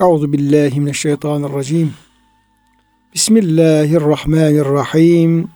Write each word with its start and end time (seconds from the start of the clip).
Euzu 0.00 0.32
billahi 0.32 0.80
mineşşeytanirracim. 0.80 1.92
Bismillahirrahmanirrahim. 3.14 5.48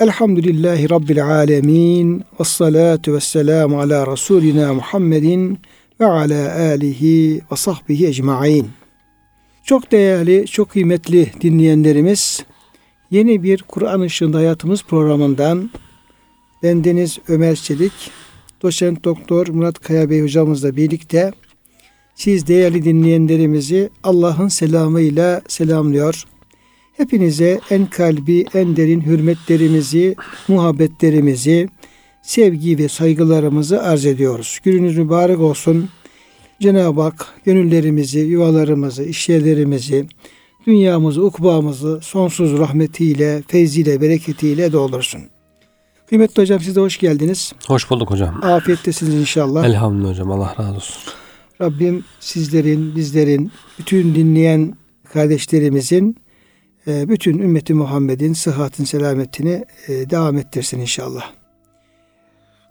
Elhamdülillahi 0.00 0.90
Rabbil 0.90 1.26
alemin. 1.26 2.24
Ve 2.40 2.44
salatu 2.44 3.14
ve 3.14 3.20
selamu 3.20 3.80
ala 3.80 4.12
Resulina 4.12 4.74
Muhammedin 4.74 5.58
ve 6.00 6.06
ala 6.06 6.54
alihi 6.54 7.40
ve 7.52 7.56
sahbihi 7.56 8.06
ecmain. 8.06 8.68
Çok 9.64 9.92
değerli, 9.92 10.46
çok 10.46 10.70
kıymetli 10.70 11.32
dinleyenlerimiz, 11.40 12.44
yeni 13.10 13.42
bir 13.42 13.62
Kur'an 13.62 14.00
ışığında 14.00 14.38
hayatımız 14.38 14.82
programından 14.82 15.70
bendeniz 16.62 17.18
Ömer 17.28 17.56
Çelik, 17.56 18.10
doçent 18.62 19.04
doktor 19.04 19.48
Murat 19.48 19.78
Kaya 19.78 20.10
Bey 20.10 20.22
hocamızla 20.22 20.76
birlikte 20.76 21.32
siz 22.18 22.46
değerli 22.46 22.84
dinleyenlerimizi 22.84 23.90
Allah'ın 24.04 24.48
selamıyla 24.48 25.42
selamlıyor. 25.48 26.24
Hepinize 26.96 27.60
en 27.70 27.86
kalbi, 27.86 28.44
en 28.54 28.76
derin 28.76 29.00
hürmetlerimizi, 29.00 30.16
muhabbetlerimizi, 30.48 31.68
sevgi 32.22 32.78
ve 32.78 32.88
saygılarımızı 32.88 33.82
arz 33.82 34.06
ediyoruz. 34.06 34.58
Gününüz 34.64 34.98
mübarek 34.98 35.40
olsun. 35.40 35.88
Cenab-ı 36.60 37.00
Hak 37.00 37.26
gönüllerimizi, 37.44 38.20
yuvalarımızı, 38.20 39.04
işyerlerimizi, 39.04 40.06
dünyamızı, 40.66 41.24
ukbamızı 41.24 42.00
sonsuz 42.02 42.58
rahmetiyle, 42.58 43.42
feyziyle, 43.48 44.00
bereketiyle 44.00 44.72
doldursun. 44.72 45.20
Kıymetli 46.08 46.42
hocam 46.42 46.60
siz 46.60 46.76
de 46.76 46.80
hoş 46.80 46.98
geldiniz. 46.98 47.52
Hoş 47.66 47.90
bulduk 47.90 48.10
hocam. 48.10 48.44
Afiyettesiniz 48.44 49.14
inşallah. 49.14 49.64
Elhamdülillah 49.64 50.10
hocam. 50.10 50.30
Allah 50.30 50.54
razı 50.58 50.76
olsun. 50.76 51.12
Rabbim 51.60 52.04
sizlerin, 52.20 52.96
bizlerin, 52.96 53.52
bütün 53.78 54.14
dinleyen 54.14 54.74
kardeşlerimizin, 55.12 56.16
e, 56.86 57.08
bütün 57.08 57.38
ümmeti 57.38 57.74
Muhammed'in 57.74 58.32
sıhhatin, 58.32 58.84
selametini 58.84 59.64
e, 59.88 60.10
devam 60.10 60.36
ettirsin 60.38 60.80
inşallah. 60.80 61.32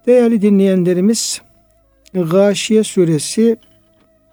Değerli 0.08 0.42
dinleyenlerimiz, 0.42 1.42
Gâşiye 2.14 2.84
suresi 2.84 3.58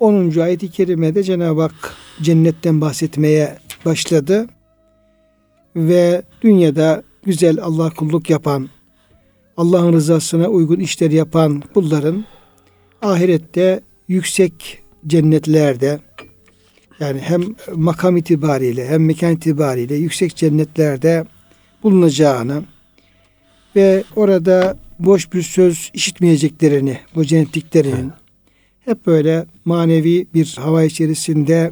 10. 0.01 0.39
ayet-i 0.39 0.71
kerimede 0.71 1.23
Cenab-ı 1.23 1.61
Hak 1.61 1.97
cennetten 2.23 2.81
bahsetmeye 2.81 3.59
başladı. 3.85 4.47
Ve 5.77 6.23
dünyada 6.43 7.03
güzel 7.25 7.59
Allah 7.63 7.91
kulluk 7.91 8.31
yapan, 8.31 8.69
Allah'ın 9.57 9.93
rızasına 9.93 10.49
uygun 10.49 10.81
işler 10.81 11.11
yapan 11.11 11.63
kulların 11.75 12.25
ahirette 13.03 13.81
yüksek 14.09 14.83
cennetlerde 15.07 16.01
yani 17.01 17.21
hem 17.21 17.43
makam 17.75 18.17
itibariyle 18.17 18.89
hem 18.89 19.05
mekan 19.05 19.33
itibariyle 19.33 19.95
yüksek 19.95 20.37
cennetlerde 20.37 21.25
bulunacağını 21.83 22.63
ve 23.77 24.05
orada 24.17 24.79
boş 24.99 25.33
bir 25.33 25.43
söz 25.43 25.91
işitmeyeceklerini, 25.95 26.99
bu 27.15 27.25
cennetliklerinin 27.25 28.13
hep 28.85 29.07
böyle 29.07 29.47
manevi 29.65 30.27
bir 30.35 30.57
hava 30.59 30.85
içerisinde 30.85 31.71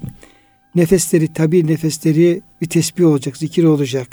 nefesleri, 0.75 1.33
tabi 1.33 1.67
nefesleri 1.67 2.43
bir 2.61 2.67
tesbih 2.67 3.07
olacak, 3.07 3.37
zikir 3.37 3.65
olacak. 3.65 4.09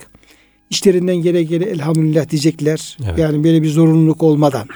İşlerinden 0.70 1.16
gele 1.16 1.44
gele 1.44 1.66
elhamdülillah 1.66 2.30
diyecekler. 2.30 2.98
Evet. 3.06 3.20
Yani 3.20 3.44
böyle 3.44 3.64
bir 3.64 3.70
zorunluluk 3.70 4.23
olmadan. 4.23 4.67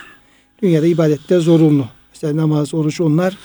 Dünyada 0.61 0.87
ibadetler 0.87 1.39
zorunlu. 1.39 1.87
Mesela 2.23 2.41
namaz, 2.41 2.73
oruç 2.73 3.01
onlar 3.01 3.37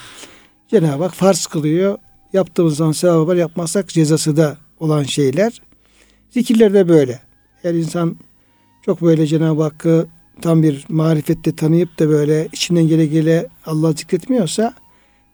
Cenab-ı 0.68 1.02
Hak 1.02 1.14
farz 1.14 1.46
kılıyor. 1.46 1.98
Yaptığımız 2.32 2.76
zaman 2.76 2.92
sevabı 2.92 3.26
var, 3.26 3.36
yapmazsak 3.36 3.88
cezası 3.88 4.36
da 4.36 4.56
olan 4.80 5.02
şeyler. 5.02 5.62
Zikirler 6.30 6.74
de 6.74 6.88
böyle. 6.88 7.20
Eğer 7.64 7.74
insan 7.74 8.16
çok 8.84 9.02
böyle 9.02 9.26
Cenab-ı 9.26 9.62
Hakk'ı 9.62 10.06
tam 10.42 10.62
bir 10.62 10.84
marifette 10.88 11.56
tanıyıp 11.56 11.98
da 11.98 12.08
böyle 12.08 12.48
içinden 12.52 12.88
gele 12.88 13.06
gele 13.06 13.46
Allah 13.66 13.92
zikretmiyorsa 13.92 14.74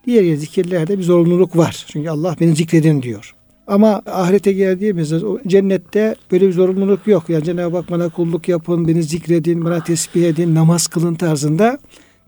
diğer 0.06 0.36
zikirlerde 0.36 0.98
bir 0.98 1.02
zorunluluk 1.02 1.56
var. 1.56 1.86
Çünkü 1.88 2.08
Allah 2.08 2.36
beni 2.40 2.56
zikredin 2.56 3.02
diyor. 3.02 3.34
Ama 3.66 4.02
ahirete 4.06 4.52
geldiğimizde 4.52 5.20
cennette 5.46 6.16
böyle 6.32 6.48
bir 6.48 6.52
zorunluluk 6.52 7.06
yok. 7.06 7.24
Yani 7.28 7.44
Cenab-ı 7.44 7.76
Hak 7.76 7.90
bana 7.90 8.08
kulluk 8.08 8.48
yapın, 8.48 8.88
beni 8.88 9.02
zikredin, 9.02 9.64
bana 9.64 9.84
tesbih 9.84 10.24
edin, 10.24 10.54
namaz 10.54 10.86
kılın 10.86 11.14
tarzında 11.14 11.78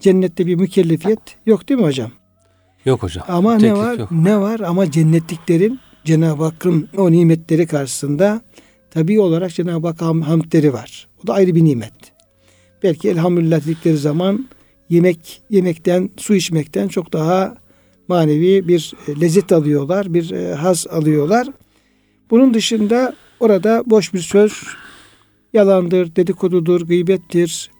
cennette 0.01 0.47
bir 0.47 0.55
mükellefiyet 0.55 1.21
yok 1.47 1.69
değil 1.69 1.81
mi 1.81 1.87
hocam? 1.87 2.11
Yok 2.85 3.03
hocam. 3.03 3.25
Ama 3.29 3.59
Teklif 3.59 3.73
ne 3.73 3.79
var? 3.79 3.99
Yok. 3.99 4.11
Ne 4.11 4.41
var? 4.41 4.61
Ama 4.61 4.91
cennetliklerin 4.91 5.81
Cenab-ı 6.05 6.45
Hakk'ın 6.45 6.89
o 6.97 7.13
nimetleri 7.13 7.67
karşısında 7.67 8.41
tabi 8.91 9.21
olarak 9.21 9.55
Cenab-ı 9.55 9.87
Hak 9.87 10.03
hamdleri 10.03 10.73
var. 10.73 11.09
O 11.25 11.27
da 11.27 11.35
ayrı 11.35 11.55
bir 11.55 11.65
nimet. 11.65 11.93
Belki 12.83 13.09
elhamdülillah 13.09 13.61
dedikleri 13.61 13.97
zaman 13.97 14.49
yemek 14.89 15.43
yemekten, 15.51 16.11
su 16.17 16.35
içmekten 16.35 16.89
çok 16.89 17.13
daha 17.13 17.55
manevi 18.09 18.69
bir 18.69 18.93
e, 19.09 19.21
lezzet 19.21 19.53
alıyorlar, 19.53 20.15
bir 20.15 20.31
e, 20.31 20.55
haz 20.55 20.87
alıyorlar. 20.87 21.49
Bunun 22.31 22.55
dışında 22.55 23.15
orada 23.41 23.83
boş 23.87 24.15
bir 24.15 24.19
söz 24.19 24.63
yalandır, 25.53 26.17
dedikodudur, 26.17 26.81
gıybettir, 26.81 27.71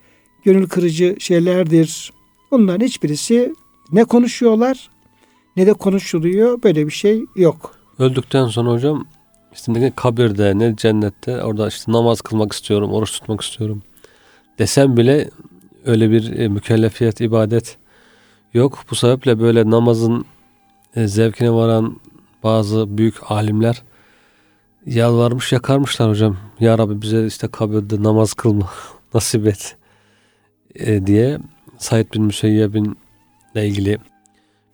gönül 0.47 0.69
kırıcı 0.69 1.17
şeylerdir. 1.19 2.13
Bunların 2.51 2.87
hiçbirisi 2.87 3.55
ne 3.93 4.05
konuşuyorlar 4.05 4.91
ne 5.57 5.67
de 5.67 5.73
konuşuluyor. 5.73 6.63
Böyle 6.63 6.87
bir 6.87 6.93
şey 6.93 7.25
yok. 7.37 7.75
Öldükten 7.99 8.47
sonra 8.47 8.71
hocam 8.71 9.07
işte 9.53 9.73
ne 9.73 9.93
kabirde 9.97 10.59
ne 10.59 10.77
cennette 10.77 11.43
orada 11.43 11.69
işte 11.69 11.93
namaz 11.93 12.21
kılmak 12.21 12.53
istiyorum, 12.53 12.93
oruç 12.93 13.13
tutmak 13.13 13.41
istiyorum 13.41 13.83
desem 14.59 14.97
bile 14.97 15.31
öyle 15.85 16.11
bir 16.11 16.39
e, 16.39 16.49
mükellefiyet, 16.49 17.21
ibadet 17.21 17.77
yok. 18.55 18.79
Bu 18.91 18.95
sebeple 18.95 19.41
böyle 19.41 19.71
namazın 19.71 20.25
e, 20.97 21.07
zevkine 21.07 21.53
varan 21.53 22.01
bazı 22.43 22.99
büyük 22.99 23.31
alimler 23.31 23.83
yalvarmış 24.87 25.53
yakarmışlar 25.53 26.11
hocam. 26.11 26.37
Ya 26.61 26.79
Rabbi 26.79 27.03
bize 27.03 27.27
işte 27.27 27.49
kabirde 27.49 28.03
namaz 28.03 28.35
kılma 28.35 28.71
nasip 29.15 29.47
et 29.47 29.77
e, 30.79 31.07
diye 31.07 31.39
Said 31.79 32.07
bin 32.15 32.23
Müseyyeb'in 32.23 32.99
ile 33.55 33.69
ilgili 33.69 33.99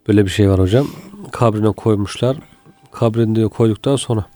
böyle 0.08 0.24
bir 0.24 0.30
şey 0.30 0.50
var 0.50 0.60
hocam. 0.60 0.86
Kabrine 1.32 1.72
koymuşlar. 1.72 2.36
Kabrine 2.92 3.34
diyor 3.34 3.50
koyduktan 3.50 3.96
sonra 3.96 4.26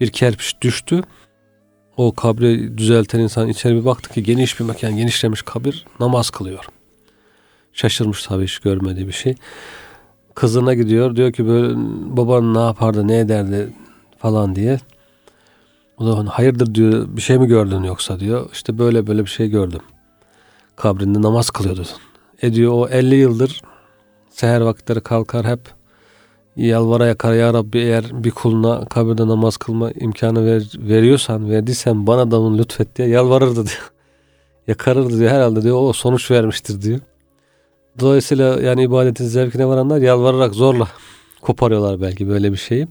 bir 0.00 0.10
kerpiç 0.10 0.54
düştü. 0.62 1.02
O 1.96 2.14
kabri 2.14 2.78
düzelten 2.78 3.20
insan 3.20 3.48
içeri 3.48 3.74
bir 3.74 3.84
baktı 3.84 4.10
ki 4.10 4.22
geniş 4.22 4.60
bir 4.60 4.64
mekan, 4.64 4.96
genişlemiş 4.96 5.42
kabir 5.42 5.86
namaz 6.00 6.30
kılıyor. 6.30 6.64
Şaşırmış 7.72 8.22
tabii 8.22 8.44
hiç 8.44 8.58
görmediği 8.58 9.06
bir 9.06 9.12
şey. 9.12 9.34
Kızına 10.34 10.74
gidiyor 10.74 11.16
diyor 11.16 11.32
ki 11.32 11.46
böyle 11.46 11.74
baban 12.16 12.54
ne 12.54 12.58
yapardı 12.58 13.08
ne 13.08 13.18
ederdi 13.18 13.72
falan 14.18 14.56
diye. 14.56 14.78
O 15.98 16.06
da 16.06 16.38
hayırdır 16.38 16.74
diyor 16.74 17.06
bir 17.16 17.20
şey 17.20 17.38
mi 17.38 17.46
gördün 17.46 17.82
yoksa 17.82 18.20
diyor. 18.20 18.50
İşte 18.52 18.78
böyle 18.78 19.06
böyle 19.06 19.24
bir 19.24 19.30
şey 19.30 19.48
gördüm. 19.48 19.80
Kabrinde 20.76 21.22
namaz 21.22 21.50
kılıyordu. 21.50 21.82
E 22.42 22.54
diyor 22.54 22.72
o 22.72 22.88
50 22.88 23.14
yıldır 23.14 23.62
seher 24.30 24.60
vakitleri 24.60 25.00
kalkar 25.00 25.46
hep 25.46 25.60
yalvara 26.56 27.06
yakar 27.06 27.32
ya 27.34 27.54
Rabbi 27.54 27.78
eğer 27.78 28.24
bir 28.24 28.30
kuluna 28.30 28.84
kabirde 28.84 29.28
namaz 29.28 29.56
kılma 29.56 29.90
imkanı 29.90 30.46
ver, 30.46 30.72
veriyorsan 30.78 31.50
verdiysen 31.50 32.06
bana 32.06 32.30
da 32.30 32.40
bunu 32.40 32.58
lütfet 32.58 32.96
diye 32.96 33.08
yalvarırdı 33.08 33.54
diyor. 33.54 33.92
Yakarırdı 34.66 35.18
diyor 35.18 35.30
herhalde 35.30 35.62
diyor 35.62 35.76
o 35.82 35.92
sonuç 35.92 36.30
vermiştir 36.30 36.82
diyor. 36.82 37.00
Dolayısıyla 38.00 38.60
yani 38.60 38.82
ibadetin 38.82 39.24
zevkine 39.24 39.66
varanlar 39.66 39.98
yalvararak 39.98 40.54
zorla 40.54 40.88
koparıyorlar 41.42 42.00
belki 42.00 42.28
böyle 42.28 42.52
bir 42.52 42.56
şeyi. 42.56 42.88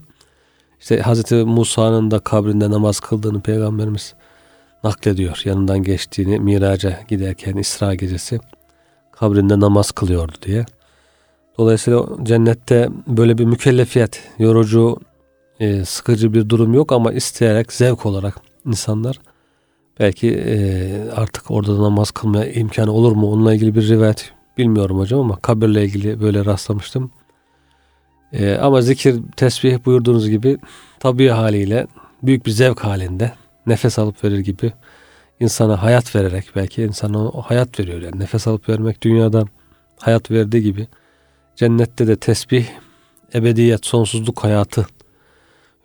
İşte 0.79 0.99
Hazreti 0.99 1.35
Musa'nın 1.35 2.11
da 2.11 2.19
kabrinde 2.19 2.71
namaz 2.71 2.99
kıldığını 2.99 3.41
peygamberimiz 3.41 4.13
naklediyor. 4.83 5.41
Yanından 5.45 5.83
geçtiğini 5.83 6.39
miraca 6.39 6.99
giderken 7.07 7.57
İsra 7.57 7.95
gecesi 7.95 8.39
kabrinde 9.11 9.59
namaz 9.59 9.91
kılıyordu 9.91 10.33
diye. 10.41 10.65
Dolayısıyla 11.57 12.05
cennette 12.23 12.89
böyle 13.07 13.37
bir 13.37 13.45
mükellefiyet, 13.45 14.23
yorucu, 14.39 14.97
e, 15.59 15.85
sıkıcı 15.85 16.33
bir 16.33 16.49
durum 16.49 16.73
yok 16.73 16.91
ama 16.91 17.13
isteyerek, 17.13 17.73
zevk 17.73 18.05
olarak 18.05 18.35
insanlar 18.65 19.19
belki 19.99 20.31
e, 20.31 20.55
artık 21.15 21.51
orada 21.51 21.77
da 21.77 21.81
namaz 21.81 22.11
kılmaya 22.11 22.51
imkanı 22.51 22.91
olur 22.91 23.11
mu? 23.11 23.31
Onunla 23.31 23.53
ilgili 23.53 23.75
bir 23.75 23.87
rivayet 23.87 24.31
bilmiyorum 24.57 24.99
hocam 24.99 25.19
ama 25.19 25.39
kabirle 25.39 25.85
ilgili 25.85 26.21
böyle 26.21 26.45
rastlamıştım. 26.45 27.11
E, 28.33 28.55
ama 28.55 28.81
zikir, 28.81 29.15
tesbih 29.35 29.85
buyurduğunuz 29.85 30.29
gibi 30.29 30.57
tabi 30.99 31.27
haliyle 31.27 31.87
büyük 32.23 32.45
bir 32.45 32.51
zevk 32.51 32.79
halinde 32.79 33.31
nefes 33.67 33.99
alıp 33.99 34.23
verir 34.23 34.39
gibi 34.39 34.73
insana 35.39 35.83
hayat 35.83 36.15
vererek 36.15 36.45
belki 36.55 36.83
insana 36.83 37.27
o 37.27 37.41
hayat 37.41 37.79
veriyor 37.79 38.01
yani 38.01 38.19
nefes 38.19 38.47
alıp 38.47 38.69
vermek 38.69 39.01
dünyada 39.01 39.45
hayat 39.99 40.31
verdiği 40.31 40.63
gibi 40.63 40.87
Cennette 41.55 42.07
de 42.07 42.15
tesbih 42.15 42.65
ebediyet, 43.33 43.85
sonsuzluk 43.85 44.43
hayatı 44.43 44.85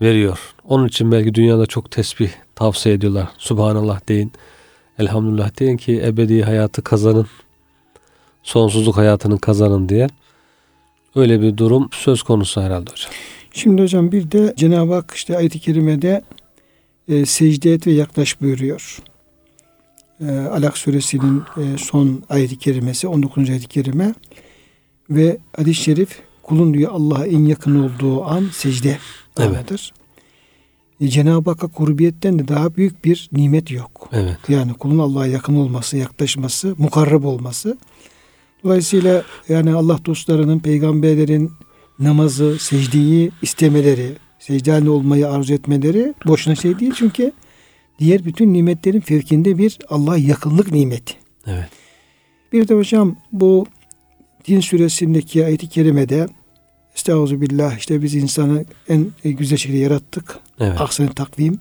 veriyor. 0.03 0.55
Onun 0.65 0.89
için 0.89 1.13
belki 1.13 1.35
dünyada 1.35 1.67
çok 1.67 1.91
tesbih 1.91 2.31
tavsiye 2.55 2.95
ediyorlar. 2.95 3.29
Subhanallah 3.39 4.09
deyin. 4.09 4.33
Elhamdülillah 4.99 5.61
deyin 5.61 5.77
ki 5.77 6.03
ebedi 6.05 6.43
hayatı 6.43 6.83
kazanın. 6.83 7.27
Sonsuzluk 8.43 8.97
hayatını 8.97 9.39
kazanın 9.41 9.89
diye. 9.89 10.07
Öyle 11.17 11.41
bir 11.41 11.57
durum 11.57 11.89
söz 11.93 12.23
konusu 12.23 12.61
herhalde 12.61 12.91
hocam. 12.91 13.11
Şimdi 13.53 13.83
hocam 13.83 14.13
bir 14.13 14.31
de 14.31 14.55
Cenab-ı 14.57 14.95
Hak 14.95 15.13
işte 15.15 15.37
ayet-i 15.37 15.61
kerimede 15.61 16.23
e, 17.09 17.27
secde 17.27 17.73
et 17.73 17.87
ve 17.87 17.93
yaklaş 17.93 18.41
buyuruyor. 18.41 18.99
E, 20.21 20.31
Alak 20.31 20.79
suresinin 20.79 21.43
e, 21.57 21.79
son 21.79 22.23
ayet-i 22.29 22.59
kerimesi 22.59 23.09
19. 23.09 23.51
ayet-i 23.51 23.69
kerime 23.69 24.15
ve 25.11 25.39
hadis-i 25.57 25.83
şerif 25.83 26.21
kulun 26.43 26.75
diyor 26.75 26.93
Allah'a 26.93 27.27
en 27.27 27.45
yakın 27.45 27.85
olduğu 27.85 28.25
an 28.25 28.49
secde 28.53 28.99
Evet. 29.41 29.93
E, 31.01 31.09
Cenab-ı 31.09 31.51
Hakk'a 31.51 31.67
kurbiyetten 31.67 32.39
de 32.39 32.49
daha 32.49 32.77
büyük 32.77 33.05
bir 33.05 33.29
nimet 33.33 33.71
yok. 33.71 34.09
Evet. 34.13 34.39
Yani 34.49 34.75
kulun 34.75 34.99
Allah'a 34.99 35.27
yakın 35.27 35.57
olması, 35.57 35.97
yaklaşması, 35.97 36.75
mukarrab 36.79 37.25
olması. 37.25 37.79
Dolayısıyla 38.65 39.23
yani 39.49 39.75
Allah 39.75 39.99
dostlarının, 40.07 40.59
peygamberlerin 40.59 41.53
namazı, 41.99 42.59
secdeyi 42.59 43.31
istemeleri, 43.43 44.17
secde 44.49 44.91
olmayı 44.91 45.29
arzu 45.29 45.55
etmeleri 45.55 46.15
boşuna 46.27 46.55
şey 46.55 46.79
değil. 46.79 46.93
Çünkü 46.97 47.33
diğer 47.99 48.25
bütün 48.25 48.53
nimetlerin 48.55 49.01
fevkinde 49.01 49.59
bir 49.59 49.79
Allah'a 49.89 50.17
yakınlık 50.17 50.73
nimeti. 50.73 51.15
Evet. 51.47 51.69
Bir 52.53 52.69
de 52.69 52.75
hocam 52.75 53.17
bu 53.33 53.67
Din 54.49 54.61
suresindeki 54.61 55.45
ayet-i 55.45 55.69
kerimede 55.69 56.29
Estağfirullah 56.97 57.79
işte 57.79 58.03
biz 58.03 58.15
insanı 58.15 58.65
en 58.89 59.13
güzel 59.25 59.59
şekilde 59.59 59.79
yarattık. 59.79 60.39
Evet. 60.61 60.81
Ahsen 60.81 61.09
takvim. 61.09 61.61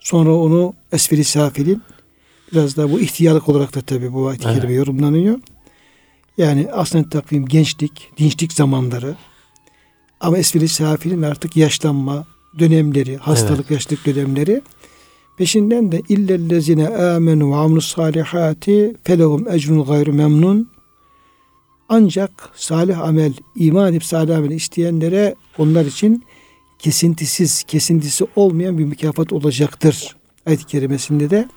Sonra 0.00 0.34
onu 0.34 0.74
esferi 0.92 1.24
safilin. 1.24 1.82
Biraz 2.52 2.76
da 2.76 2.92
bu 2.92 3.00
ihtiyarlık 3.00 3.48
olarak 3.48 3.74
da 3.74 3.80
tabii 3.80 4.12
bu 4.12 4.28
ayet-i 4.28 4.46
Evet. 4.48 4.56
kerime 4.56 4.74
yorumlanıyor. 4.74 5.38
Yani 6.38 6.72
ahsen 6.72 7.04
takvim 7.08 7.46
gençlik, 7.46 8.10
dinçlik 8.18 8.52
zamanları. 8.52 9.16
Ama 10.24 10.38
esferi 10.38 10.68
safilin 10.68 11.22
artık 11.22 11.56
yaşlanma 11.56 12.24
dönemleri, 12.58 13.16
hastalık, 13.16 13.70
yaşlılık 13.70 14.06
dönemleri. 14.06 14.62
Peşinden 15.36 15.92
de 15.92 16.02
illellezine 16.08 16.88
amenu 16.88 17.50
ve 17.50 17.56
amlus 17.56 17.94
salihati 17.94 18.96
felehum 19.04 19.48
ecrun 19.48 19.84
gayru 19.84 20.12
memnun. 20.12 20.70
Ancak 21.88 22.50
salih 22.54 23.00
amel, 23.00 23.32
iman 23.56 23.92
edip 23.92 24.04
salih 24.04 24.36
amel 24.36 24.50
isteyenlere 24.50 25.34
onlar 25.58 25.84
için 25.84 26.24
kesintisiz, 26.78 27.62
kesintisi 27.62 28.26
olmayan 28.36 28.78
bir 28.78 28.84
mükafat 28.84 29.32
olacaktır. 29.32 30.16
Ayet-i 30.46 30.66
kerimesinde 30.66 31.30
de. 31.30 31.48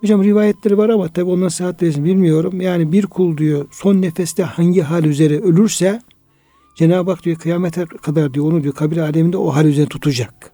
Hocam 0.00 0.24
rivayetleri 0.24 0.78
var 0.78 0.88
ama 0.88 1.08
tabi 1.08 1.30
ondan 1.30 1.48
saatlerini 1.48 2.04
bilmiyorum. 2.04 2.60
Yani 2.60 2.92
bir 2.92 3.06
kul 3.06 3.38
diyor 3.38 3.66
son 3.72 4.02
nefeste 4.02 4.42
hangi 4.42 4.82
hal 4.82 5.04
üzere 5.04 5.40
ölürse 5.40 6.00
Cenab-ı 6.74 7.10
Hak 7.10 7.24
diyor 7.24 7.36
kıyamete 7.36 7.84
kadar 7.86 8.34
diyor 8.34 8.46
onu 8.52 8.62
diyor 8.62 8.74
kabir 8.74 8.96
aleminde 8.96 9.36
o 9.36 9.54
hal 9.54 9.66
üzerine 9.66 9.88
tutacak. 9.88 10.50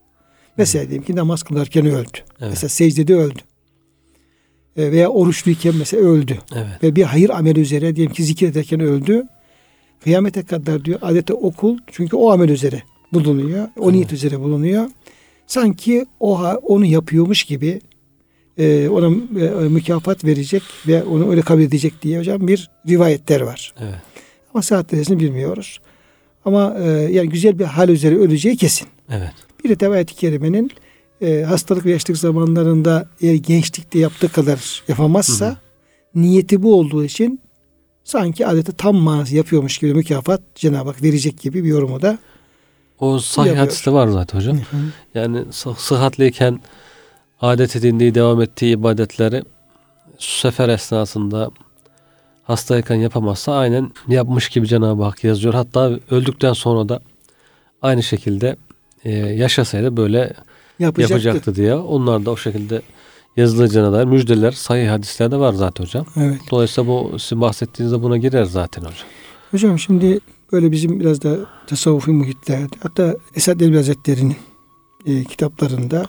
Mesela 0.57 0.89
diyelim 0.89 1.03
ki 1.05 1.17
namaz 1.17 1.43
kılarken 1.43 1.87
öldü. 1.87 2.19
Evet. 2.41 2.51
Mesela 2.51 2.69
secdede 2.69 3.15
öldü. 3.15 3.39
E, 4.77 4.93
Veya 4.93 5.09
oruçluyken 5.09 5.75
mesela 5.77 6.03
öldü. 6.03 6.39
Evet. 6.55 6.83
Ve 6.83 6.97
bir 6.97 7.03
hayır 7.03 7.31
ameli 7.31 7.61
üzere 7.61 7.97
diyelim 7.97 8.15
ki 8.15 8.25
zikir 8.25 8.49
ederken 8.49 8.81
öldü. 8.81 9.23
Kıyamete 10.05 10.43
kadar 10.43 10.85
diyor 10.85 10.99
adeta 11.03 11.35
okul 11.35 11.79
çünkü 11.93 12.17
o 12.17 12.31
amel 12.31 12.49
üzere 12.49 12.83
bulunuyor. 13.13 13.69
O 13.79 13.93
niyet 13.93 14.13
üzere 14.13 14.41
bulunuyor. 14.41 14.87
Sanki 15.47 16.07
o 16.21 16.41
ha- 16.41 16.57
onu 16.63 16.85
yapıyormuş 16.87 17.45
gibi 17.45 17.81
e, 18.59 18.89
ona 18.89 19.07
e, 19.41 19.69
mükafat 19.69 20.25
verecek 20.25 20.63
ve 20.87 21.03
onu 21.03 21.31
öyle 21.31 21.41
kabul 21.43 21.61
edecek 21.63 22.03
diye 22.03 22.19
hocam 22.19 22.49
bir 22.49 22.71
rivayetler 22.89 23.41
var. 23.41 23.75
Evet. 23.81 23.95
Ama 24.55 24.63
saatlerini 24.63 25.21
bilmiyoruz. 25.21 25.79
Ama 26.45 26.77
e, 26.79 26.89
yani 26.91 27.29
güzel 27.29 27.59
bir 27.59 27.65
hal 27.65 27.89
üzere 27.89 28.17
öleceği 28.17 28.57
kesin. 28.57 28.89
Evet. 29.11 29.33
Bir 29.65 29.81
de 29.81 29.89
ayet-i 29.89 30.15
kerimenin 30.15 30.71
e, 31.23 31.43
hastalık 31.43 31.85
ve 31.87 31.91
yaşlılık 31.91 32.21
zamanlarında 32.21 33.09
eğer 33.21 33.35
gençlikte 33.35 33.99
yaptığı 33.99 34.29
kadar 34.29 34.83
yapamazsa 34.89 35.47
Hı 35.47 35.51
hı. 35.51 35.57
niyeti 36.15 36.63
bu 36.63 36.75
olduğu 36.75 37.05
için 37.05 37.41
sanki 38.05 38.47
adeta 38.47 38.73
tam 38.73 38.97
manası 38.97 39.37
yapıyormuş 39.37 39.79
gibi 39.79 39.95
mükafat 39.95 40.41
Cenab-ı 40.55 40.89
Hak 40.91 41.03
verecek 41.03 41.41
gibi 41.41 41.65
bir 41.65 41.69
yorumu 41.69 42.03
da 42.03 42.19
O 43.01 43.19
sahih 43.19 43.59
hadiste 43.59 43.93
var 43.93 44.09
zaten 44.09 44.39
hocam. 44.39 44.59
Yani 45.15 45.45
sı- 45.51 45.75
sıhhatliyken 45.79 46.61
adet 47.41 47.77
edindiği, 47.77 48.15
devam 48.15 48.43
ettiği 48.43 48.75
ibadetleri 48.75 49.43
sefer 50.19 50.69
esnasında 50.69 51.51
hastayken 52.43 52.95
yapamazsa 52.95 53.55
aynen 53.55 53.91
yapmış 54.09 54.49
gibi 54.49 54.67
Cenab-ı 54.69 55.03
Hak 55.03 55.25
yazıyor. 55.25 55.55
Hatta 55.55 55.99
öldükten 56.11 56.53
sonra 56.53 56.89
da 56.89 57.01
aynı 57.83 58.03
şekilde 58.03 58.57
e, 59.05 59.11
yaşasaydı 59.13 59.97
böyle 59.97 60.33
yapacaktı. 60.79 61.13
yapacaktı 61.13 61.55
diye. 61.55 61.75
Onlar 61.75 62.27
da 62.27 62.31
o 62.31 62.37
şekilde 62.37 62.83
yazılacağına 63.37 63.93
dair 63.93 64.05
müjdeler 64.05 64.53
sahih 64.53 64.91
hadislerde 64.91 65.37
var 65.37 65.53
zaten 65.53 65.85
hocam. 65.85 66.07
Evet. 66.17 66.41
Dolayısıyla 66.51 66.91
bu 66.91 67.19
sizin 67.19 67.41
bahsettiğinizde 67.41 68.03
buna 68.03 68.17
girer 68.17 68.45
zaten 68.45 68.81
hocam. 68.83 69.09
Hocam 69.51 69.79
şimdi 69.79 70.21
böyle 70.53 70.73
bizim 70.73 71.01
biraz 71.01 71.23
da 71.23 71.37
tasavvufi 71.67 72.11
muhitlerde 72.11 72.77
hatta 72.83 73.17
Esad 73.35 73.61
Elbi 73.61 73.77
Hazretleri'nin 73.77 74.37
e, 75.07 75.25
kitaplarında 75.25 76.07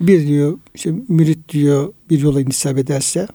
bir 0.00 0.26
diyor 0.26 0.58
işte 0.74 0.94
mürit 1.08 1.48
diyor 1.48 1.92
bir 2.10 2.20
yola 2.20 2.40
intisap 2.40 2.78
ederse 2.78 3.28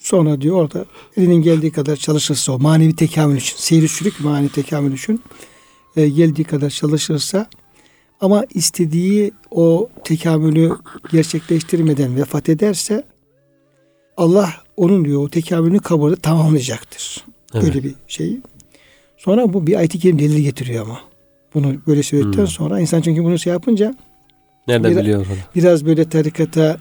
sonra 0.00 0.40
diyor 0.40 0.56
orada 0.56 0.84
elinin 1.16 1.42
geldiği 1.42 1.70
kadar 1.72 1.96
çalışırsa 1.96 2.52
o 2.52 2.58
manevi 2.58 2.96
tekamül 2.96 3.36
için 3.36 3.56
seyri 3.56 3.88
sürük 3.88 4.20
manevi 4.20 4.48
tekamül 4.48 4.92
için 4.92 5.22
e, 5.96 6.08
geldiği 6.08 6.44
kadar 6.44 6.70
çalışırsa 6.70 7.46
ama 8.20 8.44
istediği 8.54 9.32
o 9.50 9.88
tekamülü 10.04 10.72
gerçekleştirmeden 11.12 12.16
vefat 12.16 12.48
ederse 12.48 13.04
Allah 14.16 14.52
onun 14.76 15.04
diyor 15.04 15.22
o 15.22 15.28
tekamülünü 15.28 15.78
kabulü 15.80 16.16
tamamlayacaktır. 16.16 17.24
Evet. 17.54 17.64
Böyle 17.64 17.84
bir 17.84 17.94
şey. 18.08 18.38
Sonra 19.16 19.52
bu 19.52 19.66
bir 19.66 19.76
ayet-i 19.76 19.98
kerim 19.98 20.18
delili 20.18 20.42
getiriyor 20.42 20.84
ama. 20.84 21.00
Bunu 21.54 21.74
böyle 21.86 22.02
söyledikten 22.02 22.42
Hmm. 22.42 22.48
sonra 22.48 22.80
insan 22.80 23.00
çünkü 23.00 23.24
bunu 23.24 23.38
şey 23.38 23.52
yapınca 23.52 23.94
Nereden 24.68 24.90
Bir- 24.92 24.96
biliyor 25.00 25.20
hocam? 25.20 25.36
biraz 25.54 25.86
böyle 25.86 26.08
tarikata 26.08 26.78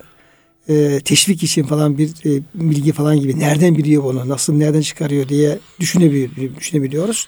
e, 0.70 1.00
teşvik 1.06 1.44
için 1.44 1.64
falan 1.64 1.98
bir 1.98 2.10
e, 2.10 2.44
bilgi 2.54 2.92
falan 2.92 3.20
gibi 3.20 3.40
nereden 3.40 3.78
biliyor 3.78 4.04
bunu, 4.04 4.30
nasıl 4.30 4.54
nereden 4.54 4.82
çıkarıyor 4.82 5.30
diye 5.30 5.60
düşünebiliyor, 5.80 6.56
düşünebiliyoruz. 6.58 7.28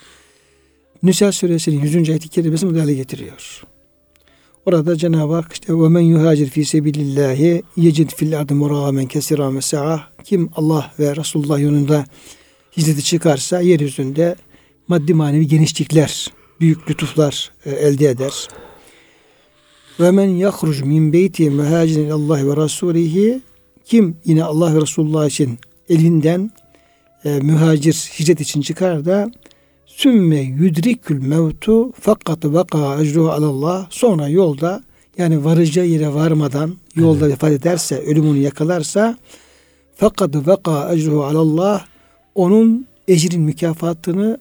Nisa 1.03 1.31
suresinin 1.31 1.81
100. 1.81 2.10
ayet-i 2.10 2.29
kerimesi 2.29 2.65
müdahale 2.65 2.93
getiriyor. 2.93 3.63
Orada 4.65 4.98
Cenab-ı 4.98 5.33
Hak 5.33 5.53
işte 5.53 5.74
ve 5.74 5.89
men 5.89 6.01
yuhacir 6.01 6.50
fi 6.50 6.65
sebilillahi 6.65 7.63
yecid 7.77 8.10
fil 8.10 8.39
ardı 8.39 8.55
muragamen 8.55 9.05
kesira 9.05 9.51
mesa'a 9.51 10.01
kim 10.24 10.50
Allah 10.55 10.91
ve 11.00 11.15
Resulullah 11.15 11.60
yolunda 11.60 12.05
hicreti 12.77 13.03
çıkarsa 13.03 13.62
yeryüzünde 13.62 14.36
maddi 14.88 15.13
manevi 15.13 15.48
genişlikler, 15.48 16.31
büyük 16.60 16.89
lütuflar 16.89 17.51
e, 17.65 17.69
elde 17.71 18.10
eder. 18.10 18.48
Ve 20.00 20.12
men 20.12 20.27
yahruc 20.27 20.81
min 20.86 21.13
beyti 21.13 21.50
muhacirin 21.50 22.10
Allah 22.10 22.48
ve 22.48 22.57
rasulihi 22.57 23.41
kim 23.86 24.17
yine 24.25 24.43
Allah 24.43 24.75
ve 24.75 24.81
Resulullah 24.81 25.27
için 25.27 25.60
elinden 25.89 26.51
e, 27.25 27.39
mühacir 27.39 27.93
hicret 28.19 28.41
için 28.41 28.62
çıkar 28.62 29.05
da 29.05 29.31
sümme 29.86 30.41
yudrikül 30.41 31.21
mevtu 31.27 31.91
fakat 32.00 32.45
vaka 32.45 33.01
ecruhu 33.01 33.29
alallah 33.31 33.88
sonra 33.89 34.27
yolda 34.27 34.83
yani 35.17 35.45
varacağı 35.45 35.86
yere 35.86 36.13
varmadan 36.13 36.75
yolda 36.95 37.25
Evet. 37.25 37.33
vefat 37.33 37.51
ederse 37.51 37.98
ölümünü 37.98 38.39
yakalarsa 38.39 39.17
fakat 39.95 40.36
vaka 40.48 40.93
ecruhu 40.93 41.24
alallah 41.24 41.86
onun 42.36 42.88
ecrin 43.07 43.41
mükafatını 43.41 44.38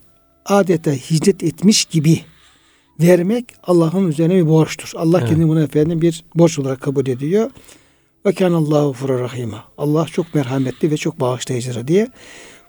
adeta 0.46 0.92
hicret 0.92 1.42
etmiş 1.42 1.84
gibi 1.84 2.20
vermek 3.00 3.44
Allah'ın 3.64 4.08
üzerine 4.08 4.34
bir 4.34 4.48
borçtur. 4.48 4.92
Allah 4.96 5.18
Evet. 5.18 5.28
kendini 5.28 5.48
bunu 5.48 5.62
efendim 5.62 6.00
bir 6.00 6.24
borç 6.34 6.58
olarak 6.58 6.80
kabul 6.80 7.06
ediyor. 7.06 7.50
Ve 8.26 8.32
kânallâhu 8.32 9.08
rahîmâ. 9.08 9.64
Allah 9.78 10.06
çok 10.06 10.34
merhametli 10.34 10.90
ve 10.90 10.96
çok 10.96 11.20
bağışlayıcıdır 11.20 11.88
diye. 11.88 12.08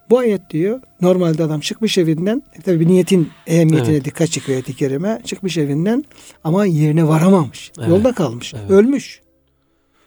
Bu 0.09 0.17
ayet 0.17 0.49
diyor 0.49 0.81
normalde 1.01 1.43
adam 1.43 1.59
çıkmış 1.59 1.97
evinden 1.97 2.43
e 2.59 2.61
tabi 2.61 2.79
bir 2.79 2.87
niyetin 2.87 3.29
ehemmiyetine 3.47 3.93
Evet. 3.93 4.05
dikkat 4.05 4.29
çekiyor 4.29 4.55
ayet-i 4.55 4.75
kerime. 4.75 5.21
Çıkmış 5.25 5.57
evinden 5.57 6.03
ama 6.43 6.65
yerine 6.65 7.07
varamamış. 7.07 7.71
Evet. 7.79 7.89
Yolda 7.89 8.13
kalmış. 8.13 8.53
Evet. 8.53 8.71
Ölmüş. 8.71 9.21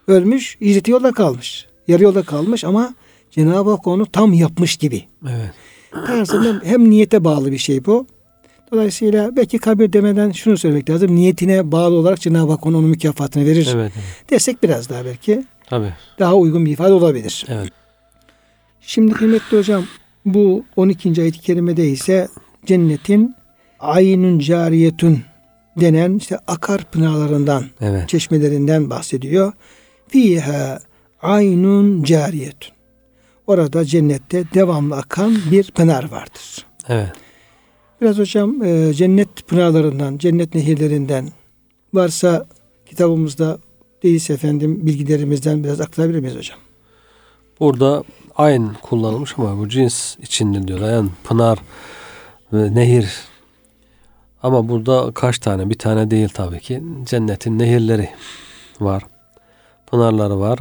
Ölmüş. 0.08 0.56
Hicreti 0.60 0.90
yolda 0.90 1.12
kalmış. 1.12 1.66
Yarı 1.88 2.02
yolda 2.02 2.22
kalmış 2.22 2.64
ama 2.64 2.94
Cenab-ı 3.30 3.70
Hak 3.70 3.86
onu 3.86 4.06
tam 4.06 4.32
yapmış 4.32 4.76
gibi. 4.76 5.04
Evet. 5.30 5.52
tarzında 6.06 6.60
hem 6.64 6.90
niyete 6.90 7.24
bağlı 7.24 7.52
bir 7.52 7.58
şey 7.58 7.84
bu. 7.84 8.06
Dolayısıyla 8.72 9.36
belki 9.36 9.58
kabir 9.58 9.92
demeden 9.92 10.30
şunu 10.32 10.58
söylemek 10.58 10.90
lazım. 10.90 11.14
Niyetine 11.14 11.72
bağlı 11.72 11.94
olarak 11.94 12.20
Cenab-ı 12.20 12.52
Hak 12.52 12.66
onun 12.66 12.84
mükafatını 12.84 13.46
verir. 13.46 13.68
Evet. 13.74 13.92
evet. 13.96 14.30
Desek 14.30 14.62
biraz 14.62 14.88
daha 14.88 15.04
belki 15.04 15.44
Tabii. 15.66 15.92
daha 16.18 16.34
uygun 16.34 16.66
bir 16.66 16.70
ifade 16.70 16.92
olabilir. 16.92 17.46
Evet. 17.48 17.68
Şimdi 18.80 19.12
kıymetli 19.12 19.58
hocam 19.58 19.84
bu 20.24 20.64
12. 20.76 21.20
ayet-i 21.22 21.40
kerimede 21.40 21.86
ise 21.88 22.28
cennetin 22.66 23.34
aynun 23.80 24.38
cariyetun 24.38 25.18
denen 25.76 26.14
işte 26.14 26.38
akar 26.46 26.84
pınarlarından, 26.92 27.64
Evet. 27.80 28.08
çeşmelerinden 28.08 28.90
bahsediyor. 28.90 29.52
Fiha 30.08 30.78
aynun 31.22 32.02
cariyetun. 32.02 32.74
Orada 33.46 33.84
cennette 33.84 34.44
devamlı 34.54 34.96
akan 34.96 35.36
bir 35.50 35.70
pınar 35.70 36.10
vardır. 36.10 36.66
Evet. 36.88 37.12
Biraz 38.04 38.18
hocam 38.18 38.62
e, 38.62 38.94
cennet 38.94 39.48
pınarlarından, 39.48 40.18
cennet 40.18 40.54
nehirlerinden 40.54 41.28
varsa 41.94 42.46
kitabımızda 42.86 43.58
değilse 44.02 44.32
efendim 44.32 44.86
bilgilerimizden 44.86 45.64
biraz 45.64 45.80
aktarabilir 45.80 46.20
miyiz 46.20 46.36
hocam? 46.36 46.58
Burada 47.60 48.04
aynı 48.36 48.74
kullanılmış 48.82 49.34
ama 49.38 49.58
bu 49.58 49.68
cins 49.68 50.18
içinde 50.18 50.68
diyorlar. 50.68 50.92
Yani 50.92 51.08
pınar 51.24 51.58
ve 52.52 52.74
nehir. 52.74 53.08
Ama 54.42 54.68
burada 54.68 55.10
kaç 55.14 55.38
tane? 55.38 55.70
Bir 55.70 55.78
tane 55.78 56.10
değil 56.10 56.28
tabii 56.34 56.60
ki. 56.60 56.82
Cennetin 57.04 57.58
nehirleri 57.58 58.08
var. 58.80 59.02
Pınarları 59.86 60.40
var. 60.40 60.58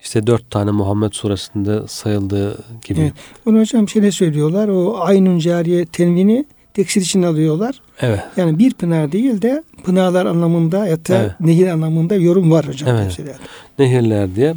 İşte 0.00 0.26
dört 0.26 0.50
tane 0.50 0.70
Muhammed 0.70 1.12
suresinde 1.12 1.88
sayıldığı 1.88 2.58
gibi. 2.84 3.00
Evet. 3.00 3.12
Bunu 3.46 3.60
hocam 3.60 3.88
şöyle 3.88 4.12
söylüyorlar. 4.12 4.68
O 4.68 5.00
aynun 5.00 5.38
cariye 5.38 5.86
tenvini 5.86 6.44
tekstil 6.74 7.00
için 7.00 7.22
alıyorlar. 7.22 7.80
Evet. 8.00 8.20
Yani 8.36 8.58
bir 8.58 8.74
pınar 8.74 9.12
değil 9.12 9.42
de 9.42 9.62
pınarlar 9.84 10.26
anlamında 10.26 10.86
ya 10.86 10.96
da 10.96 11.16
Evet. 11.16 11.40
nehir 11.40 11.66
anlamında 11.68 12.14
yorum 12.14 12.50
var 12.50 12.68
hocam. 12.68 12.88
Evet. 12.90 13.02
tefsirlerde. 13.04 13.38
Nehirler 13.78 14.34
diye. 14.34 14.54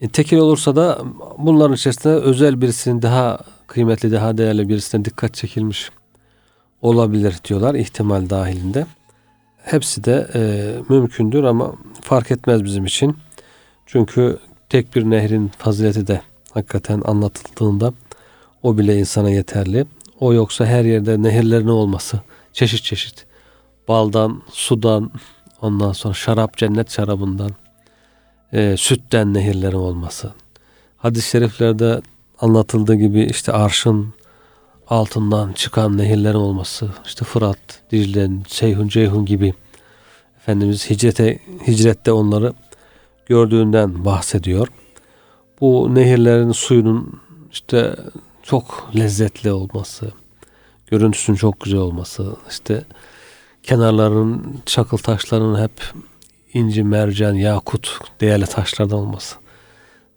E, 0.00 0.08
tekil 0.08 0.36
olursa 0.36 0.76
da 0.76 0.98
bunların 1.38 1.74
içerisinde 1.74 2.14
özel 2.14 2.60
birisinin 2.60 3.02
daha 3.02 3.38
kıymetli, 3.66 4.12
daha 4.12 4.38
değerli 4.38 4.68
birisine 4.68 5.04
dikkat 5.04 5.34
çekilmiş 5.34 5.90
olabilir 6.82 7.34
diyorlar 7.48 7.74
ihtimal 7.74 8.30
dahilinde. 8.30 8.86
Hepsi 9.64 10.04
de 10.04 10.28
e, 10.34 10.72
mümkündür 10.88 11.42
ama 11.44 11.72
fark 12.00 12.30
etmez 12.30 12.64
bizim 12.64 12.84
için. 12.84 13.16
Çünkü 13.86 14.38
tek 14.68 14.96
bir 14.96 15.04
nehrin 15.10 15.50
fazileti 15.58 16.06
de 16.06 16.22
hakikaten 16.50 17.02
anlatıldığında 17.04 17.92
o 18.62 18.78
bile 18.78 18.98
insana 18.98 19.30
yeterli. 19.30 19.86
O 20.20 20.32
yoksa 20.32 20.66
her 20.66 20.84
yerde 20.84 21.22
nehirlerin 21.22 21.68
olması 21.68 22.20
çeşit 22.52 22.84
çeşit 22.84 23.26
baldan, 23.88 24.42
sudan, 24.50 25.10
ondan 25.60 25.92
sonra 25.92 26.14
şarap, 26.14 26.56
cennet 26.56 26.90
şarabından, 26.90 27.50
e, 28.52 28.76
sütten 28.76 29.34
nehirlerin 29.34 29.76
olması. 29.76 30.32
Hadis-i 30.96 31.30
şeriflerde 31.30 32.00
anlatıldığı 32.40 32.94
gibi 32.94 33.22
işte 33.22 33.52
arşın 33.52 34.14
altından 34.88 35.52
çıkan 35.52 35.98
nehirlerin 35.98 36.34
olması, 36.34 36.90
işte 37.06 37.24
Fırat, 37.24 37.58
Dicle, 37.90 38.30
Seyhun, 38.48 38.88
Ceyhun 38.88 39.24
gibi 39.24 39.54
Efendimiz 40.36 40.90
hicrete, 40.90 41.38
hicrette 41.66 42.12
onları 42.12 42.52
gördüğünden 43.32 44.04
bahsediyor. 44.04 44.68
Bu 45.60 45.94
nehirlerin 45.94 46.52
suyunun 46.52 47.20
işte 47.52 47.96
çok 48.42 48.90
lezzetli 48.96 49.52
olması, 49.52 50.12
görüntüsünün 50.86 51.36
çok 51.36 51.60
güzel 51.60 51.80
olması, 51.80 52.36
işte 52.50 52.84
kenarların 53.62 54.60
çakıl 54.66 54.96
taşlarının 54.96 55.62
hep 55.62 55.72
inci, 56.54 56.82
mercan, 56.82 57.34
yakut 57.34 57.98
değerli 58.20 58.46
taşlardan 58.46 58.98
olması. 58.98 59.36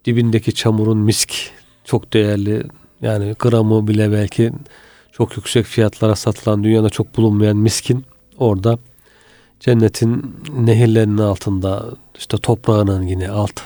Dibindeki 0.04 0.54
çamurun 0.54 0.98
misk 0.98 1.34
çok 1.84 2.12
değerli. 2.12 2.62
Yani 3.02 3.34
gramı 3.38 3.88
bile 3.88 4.12
belki 4.12 4.52
çok 5.12 5.36
yüksek 5.36 5.66
fiyatlara 5.66 6.16
satılan 6.16 6.64
dünyada 6.64 6.90
çok 6.90 7.16
bulunmayan 7.16 7.56
miskin 7.56 8.04
orada 8.38 8.78
cennetin 9.60 10.36
nehirlerinin 10.58 11.18
altında 11.18 11.84
işte 12.18 12.36
toprağının 12.38 13.02
yine 13.02 13.30
alt 13.30 13.60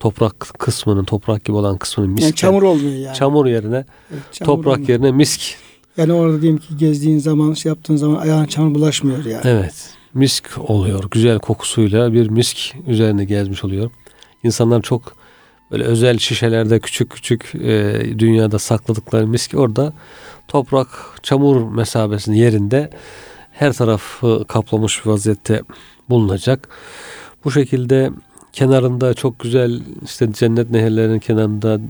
toprak 0.00 0.40
kısmının 0.58 1.04
toprak 1.04 1.44
gibi 1.44 1.56
olan 1.56 1.76
kısmının 1.78 2.10
misk 2.10 2.24
Yani 2.24 2.34
çamur 2.34 2.62
olmuyor 2.62 2.96
yani. 2.96 3.14
çamur 3.16 3.46
yerine 3.46 3.84
Evet, 4.12 4.22
çamur 4.32 4.46
toprak 4.46 4.72
olmuyor. 4.72 4.88
yerine 4.88 5.12
misk 5.12 5.40
Yani 5.96 6.12
orada 6.12 6.42
diyelim 6.42 6.58
ki 6.58 6.76
gezdiğin 6.76 7.18
zaman 7.18 7.52
şey 7.54 7.70
yaptığın 7.70 7.96
zaman 7.96 8.16
ayağın 8.16 8.44
çamur 8.46 8.74
bulaşmıyor 8.74 9.24
yani. 9.24 9.40
Evet. 9.44 9.90
Misk 10.14 10.50
oluyor. 10.70 11.04
Güzel 11.10 11.38
kokusuyla 11.38 12.12
bir 12.12 12.30
misk 12.30 12.74
üzerinde 12.86 13.24
gezmiş 13.24 13.64
oluyor. 13.64 13.90
İnsanlar 14.44 14.82
çok 14.82 15.12
böyle 15.70 15.84
özel 15.84 16.18
şişelerde 16.18 16.80
küçük 16.80 17.10
küçük 17.10 17.54
e, 17.54 18.00
dünyada 18.18 18.58
sakladıkları 18.58 19.26
misk 19.26 19.54
orada 19.54 19.92
toprak 20.48 20.88
çamur 21.22 21.72
mesabesinin 21.72 22.36
yerinde 22.36 22.90
her 23.58 23.72
tarafı 23.72 24.44
kaplamış 24.48 25.06
vaziyette 25.06 25.62
bulunacak. 26.08 26.68
Bu 27.44 27.50
şekilde 27.50 28.10
kenarında 28.52 29.14
çok 29.14 29.38
güzel 29.38 29.82
işte 30.04 30.32
cennet 30.32 30.70
nehirlerinin 30.70 31.18
kenarında 31.18 31.80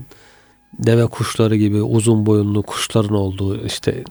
deve 0.79 1.05
kuşları 1.05 1.55
gibi 1.55 1.81
uzun 1.81 2.25
boyunlu 2.25 2.63
kuşların 2.63 3.15
olduğu 3.15 3.65
işte 3.65 4.03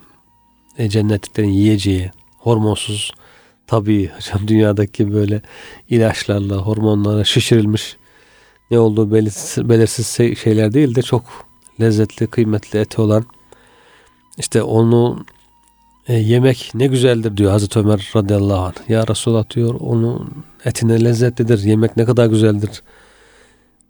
e, 0.79 0.89
cennetliklerin 0.89 1.49
yiyeceği 1.49 2.11
hormonsuz 2.39 3.13
tabii 3.67 4.09
hocam 4.09 4.49
dünyadaki 4.49 5.13
böyle 5.15 5.43
ilaçlarla 5.91 6.57
hormonlara 6.57 7.25
şişirilmiş 7.25 7.97
ne 8.71 8.79
olduğu 8.79 9.13
belirsiz, 9.13 9.69
belirsiz 9.69 10.07
şey- 10.07 10.37
şeyler 10.37 10.73
değil 10.73 10.95
de 10.95 11.03
çok 11.03 11.23
lezzetli 11.81 12.27
kıymetli 12.27 12.79
eti 12.79 13.01
olan 13.01 13.25
işte 14.39 14.63
onu 14.63 15.25
e, 16.09 16.15
yemek 16.15 16.71
ne 16.75 16.87
güzeldir 16.87 17.37
diyor 17.37 17.51
Hazreti 17.51 17.79
Ömer 17.79 18.11
radıyallahu 18.17 18.61
anh. 18.61 18.91
Ya 18.91 19.07
Resulallah 19.09 19.51
diyor 19.51 19.75
onun 19.81 20.45
etine 20.65 21.05
lezzetlidir. 21.05 21.59
Yemek 21.59 21.97
ne 21.97 22.05
kadar 22.05 22.27
güzeldir. 22.27 22.83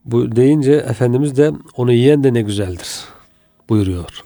Bu 0.04 0.36
deyince 0.36 0.72
Efendimiz 0.72 1.36
de 1.36 1.52
onu 1.76 1.92
yiyen 1.92 2.24
de 2.24 2.34
ne 2.34 2.42
güzeldir 2.42 2.88
buyuruyor. 3.68 4.24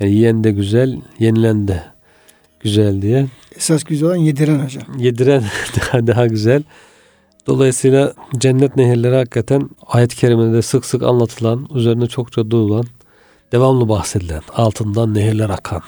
Yani 0.00 0.12
yiyen 0.12 0.44
de 0.44 0.50
güzel, 0.50 1.00
yenilen 1.18 1.68
de 1.68 1.82
güzel 2.60 3.02
diye 3.02 3.26
Esas 3.56 3.84
güzel 3.84 4.08
olan 4.08 4.16
yediren 4.16 4.64
hocam. 4.64 4.98
yediren 4.98 5.42
daha, 5.80 6.06
daha 6.06 6.26
güzel. 6.26 6.62
Dolayısıyla 7.46 8.14
cennet 8.38 8.76
nehirleri 8.76 9.14
hakikaten 9.14 9.70
ayet-i 9.86 10.16
kerimede 10.16 10.62
sık 10.62 10.84
sık 10.84 11.02
anlatılan, 11.02 11.68
üzerine 11.74 12.06
çokça 12.06 12.50
duyulan, 12.50 12.84
devamlı 13.52 13.88
bahsedilen, 13.88 14.42
altından 14.56 15.14
nehirler 15.14 15.50
akan 15.50 15.82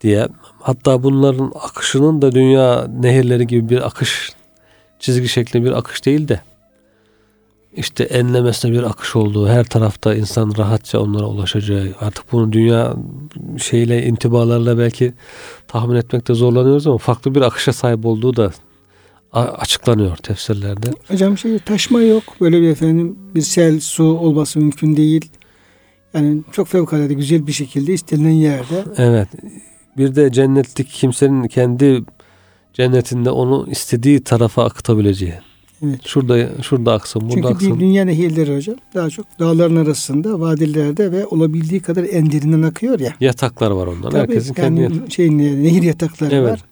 diye. 0.00 0.28
Hatta 0.60 1.02
bunların 1.02 1.52
akışının 1.60 2.22
da 2.22 2.32
dünya 2.32 2.88
nehirleri 3.00 3.46
gibi 3.46 3.68
bir 3.68 3.86
akış, 3.86 4.32
çizgi 4.98 5.28
şeklinde 5.28 5.64
bir 5.64 5.78
akış 5.78 6.06
değil 6.06 6.28
de 6.28 6.40
işte 7.76 8.04
enlemesine 8.04 8.72
bir 8.72 8.82
akış 8.82 9.16
olduğu, 9.16 9.48
her 9.48 9.64
tarafta 9.64 10.14
insan 10.14 10.52
rahatça 10.58 11.00
onlara 11.00 11.26
ulaşacağı, 11.26 11.94
artık 12.00 12.32
bunu 12.32 12.52
dünya 12.52 12.96
şeyle 13.58 14.06
intibalarla 14.06 14.78
belki 14.78 15.12
tahmin 15.68 15.96
etmekte 15.96 16.34
zorlanıyoruz 16.34 16.86
ama 16.86 16.98
farklı 16.98 17.34
bir 17.34 17.40
akışa 17.40 17.72
sahip 17.72 18.06
olduğu 18.06 18.36
da 18.36 18.52
açıklanıyor 19.32 20.16
tefsirlerde. 20.16 20.90
Hocam 21.08 21.38
şey 21.38 21.58
taşma 21.58 22.02
yok. 22.02 22.22
Böyle 22.40 22.62
bir 22.62 22.68
efendim 22.68 23.18
bir 23.34 23.42
sel, 23.42 23.80
su 23.80 24.04
olması 24.04 24.58
mümkün 24.58 24.96
değil. 24.96 25.30
Yani 26.14 26.42
çok 26.52 26.68
fevkalade 26.68 27.14
güzel 27.14 27.46
bir 27.46 27.52
şekilde 27.52 27.92
istenilen 27.92 28.30
yerde. 28.30 28.84
Evet. 28.96 29.28
Bir 29.98 30.14
de 30.14 30.32
cennetlik 30.32 30.88
kimsenin 30.88 31.48
kendi 31.48 32.02
cennetinde 32.72 33.30
onu 33.30 33.66
istediği 33.70 34.20
tarafa 34.24 34.64
akıtabileceği. 34.64 35.34
Evet. 35.84 36.06
Şurada 36.06 36.62
şurada 36.62 36.92
aksın, 36.92 37.22
burada 37.22 37.34
Çünkü 37.34 37.48
aksın. 37.48 37.74
bir 37.74 37.80
dünya 37.80 38.04
nehirleri 38.04 38.56
hocam 38.56 38.76
daha 38.94 39.10
çok 39.10 39.26
dağların 39.38 39.76
arasında, 39.76 40.40
vadilerde 40.40 41.12
ve 41.12 41.26
olabildiği 41.26 41.80
kadar 41.80 42.04
en 42.12 42.32
derinden 42.32 42.62
akıyor 42.62 43.00
ya. 43.00 43.14
Yataklar 43.20 43.70
var 43.70 43.86
ondan. 43.86 44.10
Tabii 44.10 44.20
Herkesin 44.20 44.54
kendi 44.54 44.80
yani 44.80 44.94
yatağı. 44.94 45.10
şey 45.10 45.38
nehir 45.38 45.82
yatakları 45.82 46.34
Evet. 46.34 46.52
var. 46.52 46.64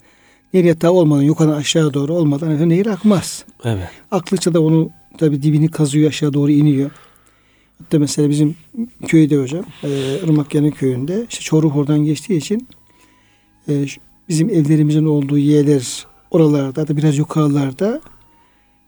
Nehir 0.55 0.65
yatağı 0.65 0.93
olmadan 0.93 1.23
yukarı 1.23 1.55
aşağı 1.55 1.95
doğru 1.95 2.15
olmadan 2.15 2.69
nehir 2.69 2.87
akmaz. 2.87 3.45
Evet. 3.65 3.89
Aklıça 4.11 4.55
da 4.55 4.61
onu 4.63 4.91
tabii 5.19 5.43
dibini 5.43 5.69
kazıyor 5.71 6.09
aşağı 6.09 6.33
doğru 6.33 6.51
iniyor. 6.51 6.91
Hatta 7.79 7.99
mesela 7.99 8.31
bizim 8.31 8.55
köyde 9.07 9.37
hocam 9.37 9.65
e, 9.85 9.89
Irmak 10.25 10.55
Yanı 10.55 10.71
köyünde 10.71 11.27
işte 11.31 11.41
Çoruh 11.45 11.77
oradan 11.77 11.99
geçtiği 11.99 12.37
için 12.37 12.69
e, 13.69 13.87
şu- 13.87 14.01
bizim 14.29 14.49
evlerimizin 14.51 15.05
olduğu 15.07 15.39
yerler 15.39 16.07
oralarda 16.31 16.89
da 16.89 16.97
biraz 16.97 17.19
yukarılarda 17.19 18.01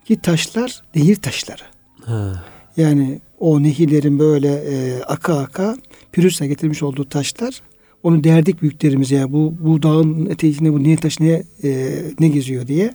ki 0.04 0.20
taşlar 0.20 0.82
nehir 0.94 1.16
taşları. 1.16 1.62
Ha. 2.04 2.44
Yani 2.76 3.20
o 3.38 3.62
nehirlerin 3.62 4.18
böyle 4.18 4.48
e, 4.54 5.02
aka 5.02 5.38
aka 5.38 5.76
Pürüz'le 6.12 6.40
getirmiş 6.40 6.82
olduğu 6.82 7.08
taşlar 7.08 7.60
onu 8.02 8.24
derdik 8.24 8.62
büyüklerimize 8.62 9.16
ya 9.16 9.32
bu 9.32 9.54
bu 9.60 9.82
dağın 9.82 10.26
eteğinde 10.26 10.72
bu 10.72 10.82
niye 10.82 10.96
taş 10.96 11.20
ne 11.20 11.42
e, 11.64 12.02
ne 12.20 12.28
geziyor 12.28 12.66
diye. 12.66 12.94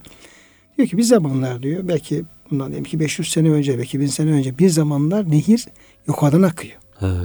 Diyor 0.77 0.87
ki 0.87 0.97
bir 0.97 1.03
zamanlar 1.03 1.63
diyor 1.63 1.87
belki 1.87 2.23
bundan 2.51 2.67
diyelim 2.67 2.83
ki 2.83 2.99
500 2.99 3.31
sene 3.31 3.49
önce 3.51 3.77
belki 3.77 3.99
1000 3.99 4.05
sene 4.07 4.31
önce 4.31 4.57
bir 4.57 4.69
zamanlar 4.69 5.31
nehir 5.31 5.65
yukarıdan 6.07 6.41
akıyor. 6.41 6.73
Ha. 6.95 7.23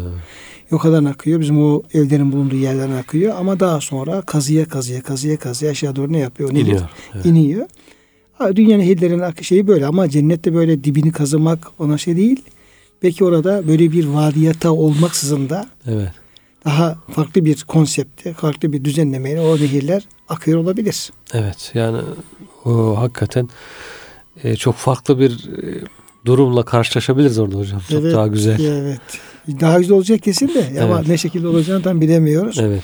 Yukarıdan 0.70 1.04
akıyor. 1.04 1.40
Bizim 1.40 1.62
o 1.64 1.82
evlerin 1.94 2.32
bulunduğu 2.32 2.56
yerlerden 2.56 2.96
akıyor. 2.96 3.34
Ama 3.38 3.60
daha 3.60 3.80
sonra 3.80 4.20
kazıya 4.22 4.64
kazıya 4.68 5.02
kazıya 5.02 5.36
kazıya 5.36 5.70
aşağı 5.70 5.96
doğru 5.96 6.12
ne 6.12 6.18
yapıyor? 6.18 6.54
Nehir 6.54 6.64
İniyor. 6.64 6.80
Evet. 7.14 7.26
iniyor. 7.26 7.66
Ha, 8.32 8.56
Dünya 8.56 8.76
nehirlerinin 8.78 9.18
ak- 9.18 9.44
şeyi 9.44 9.66
böyle 9.66 9.86
ama 9.86 10.08
cennette 10.08 10.54
böyle 10.54 10.84
dibini 10.84 11.12
kazımak 11.12 11.68
ona 11.78 11.98
şey 11.98 12.16
değil. 12.16 12.42
Peki 13.00 13.24
orada 13.24 13.68
böyle 13.68 13.92
bir 13.92 14.06
vadiyata 14.06 14.72
olmaksızın 14.72 15.48
da 15.48 15.66
evet. 15.86 16.10
daha 16.64 16.98
farklı 17.12 17.44
bir 17.44 17.64
konsepte, 17.68 18.32
farklı 18.32 18.72
bir 18.72 18.84
düzenlemeyle 18.84 19.40
o 19.40 19.56
nehirler 19.56 20.08
akıyor 20.28 20.58
olabilir. 20.58 21.10
Evet. 21.32 21.70
Yani 21.74 21.98
o 22.64 22.96
hakikaten 23.00 23.48
e, 24.44 24.56
çok 24.56 24.74
farklı 24.74 25.20
bir 25.20 25.30
e, 25.30 25.80
durumla 26.24 26.64
karşılaşabiliriz 26.64 27.38
orada 27.38 27.56
hocam. 27.56 27.80
Çok 27.90 28.00
Evet, 28.02 28.14
daha 28.14 28.26
güzel. 28.26 28.64
Evet. 28.64 29.00
Daha 29.60 29.78
güzel 29.78 29.96
olacak 29.96 30.22
kesin 30.22 30.48
de 30.48 30.82
ama 30.82 30.96
Evet. 30.98 31.08
ne 31.08 31.18
şekilde 31.18 31.48
olacağını 31.48 31.82
tam 31.82 32.00
bilemiyoruz. 32.00 32.58
Evet. 32.58 32.82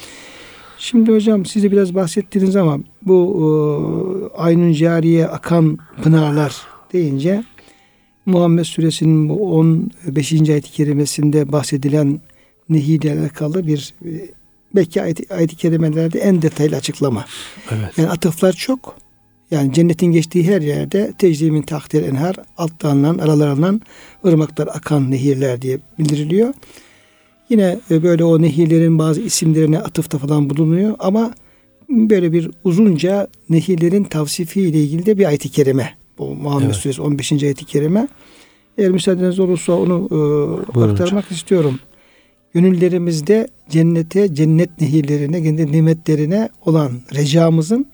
Şimdi 0.79 1.13
hocam 1.13 1.47
siz 1.47 1.63
de 1.63 1.73
biraz 1.73 1.95
bahsettiniz 1.95 2.57
ama 2.57 2.79
bu 3.03 4.31
e, 4.35 4.39
Aynun 4.39 4.73
Cariye 4.73 5.27
akan 5.27 5.79
pınarlar 6.03 6.57
deyince 6.93 7.45
Muhammed 8.27 8.65
Suresinin 8.65 9.29
bu 9.29 9.55
15. 9.59 10.33
ayet-i 10.33 10.71
kerimesinde 10.73 11.53
bahsedilen 11.53 12.21
nehirle 12.69 13.21
alakalı 13.21 13.67
bir 13.67 13.95
e, 14.05 14.09
belki 14.75 15.01
ayet- 15.03 15.33
ayet-i 15.35 15.57
kerimelerde 15.57 16.19
en 16.19 16.43
detaylı 16.43 16.77
açıklama. 16.77 17.25
Evet. 17.71 17.99
Yani 17.99 18.09
atıflar 18.11 18.53
çok. 18.53 18.97
Yani 19.55 19.73
cennetin 19.73 20.07
geçtiği 20.07 20.47
her 20.47 20.63
yerde 20.63 21.13
tecrimin 21.19 21.63
takdir 21.63 22.03
enhar 22.03 22.37
altlarından 22.57 23.19
aralarından 23.19 23.81
ırmaklar 24.27 24.67
akan 24.67 25.11
nehirler 25.11 25.63
diye 25.63 25.79
bildiriliyor. 25.99 26.55
Yine 27.49 27.79
e, 27.91 28.03
böyle 28.03 28.25
o 28.25 28.43
nehirlerin 28.43 28.99
bazı 28.99 29.21
isimlerine 29.21 29.79
atıfta 29.79 30.19
falan 30.19 30.51
bulunuyor 30.51 30.97
ama 30.99 31.35
böyle 31.89 32.33
bir 32.33 32.51
uzunca 32.65 33.29
nehirlerin 33.51 34.05
tavsifi 34.05 34.61
ile 34.61 34.83
ilgili 34.83 35.07
de 35.07 35.19
bir 35.19 35.25
ayet-i 35.25 35.49
kerime. 35.49 35.91
Bu 36.19 36.35
Muhammed 36.35 36.67
Evet. 36.67 36.77
Suresi 36.77 37.03
15. 37.03 37.33
ayet-i 37.33 37.65
kerime. 37.65 38.09
Eğer 38.79 38.91
müsaadeniz 38.91 39.41
olursa 39.41 39.73
onu 39.73 40.07
e, 40.07 40.11
Buyurun 40.75 40.93
aktarmak 40.93 41.31
istiyorum. 41.31 41.79
Gönüllerimizde 42.55 43.49
cennete, 43.71 44.35
cennet 44.35 44.81
nehirlerine, 44.81 45.43
cennet 45.43 45.71
nimetlerine 45.71 46.49
olan 46.65 46.93
recamızın 47.15 47.87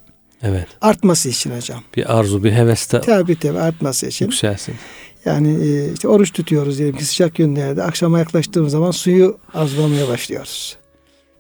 Evet. 0.43 0.67
artması 0.81 1.29
için 1.29 1.57
hocam. 1.57 1.83
Bir 1.97 2.19
arzu, 2.19 2.45
bir 2.45 2.53
heveste 2.53 3.01
Tabi 3.01 3.39
tabi 3.39 3.59
artması 3.59 4.07
için. 4.07 4.25
yükselsin. 4.25 4.75
Yani 5.25 5.65
e, 5.65 5.93
işte 5.93 6.09
oruç 6.09 6.33
tutuyoruz 6.33 6.79
diyelim 6.79 6.97
ki 6.97 7.05
sıcak 7.05 7.35
günlerde. 7.35 7.83
Akşama 7.83 8.19
yaklaştığımız 8.19 8.73
zaman 8.73 8.91
suyu 8.91 9.39
arzulamaya 9.55 10.09
başlıyoruz. 10.09 10.77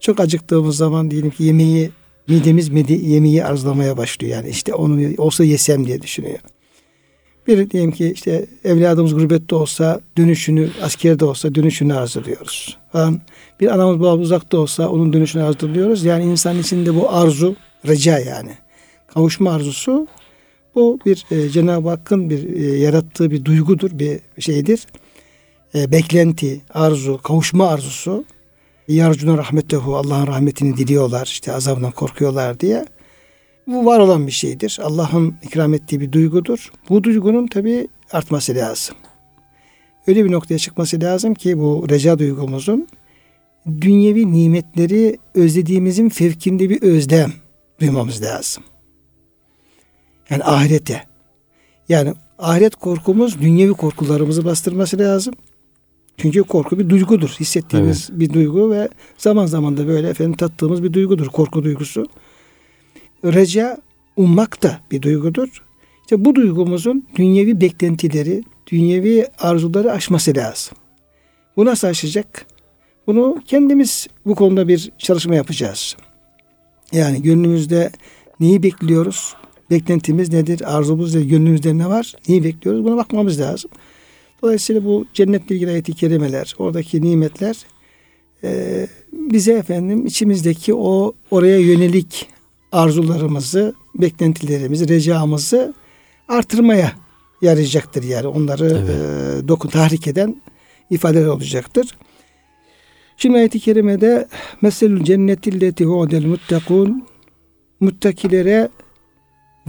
Çok 0.00 0.20
acıktığımız 0.20 0.76
zaman 0.76 1.10
diyelim 1.10 1.30
ki 1.30 1.44
yemeği 1.44 1.90
midemiz 2.28 2.68
medi, 2.68 2.92
yemeği 2.92 3.44
arzulamaya 3.44 3.96
başlıyor. 3.96 4.36
Yani 4.36 4.48
işte 4.48 4.74
onu 4.74 5.00
olsa 5.18 5.44
yesem 5.44 5.86
diye 5.86 6.02
düşünüyor. 6.02 6.38
Bir 7.46 7.70
diyelim 7.70 7.92
ki 7.92 8.12
işte 8.14 8.46
evladımız 8.64 9.14
gurbette 9.14 9.54
olsa 9.54 10.00
dönüşünü 10.18 10.68
askerde 10.82 11.24
olsa 11.24 11.54
dönüşünü 11.54 11.94
arzuluyoruz. 11.94 12.78
Falan. 12.92 13.20
Bir 13.60 13.74
anamız 13.74 14.00
babamız 14.00 14.26
uzakta 14.26 14.58
olsa 14.58 14.88
onun 14.88 15.12
dönüşünü 15.12 15.42
arzuluyoruz. 15.42 16.04
Yani 16.04 16.24
insan 16.24 16.58
içinde 16.58 16.94
bu 16.94 17.10
arzu, 17.10 17.56
reca 17.86 18.18
yani. 18.18 18.50
Kavuşma 19.14 19.52
arzusu 19.52 20.06
bu 20.74 20.98
bir 21.06 21.26
e, 21.30 21.48
Cenab-ı 21.48 21.88
Hakk'ın 21.88 22.30
bir 22.30 22.54
e, 22.54 22.78
yarattığı 22.78 23.30
bir 23.30 23.44
duygudur, 23.44 23.98
bir 23.98 24.20
şeydir. 24.38 24.86
E, 25.74 25.92
beklenti, 25.92 26.60
arzu, 26.74 27.20
kavuşma 27.22 27.68
arzusu. 27.68 28.24
Yarcuna 28.88 29.38
rahmetehu 29.38 29.96
Allah'ın 29.96 30.26
rahmetini 30.26 30.76
diliyorlar, 30.76 31.26
işte 31.26 31.52
azabından 31.52 31.90
korkuyorlar 31.90 32.60
diye. 32.60 32.86
Bu 33.66 33.86
var 33.86 33.98
olan 33.98 34.26
bir 34.26 34.32
şeydir. 34.32 34.78
Allah'ın 34.82 35.34
ikram 35.42 35.74
ettiği 35.74 36.00
bir 36.00 36.12
duygudur. 36.12 36.72
Bu 36.88 37.04
duygunun 37.04 37.46
tabi 37.46 37.88
artması 38.12 38.54
lazım. 38.54 38.96
Öyle 40.06 40.24
bir 40.24 40.32
noktaya 40.32 40.58
çıkması 40.58 41.00
lazım 41.00 41.34
ki 41.34 41.58
bu 41.58 41.86
reca 41.90 42.18
duygumuzun 42.18 42.88
dünyevi 43.80 44.32
nimetleri 44.32 45.18
özlediğimizin 45.34 46.08
fevkinde 46.08 46.70
bir 46.70 46.82
özlem 46.82 47.32
duymamız 47.80 48.22
lazım. 48.22 48.64
Yani 50.30 50.44
ahirete. 50.44 51.02
Yani 51.88 52.14
ahiret 52.38 52.76
korkumuz 52.76 53.40
dünyevi 53.40 53.72
korkularımızı 53.72 54.44
bastırması 54.44 54.98
lazım. 54.98 55.34
Çünkü 56.16 56.42
korku 56.42 56.78
bir 56.78 56.88
duygudur. 56.88 57.28
Hissettiğimiz 57.40 58.08
bir 58.20 58.32
duygu 58.32 58.70
ve 58.70 58.88
zaman 59.18 59.46
zaman 59.46 59.76
da 59.76 59.86
böyle 59.86 60.08
efendim 60.08 60.36
tattığımız 60.36 60.82
bir 60.82 60.92
duygudur. 60.92 61.26
Korku 61.26 61.64
duygusu. 61.64 62.06
Reca 63.24 63.78
ummak 64.16 64.62
da 64.62 64.80
bir 64.90 65.02
duygudur. 65.02 65.62
İşte 66.00 66.24
bu 66.24 66.34
duygumuzun 66.34 67.06
dünyevi 67.16 67.60
beklentileri, 67.60 68.42
dünyevi 68.72 69.26
arzuları 69.38 69.92
aşması 69.92 70.36
lazım. 70.36 70.76
Bu 71.56 71.64
nasıl 71.64 71.88
aşacak? 71.88 72.46
Bunu 73.06 73.42
kendimiz 73.46 74.06
bu 74.26 74.34
konuda 74.34 74.68
bir 74.68 74.92
çalışma 74.98 75.34
yapacağız. 75.34 75.96
Yani 76.92 77.22
gönlümüzde 77.22 77.90
neyi 78.40 78.62
bekliyoruz? 78.62 79.34
Beklentimiz 79.70 80.32
nedir? 80.32 80.76
Arzumuz 80.76 81.14
nedir? 81.14 81.26
Gönlümüzde 81.26 81.78
ne 81.78 81.88
var? 81.88 82.14
Neyi 82.28 82.44
bekliyoruz? 82.44 82.84
Buna 82.84 82.96
bakmamız 82.96 83.40
lazım. 83.40 83.70
Dolayısıyla 84.42 84.84
bu 84.84 85.06
cennetle 85.14 85.54
ilgili 85.54 85.70
ayet-i 85.70 85.94
kerimeler, 85.94 86.54
oradaki 86.58 87.02
nimetler 87.02 87.56
e, 88.44 88.86
bize 89.12 89.52
efendim 89.52 90.06
içimizdeki 90.06 90.74
o 90.74 91.12
oraya 91.30 91.58
yönelik 91.58 92.26
arzularımızı, 92.72 93.74
beklentilerimizi, 93.94 94.88
recamızı 94.88 95.74
artırmaya 96.28 96.92
yarayacaktır 97.42 98.02
yani. 98.02 98.26
Onları 98.26 98.66
Evet. 98.66 99.44
e, 99.44 99.48
dokun 99.48 99.68
tahrik 99.68 100.06
eden 100.06 100.42
ifadeler 100.90 101.26
olacaktır. 101.26 101.98
Şimdi 103.16 103.38
ayet-i 103.38 103.60
kerimede 103.60 104.28
meselül 104.62 105.04
cennetilleti 105.04 105.84
hu'del 105.84 106.24
muttakun 106.24 107.06
muttakilere 107.80 108.68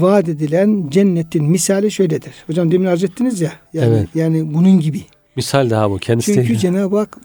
vaat 0.02 0.30
edilen 0.30 0.88
cennetin 0.90 1.44
misali 1.46 1.92
şöyledir. 1.92 2.34
Hocam 2.48 2.72
demin 2.72 2.86
arz 2.86 3.04
ettiniz 3.04 3.42
ya. 3.42 3.52
Yani, 3.74 3.96
Evet. 3.96 4.08
yani 4.16 4.54
bunun 4.54 4.80
gibi. 4.80 5.02
Misal 5.36 5.70
daha 5.70 5.92
bu. 5.92 5.98
Kendisi 5.98 6.34
Çünkü. 6.34 6.58
Cenab-ı 6.58 6.98
Hak 6.98 7.18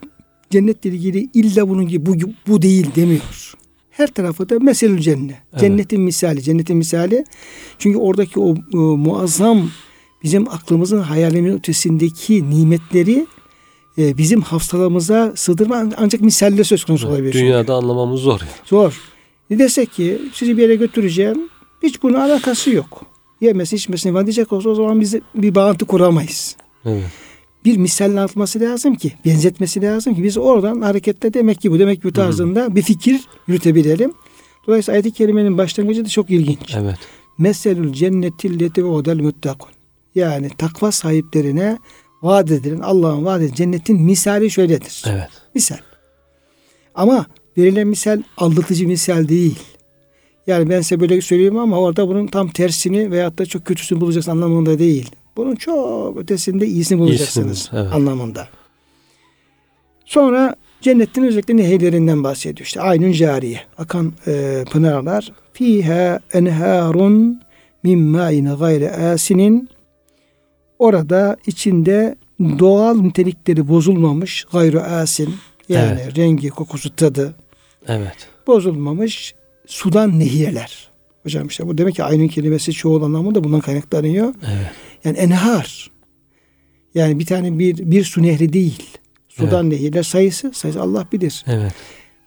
cennetle 0.51 0.91
ilgili 0.91 1.29
illa 1.35 1.69
bunun 1.69 1.89
gibi 1.89 2.07
bu, 2.07 2.15
bu 2.49 2.63
değil 2.63 2.87
demiyor. 2.97 3.55
Her 3.91 4.07
tarafı 4.07 4.49
da 4.49 4.59
meselül 4.59 4.99
cennet. 4.99 5.37
Evet. 5.53 5.61
Cennetin 5.61 6.01
misali. 6.01 6.43
Cennetin 6.43 6.77
misali. 6.77 7.25
Çünkü 7.79 7.99
oradaki 7.99 8.41
o 8.41 8.55
e, 8.55 8.77
muazzam 8.77 9.71
bizim 10.23 10.49
aklımızın 10.49 11.01
hayalimizin 11.01 11.59
ötesindeki 11.59 12.51
nimetleri 12.51 13.27
e, 13.99 14.19
bizim 14.19 14.41
hafsalamıza 14.41 15.33
sığdırma 15.37 15.87
ancak 15.97 16.21
misalle 16.21 16.65
söz 16.65 16.85
konusu 16.85 17.09
olabilir. 17.09 17.33
Dünyada 17.33 17.75
anlamamız 17.75 18.21
zor. 18.21 18.41
Zor. 18.65 19.01
Ne 19.51 19.59
desek 19.59 19.93
ki 19.93 20.19
sizi 20.33 20.57
bir 20.57 20.63
yere 20.63 20.77
götüreceğim. 20.77 21.49
Hiç 21.83 22.03
bunun 22.03 22.15
alakası 22.15 22.71
yok. 22.71 23.03
Yemesi 23.41 23.77
içmesine 23.77 24.15
var 24.15 24.27
diyecek 24.27 24.53
olsa 24.53 24.69
o 24.69 24.75
zaman 24.75 25.01
biz 25.01 25.15
bir 25.35 25.55
bağıntı 25.55 25.87
kuramayız. 25.87 26.57
Evet. 26.85 27.05
Bir 27.65 27.77
misalle 27.77 28.21
anlatması 28.21 28.61
lazım 28.61 28.95
ki, 28.95 29.13
benzetmesi 29.25 29.83
lazım 29.83 30.15
ki 30.15 30.23
biz 30.23 30.39
oradan 30.39 30.81
hareketle 30.81 31.35
demek 31.35 31.61
ki 31.61 31.71
bu 31.71 31.79
demek 31.79 32.03
ki 32.03 32.09
bu 32.09 32.13
tarzında 32.13 32.77
bir 32.77 32.83
fikir 32.83 33.21
yürütebilelim. 33.47 34.13
Dolayısıyla 34.67 34.97
ayet-i 34.97 35.13
kerimenin 35.13 35.59
başlangıcı 35.59 36.05
da 36.05 36.09
çok 36.09 36.31
ilginç. 36.31 36.75
Evet. 36.77 36.99
Meselül 37.39 37.93
cennetilleti 37.93 38.85
ve 38.85 38.89
odel 38.89 39.21
muttakun. 39.21 39.71
Yani 40.15 40.51
takva 40.59 40.93
sahiplerine 40.93 41.79
vaat 42.23 42.51
edilen 42.51 42.79
Allah'ın 42.79 43.25
vaat 43.25 43.41
edilen 43.41 43.55
cennetin 43.55 44.03
misali 44.03 44.51
şöyledir. 44.51 45.05
Evet. 45.07 45.29
Misal. 45.55 45.79
Ama 46.95 47.27
verilen 47.59 47.87
misal 47.87 48.23
aldatıcı 48.37 48.87
misal 48.87 49.29
değil. 49.29 49.59
Yani 50.47 50.71
ben 50.71 50.81
size 50.81 51.01
böyle 51.01 51.21
söyleyeyim 51.21 51.59
ama 51.59 51.79
orada 51.81 52.09
bunun 52.09 52.27
tam 52.27 52.49
tersini 52.49 53.11
veyahut 53.11 53.39
da 53.39 53.47
çok 53.47 53.65
kötüsünü 53.65 54.01
bulacaksın 54.01 54.31
anlamında 54.31 54.79
değil. 54.79 55.11
Bunun 55.37 55.55
çok 55.55 56.17
ötesinde 56.17 56.67
iyisini 56.67 56.99
bulacaksınız 56.99 57.57
İyisini, 57.59 57.81
evet. 57.81 57.93
anlamında. 57.93 58.49
Sonra 60.05 60.55
cennetin 60.81 61.23
özellikle 61.25 61.57
nehirlerinden 61.57 62.25
bahsediyor. 62.25 62.67
İşte 62.67 62.81
aynun 62.81 63.13
cariye. 63.13 63.61
Akan 63.79 64.13
e, 64.27 64.65
pınarlar. 64.71 65.33
Fiha 65.53 66.21
enharun 66.33 67.43
min 67.83 67.99
ma'in 67.99 68.57
gayri 68.57 68.91
asinin. 68.91 69.69
Orada 70.79 71.37
içinde 71.47 72.17
doğal 72.41 72.95
nitelikleri 72.97 73.69
bozulmamış 73.69 74.45
gayru 74.53 74.81
asin. 74.81 75.35
Yani 75.69 76.01
Evet. 76.03 76.19
rengi, 76.19 76.49
kokusu, 76.49 76.97
tadı 76.97 77.35
Evet. 77.89 78.29
bozulmamış 78.47 79.35
sudan 79.67 80.19
nehirler. 80.19 80.91
Hocam 81.23 81.47
işte 81.47 81.69
bu 81.69 81.79
demek 81.79 81.95
ki 81.95 82.05
aynı 82.05 82.29
kelimesi 82.29 82.73
çoğul 82.73 83.03
anlamı 83.03 83.35
da 83.35 83.45
bundan 83.45 83.61
kaynaklanıyor. 83.61 84.35
Evet. 84.47 84.71
Yani 85.05 85.19
enhar. 85.19 85.91
Yani 86.95 87.19
bir 87.19 87.27
tane 87.27 87.59
bir 87.59 87.91
bir 87.91 88.05
su 88.05 88.23
nehri 88.23 88.53
değil. 88.53 88.99
Sudan 89.29 89.71
nehirler 89.71 90.03
sayısı 90.03 90.53
sayısı 90.55 90.81
Allah 90.81 91.07
bilir. 91.13 91.45
Evet. 91.47 91.73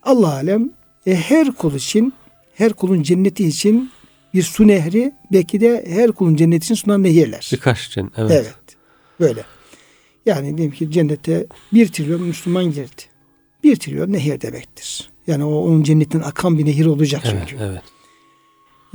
Allah 0.04 0.34
alem 0.34 0.70
e, 1.06 1.16
her 1.16 1.52
kul 1.52 1.76
için 1.76 2.14
her 2.54 2.74
kulun 2.74 3.04
cenneti 3.04 3.48
için 3.48 3.92
bir 4.34 4.44
su 4.44 4.68
nehri 4.68 5.12
belki 5.32 5.62
de 5.62 5.86
her 5.88 6.12
kulun 6.12 6.36
cenneti 6.36 6.64
için 6.64 6.76
sunan 6.76 7.04
nehirler. 7.04 7.50
Birkaç 7.54 7.88
için. 7.88 8.12
Evet. 8.18 8.32
Evet. 8.32 8.78
Böyle. 9.20 9.44
Yani 10.26 10.58
diyelim 10.58 10.76
ki 10.76 10.92
cennete 10.92 11.48
bir 11.74 11.88
trilyon 11.88 12.22
Müslüman 12.22 12.66
girdi. 12.66 13.02
Bir 13.64 13.76
trilyon 13.76 14.12
nehir 14.12 14.42
demektir. 14.42 15.10
Yani 15.28 15.44
o 15.44 15.56
onun 15.56 15.84
cennetten 15.84 16.20
akan 16.20 16.58
bir 16.58 16.66
nehir 16.66 16.86
olacak 16.86 17.22
Evet. 17.26 17.44
çünkü. 17.48 17.64
Evet. 17.64 17.82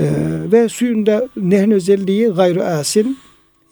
Ee, 0.01 0.53
ve 0.53 0.69
suyun 0.69 1.07
da 1.07 1.29
nehrin 1.37 1.71
özelliği 1.71 2.27
gayru 2.29 2.63
asin 2.63 3.19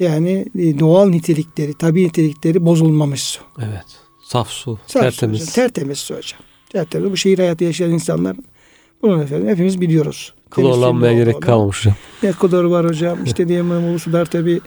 yani 0.01 0.47
e, 0.59 0.79
doğal 0.79 1.09
nitelikleri, 1.09 1.75
tabi 1.75 2.05
nitelikleri 2.07 2.67
bozulmamış 2.67 3.23
su. 3.23 3.41
Evet. 3.59 3.85
Saf 4.23 4.49
su. 4.49 4.79
Saf 4.87 5.03
su 5.03 5.11
tertemiz. 5.11 5.41
hocam, 5.41 5.53
tertemiz 5.55 5.99
su 5.99 6.15
hocam. 6.15 6.41
Tertemiz. 6.73 7.11
Bu 7.13 7.17
şehir 7.17 7.39
hayatı 7.39 7.65
yaşayan 7.65 7.91
insanlar 7.91 8.37
bunu 9.03 9.23
efendim 9.23 9.49
hepimiz 9.49 9.81
biliyoruz. 9.81 10.35
Klorlanmaya 10.51 11.13
gerek 11.13 11.43
kalmamış 11.43 11.81
hocam. 11.81 11.95
Ne 12.23 12.33
kadar 12.33 12.65
var 12.65 12.87
hocam. 12.87 13.25
İşte 13.25 13.49
diyelim 13.49 13.95
bu 13.95 13.99
sular 13.99 14.27
tabi 14.27 14.61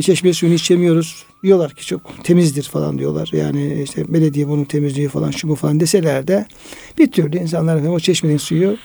çeşme 0.00 0.32
suyunu 0.32 0.54
içemiyoruz. 0.54 1.24
Diyorlar 1.42 1.70
ki 1.74 1.86
çok 1.86 2.24
temizdir 2.24 2.62
falan 2.62 2.98
diyorlar. 2.98 3.30
Yani 3.32 3.82
işte 3.82 4.12
belediye 4.12 4.48
bunun 4.48 4.64
temizliği 4.64 5.08
falan 5.08 5.30
şu 5.30 5.48
bu 5.48 5.54
falan 5.54 5.80
deseler 5.80 6.28
de 6.28 6.46
bir 6.98 7.10
türlü 7.10 7.38
insanlar 7.38 7.74
efendim 7.74 7.92
o 7.94 7.98
çeşmenin 8.00 8.36
suyu 8.36 8.76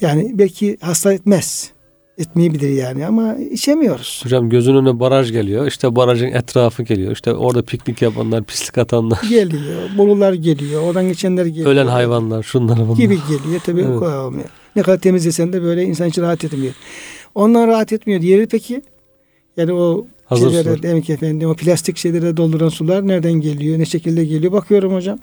yani 0.00 0.30
belki 0.34 0.76
hasta 0.80 1.12
etmez. 1.12 1.70
Etmeyebilir 2.18 2.68
yani 2.68 3.06
ama 3.06 3.34
içemiyoruz. 3.36 4.20
Hocam 4.24 4.50
gözünün 4.50 4.76
önüne 4.76 5.00
baraj 5.00 5.32
geliyor. 5.32 5.66
İşte 5.66 5.96
barajın 5.96 6.26
etrafı 6.26 6.82
geliyor. 6.82 7.12
İşte 7.12 7.32
orada 7.34 7.62
piknik 7.62 8.02
yapanlar, 8.02 8.44
pislik 8.44 8.78
atanlar, 8.78 9.18
Geliyor. 9.28 9.82
Bolular 9.98 10.32
geliyor. 10.32 10.82
Oradan 10.82 11.08
geçenler 11.08 11.46
geliyor. 11.46 11.70
ölen 11.70 11.86
hayvanlar, 11.86 12.42
şunlar 12.42 12.78
bunlar. 12.78 12.96
gibi 12.96 13.18
geliyor. 13.28 13.60
Tabii 13.66 13.80
Evet. 13.80 13.98
kolay 13.98 14.18
olmuyor. 14.18 14.48
Ne 14.76 14.82
kadar 14.82 14.98
temizlesen 14.98 15.52
de 15.52 15.62
böyle 15.62 15.82
insan 15.84 16.08
için 16.08 16.22
rahat 16.22 16.44
etmiyor. 16.44 16.74
Ondan 17.34 17.68
rahat 17.68 17.92
etmiyor. 17.92 18.20
Diğeri 18.22 18.46
peki? 18.46 18.82
Yani 19.56 19.72
o 19.72 20.06
Hazır 20.30 20.46
şeylere, 20.46 20.64
sular. 20.64 20.82
demek 20.82 21.10
efendim 21.10 21.50
o 21.50 21.54
plastik 21.54 21.96
şeylere 21.96 22.36
dolduran 22.36 22.68
sular 22.68 23.08
nereden 23.08 23.32
geliyor? 23.32 23.78
Ne 23.78 23.84
şekilde 23.84 24.24
geliyor? 24.24 24.52
Bakıyorum 24.52 24.94
hocam. 24.94 25.18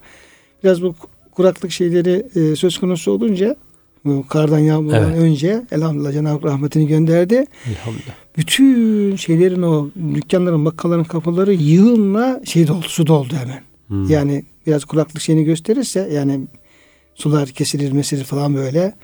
Biraz 0.64 0.82
bu 0.82 0.96
kuraklık 1.32 1.72
şeyleri 1.72 2.26
e, 2.36 2.56
söz 2.56 2.78
konusu 2.78 3.12
olunca 3.12 3.56
bu 4.06 4.28
kardan 4.28 4.60
yağmurdan 4.60 5.10
Evet. 5.12 5.20
önce 5.22 5.62
elhamdülillah 5.72 6.14
Cenab-ı 6.14 6.48
rahmetini 6.48 6.88
gönderdi. 6.88 7.46
Elhamdülillah. 7.66 8.14
Bütün 8.38 9.16
şeylerin 9.16 9.62
o 9.62 9.90
dükkanların, 10.16 10.66
bakkalların 10.66 11.04
kapıları 11.04 11.54
yığınla 11.54 12.42
şey 12.46 12.68
doldu, 12.68 12.86
su 12.88 13.08
doldu 13.08 13.34
hemen. 13.36 13.62
Hmm. 13.88 14.10
Yani 14.10 14.44
biraz 14.68 14.86
kuraklık 14.86 15.22
şeyini 15.22 15.44
gösterirse 15.44 16.10
yani 16.14 16.40
sular 17.16 17.50
kesilir 17.50 17.92
mesilir 17.92 18.24
falan 18.24 18.56
böyle 18.56 18.96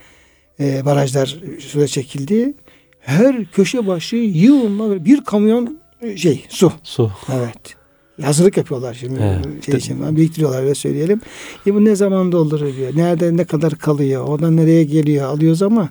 e, 0.59 0.85
barajlar 0.85 1.39
suya 1.59 1.87
çekildi. 1.87 2.53
Her 2.99 3.45
köşe 3.45 3.87
başı 3.87 4.15
yığınla 4.15 5.05
bir 5.05 5.23
kamyon 5.23 5.82
şey 6.17 6.45
su. 6.49 6.71
Su. 6.83 7.11
Evet. 7.33 7.75
Hazırlık 8.21 8.57
yapıyorlar 8.57 8.93
şimdi 8.93 9.19
Evet. 9.23 9.65
şey 9.65 9.75
için 9.75 9.99
falan 9.99 10.15
biriktiriyorlar 10.15 10.63
öyle 10.63 10.75
söyleyelim. 10.75 11.21
E 11.67 11.73
bu 11.75 11.85
ne 11.85 11.95
zaman 11.95 12.31
dolduruluyor? 12.31 12.95
Nerede 12.97 13.37
ne 13.37 13.43
kadar 13.45 13.75
kalıyor? 13.75 14.27
Oradan 14.27 14.57
nereye 14.57 14.83
geliyor? 14.83 15.25
Alıyoruz 15.25 15.61
ama 15.61 15.89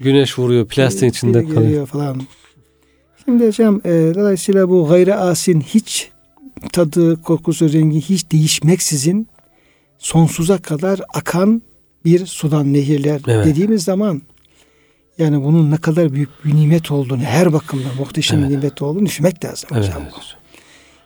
Güneş 0.00 0.38
vuruyor, 0.38 0.66
plastiğin 0.66 1.02
biri 1.12 1.16
içinde 1.18 1.42
kalıyor. 1.44 1.62
geliyor 1.62 1.86
falan. 1.86 2.20
Şimdi 3.24 3.46
hocam 3.46 3.80
e, 3.84 4.12
dolayısıyla 4.14 4.68
bu 4.68 4.86
gayri 4.88 5.14
asin 5.14 5.60
hiç 5.60 6.10
tadı, 6.72 7.22
kokusu, 7.22 7.72
rengi 7.72 8.00
hiç 8.00 8.32
değişmeksizin 8.32 9.28
sonsuza 9.98 10.58
kadar 10.58 11.00
akan 11.14 11.62
bir 12.04 12.26
sudan 12.26 12.72
nehirler 12.72 13.20
Evet. 13.28 13.46
dediğimiz 13.46 13.82
zaman 13.84 14.22
yani 15.18 15.44
bunun 15.44 15.70
ne 15.70 15.76
kadar 15.76 16.12
büyük 16.12 16.44
bir 16.44 16.54
nimet 16.56 16.90
olduğunu 16.90 17.22
her 17.22 17.52
bakımdan 17.52 17.96
muhteşem 17.98 18.38
Evet. 18.38 18.50
bir 18.50 18.56
nimet 18.56 18.82
olduğunu 18.82 19.06
düşünmek 19.06 19.44
lazım 19.44 19.70
Evet. 19.72 19.84
hocam. 19.84 20.02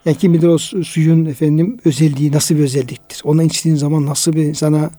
Yani 0.05 0.17
kim 0.19 0.35
bilir 0.35 0.47
o 0.47 0.59
su- 0.59 0.85
suyun 0.85 1.25
efendim 1.27 1.79
özelliği 1.85 2.33
nasıl 2.33 2.55
bir 2.57 2.61
özelliktir. 2.61 3.21
Ona 3.25 3.43
içtiğin 3.43 3.77
zaman 3.77 4.07
nasıl 4.07 4.33
bir 4.33 4.55
sana 4.55 4.91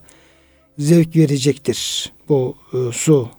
zevk 0.77 1.15
verecektir 1.15 2.11
bu 2.29 2.55
e, 2.73 2.77
su. 2.91 3.29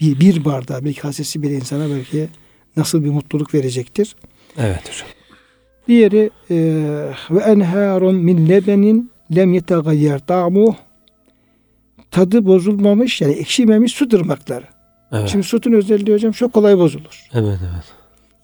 Bir, 0.00 0.20
bir 0.20 0.44
bardağı 0.44 0.84
bir 0.84 0.94
kasesi 0.94 1.42
bir 1.42 1.50
insana 1.50 1.90
belki 1.90 2.28
nasıl 2.76 3.04
bir 3.04 3.10
mutluluk 3.10 3.54
verecektir. 3.54 4.16
Evet 4.58 4.88
hocam. 4.88 5.08
Diğeri 5.88 6.30
e, 6.50 6.56
ve 7.30 7.40
enharun 7.40 8.14
min 8.14 8.48
lebenin 8.48 9.10
lem 9.36 9.54
yetagayyer 9.54 10.26
ta'muh 10.26 10.74
tadı 12.10 12.46
bozulmamış 12.46 13.20
yani 13.20 13.32
ekşimemiş 13.32 13.92
su 13.92 14.08
tırmakları. 14.08 14.64
Evet. 15.12 15.28
Şimdi 15.28 15.46
sütün 15.46 15.72
özelliği 15.72 16.14
hocam 16.14 16.32
çok 16.32 16.52
kolay 16.52 16.78
bozulur. 16.78 17.26
evet 17.34 17.58
evet. 17.72 17.84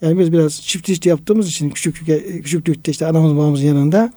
Yani 0.03 0.19
biz 0.19 0.33
biraz 0.33 0.63
çiftçilik 0.63 1.07
yaptığımız 1.07 1.49
için 1.49 1.71
küçük 1.71 2.07
küçüklükte 2.45 2.91
işte 2.91 3.07
anamız 3.07 3.37
babamızın 3.37 3.67
yanında 3.67 4.13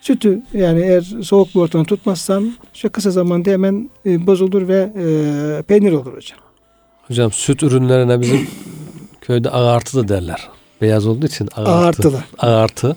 sütü 0.00 0.42
yani 0.52 0.80
eğer 0.80 1.00
soğuk 1.22 1.54
bir 1.54 1.60
ortamda 1.60 1.84
tutmazsan 1.84 2.56
şu 2.74 2.90
kısa 2.90 3.10
zamanda 3.10 3.50
hemen 3.50 3.90
e, 4.06 4.26
bozulur 4.26 4.68
ve 4.68 4.92
e, 4.96 5.62
peynir 5.62 5.92
olur 5.92 6.16
hocam. 6.16 6.38
Hocam 7.08 7.32
süt 7.32 7.62
ürünlerine 7.62 8.20
bizim 8.20 8.48
köyde 9.20 9.50
ağartı 9.50 9.96
da 9.96 10.08
derler. 10.08 10.48
Beyaz 10.80 11.06
olduğu 11.06 11.26
için 11.26 11.48
ağartı. 11.56 11.70
Ağartılı. 11.70 12.24
Ağartı 12.38 12.96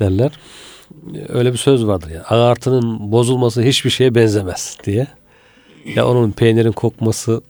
derler. 0.00 0.32
Öyle 1.28 1.52
bir 1.52 1.58
söz 1.58 1.86
vardır 1.86 2.10
ya. 2.10 2.22
Ağartının 2.22 3.12
bozulması 3.12 3.62
hiçbir 3.62 3.90
şeye 3.90 4.14
benzemez 4.14 4.76
diye. 4.84 5.06
Ya 5.94 6.08
onun 6.08 6.30
peynirin 6.30 6.72
kokması, 6.72 7.42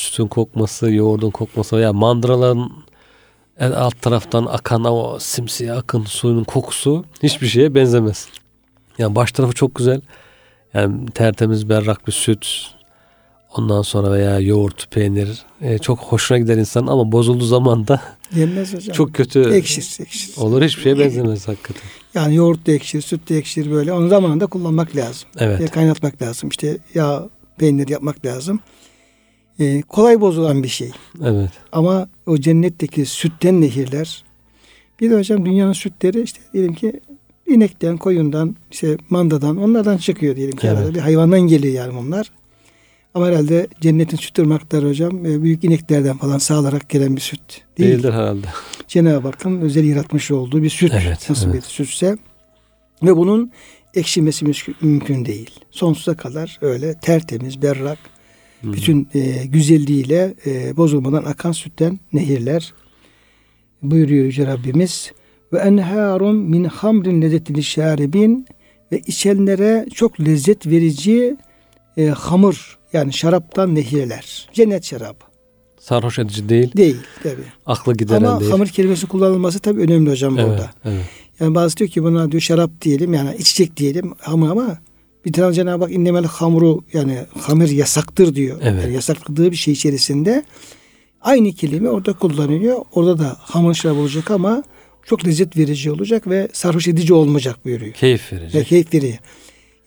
sütün 0.00 0.26
kokması, 0.26 0.90
yoğurdun 0.92 1.30
kokması 1.30 1.76
veya 1.76 1.92
mandıraların 1.92 2.70
en 3.58 3.70
alt 3.70 4.02
taraftan 4.02 4.46
akan 4.46 4.84
o 4.84 5.18
simsiyah 5.18 5.76
akın 5.78 6.04
suyun 6.04 6.44
kokusu 6.44 7.04
hiçbir 7.22 7.46
şeye 7.46 7.74
benzemez. 7.74 8.28
Yani 8.98 9.14
baş 9.14 9.32
tarafı 9.32 9.52
çok 9.54 9.74
güzel. 9.74 10.00
Yani 10.74 11.06
tertemiz 11.06 11.68
berrak 11.68 12.06
bir 12.06 12.12
süt. 12.12 12.46
Ondan 13.56 13.82
sonra 13.82 14.12
veya 14.12 14.38
yoğurt, 14.40 14.90
peynir 14.90 15.28
e, 15.60 15.78
çok 15.78 15.98
hoşuna 15.98 16.38
gider 16.38 16.56
insan 16.56 16.86
ama 16.86 17.12
bozulduğu 17.12 17.44
zaman 17.44 17.88
da 17.88 18.02
Yenmez 18.36 18.74
hocam. 18.74 18.94
çok 18.94 19.14
kötü 19.14 19.40
ekşir, 19.52 20.02
ekşir. 20.02 20.36
olur. 20.36 20.62
Hiçbir 20.62 20.82
şeye 20.82 20.98
benzemez 20.98 21.48
hakikaten. 21.48 21.82
Yani 22.14 22.34
yoğurt 22.34 22.66
da 22.66 22.72
ekşir, 22.72 23.00
süt 23.00 23.28
de 23.28 23.36
ekşir 23.36 23.70
böyle. 23.70 23.92
Onun 23.92 24.08
zamanında 24.08 24.46
kullanmak 24.46 24.96
lazım. 24.96 25.28
Evet. 25.38 25.60
Ya 25.60 25.66
kaynatmak 25.66 26.22
lazım. 26.22 26.48
İşte 26.48 26.78
yağ, 26.94 27.28
peynir 27.58 27.88
yapmak 27.88 28.24
lazım. 28.24 28.60
E, 29.58 29.82
kolay 29.82 30.20
bozulan 30.20 30.62
bir 30.62 30.68
şey. 30.68 30.90
Evet. 31.24 31.50
Ama 31.72 32.08
o 32.26 32.36
cennetteki 32.38 33.06
sütten 33.06 33.60
nehirler 33.60 34.24
bir 35.00 35.10
de 35.10 35.14
hocam 35.14 35.46
dünyanın 35.46 35.72
sütleri 35.72 36.22
işte 36.22 36.40
diyelim 36.52 36.74
ki 36.74 37.00
inekten, 37.46 37.96
koyundan, 37.96 38.56
işte 38.70 38.96
mandadan 39.10 39.56
onlardan 39.56 39.96
çıkıyor 39.96 40.36
diyelim 40.36 40.56
ki. 40.56 40.66
Evet. 40.66 40.78
Herhalde 40.78 40.94
Bir 40.94 41.00
hayvandan 41.00 41.40
geliyor 41.40 41.74
yani 41.74 41.94
bunlar. 41.94 42.30
Ama 43.14 43.26
herhalde 43.26 43.66
cennetin 43.80 44.16
süt 44.16 44.38
ırmakları 44.38 44.88
hocam 44.88 45.26
e, 45.26 45.42
büyük 45.42 45.64
ineklerden 45.64 46.16
falan 46.16 46.38
sağlarak 46.38 46.88
gelen 46.88 47.16
bir 47.16 47.20
süt 47.20 47.40
değil. 47.78 47.90
Değildir 47.90 48.12
herhalde. 48.12 48.46
Cenab-ı 48.88 49.28
Hakk'ın 49.28 49.60
özel 49.60 49.84
yaratmış 49.84 50.30
olduğu 50.30 50.62
bir 50.62 50.70
süt. 50.70 50.92
Evet, 50.94 51.30
Nasıl 51.30 51.50
evet. 51.50 51.56
bir 51.56 51.68
sütse. 51.68 52.16
Ve 53.02 53.16
bunun 53.16 53.52
ekşimesi 53.94 54.44
mümkün 54.80 55.24
değil. 55.24 55.50
Sonsuza 55.70 56.16
kadar 56.16 56.58
öyle 56.60 56.94
tertemiz, 56.94 57.62
berrak, 57.62 57.98
Bütün 58.62 59.08
e, 59.14 59.46
güzelliğiyle 59.46 60.34
e, 60.46 60.76
bozulmadan 60.76 61.24
akan 61.24 61.52
sütten 61.52 61.98
nehirler 62.12 62.74
buyuruyor 63.82 64.24
Yüce 64.24 64.46
Rabbimiz. 64.46 65.12
Ve 65.52 65.58
enharun 65.58 66.36
min 66.36 66.64
hamrin 66.64 67.22
lezzetli 67.22 67.62
şaribin 67.62 68.46
ve 68.92 68.98
içenlere 68.98 69.86
çok 69.94 70.20
lezzet 70.20 70.66
verici 70.66 71.36
e, 71.96 72.06
hamur 72.06 72.78
yani 72.92 73.12
şaraptan 73.12 73.74
nehirler. 73.74 74.48
Cennet 74.52 74.84
şarabı. 74.84 75.24
Sarhoş 75.80 76.18
edici 76.18 76.48
değil. 76.48 76.72
Değil 76.76 76.96
tabi. 77.22 77.42
Aklı 77.66 77.94
gideren 77.94 78.24
Ama 78.24 78.40
değil. 78.40 78.50
hamur 78.50 78.66
kelimesi 78.66 79.06
kullanılması 79.06 79.58
tabi 79.58 79.80
önemli 79.80 80.10
hocam 80.10 80.38
evet, 80.38 80.48
burada. 80.48 80.70
evet. 80.84 81.04
Yani 81.40 81.54
bazı 81.54 81.76
diyor 81.76 81.90
ki 81.90 82.02
buna 82.02 82.32
diyor 82.32 82.40
şarap 82.40 82.70
diyelim 82.82 83.14
yani 83.14 83.36
içecek 83.38 83.76
diyelim 83.76 84.12
ama 84.26 84.50
ama 84.50 84.78
bir 85.24 85.32
tane 85.32 85.54
Cenab-ı 85.54 85.84
Hak 85.84 85.92
innemel 85.92 86.24
hamuru 86.24 86.84
yani 86.92 87.18
hamir 87.40 87.68
yasaktır 87.68 88.34
diyor. 88.34 88.58
Evet. 88.62 88.82
Yani 88.84 88.94
yasakladığı 88.94 89.50
bir 89.50 89.56
şey 89.56 89.74
içerisinde 89.74 90.44
aynı 91.20 91.52
kelime 91.52 91.88
orada 91.88 92.12
kullanılıyor. 92.12 92.78
Orada 92.92 93.18
da 93.18 93.36
hamur 93.40 93.74
şarap 93.74 93.96
olacak 93.96 94.30
ama 94.30 94.62
çok 95.04 95.26
lezzet 95.26 95.56
verici 95.56 95.90
olacak 95.90 96.26
ve 96.28 96.48
sarhoş 96.52 96.88
edici 96.88 97.14
olmayacak 97.14 97.64
buyuruyor. 97.64 97.92
Keyif 97.92 98.32
verici. 98.32 98.58
Ve 98.58 98.64
keyif 98.64 98.94
veriyor. 98.94 99.18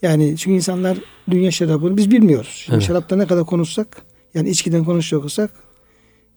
Yani 0.01 0.37
çünkü 0.37 0.55
insanlar 0.55 0.97
dünya 1.29 1.51
şarabını 1.51 1.97
biz 1.97 2.11
bilmiyoruz. 2.11 2.61
Şimdi 2.65 2.75
Evet. 2.75 2.87
şarapta 2.87 3.15
ne 3.15 3.25
kadar 3.27 3.45
konuşsak 3.45 4.01
yani 4.33 4.49
içkiden 4.49 4.83
konuşacak 4.83 5.23
olsak 5.23 5.51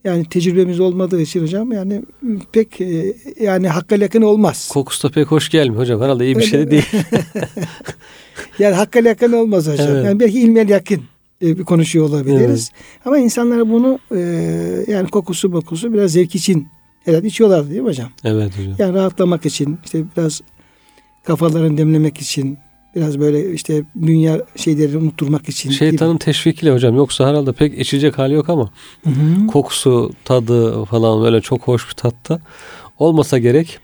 yani 0.06 0.24
tecrübemiz 0.24 0.80
olmadığı 0.80 1.20
için 1.20 1.42
hocam 1.42 1.72
yani 1.72 2.02
pek 2.52 2.80
e, 2.80 3.14
yani 3.40 3.68
hakka 3.68 3.96
yakın 3.96 4.22
olmaz. 4.22 4.68
Kokusu 4.72 5.08
da 5.08 5.12
pek 5.12 5.26
hoş 5.26 5.48
gelmiyor 5.48 5.82
hocam. 5.82 6.00
Herhalde 6.00 6.24
iyi 6.24 6.38
bir 6.38 6.42
şey 6.42 6.60
de 6.60 6.70
değil. 6.70 6.86
Yani 8.58 8.74
hakka 8.74 9.00
yakın 9.00 9.32
olmaz 9.32 9.68
hocam. 9.68 9.88
Evet. 9.90 10.04
Yani 10.04 10.20
belki 10.20 10.40
ilmel 10.40 10.68
yakın 10.68 11.02
e, 11.42 11.58
bir 11.58 11.64
konuşuyor 11.64 12.08
olabiliriz. 12.08 12.70
Ama 13.04 13.18
insanlar 13.18 13.70
bunu 13.70 13.98
e, 14.14 14.20
yani 14.88 15.08
kokusu 15.08 15.52
kokusu 15.52 15.92
biraz 15.92 16.12
zevk 16.12 16.34
için 16.34 16.68
herhalde 17.04 17.26
içiyorlar 17.26 17.70
değil 17.70 17.80
mi 17.80 17.88
hocam? 17.88 18.08
evet 18.24 18.58
hocam. 18.58 18.74
Yani 18.78 18.94
rahatlamak 18.94 19.46
için 19.46 19.78
işte 19.84 20.04
biraz 20.16 20.40
kafalarını 21.24 21.78
demlemek 21.78 22.18
için 22.18 22.58
biraz 22.96 23.20
böyle 23.20 23.52
işte 23.52 23.82
dünya 24.02 24.42
şeyleri 24.56 24.96
unutturmak 24.96 25.48
için. 25.48 25.70
Şeytanın 25.70 26.16
teşvikiyle 26.16 26.72
hocam. 26.72 26.96
Yoksa 26.96 27.28
herhalde 27.28 27.52
pek 27.52 27.78
içecek 27.78 28.18
hali 28.18 28.34
yok 28.34 28.48
ama 28.48 28.70
Hı 29.04 29.10
hı. 29.10 29.46
kokusu, 29.46 30.12
tadı 30.24 30.84
falan 30.84 31.22
böyle 31.22 31.40
çok 31.40 31.60
hoş 31.62 31.88
bir 31.88 31.94
tatta 31.94 32.40
olmasa 32.98 33.38
gerek. 33.38 33.78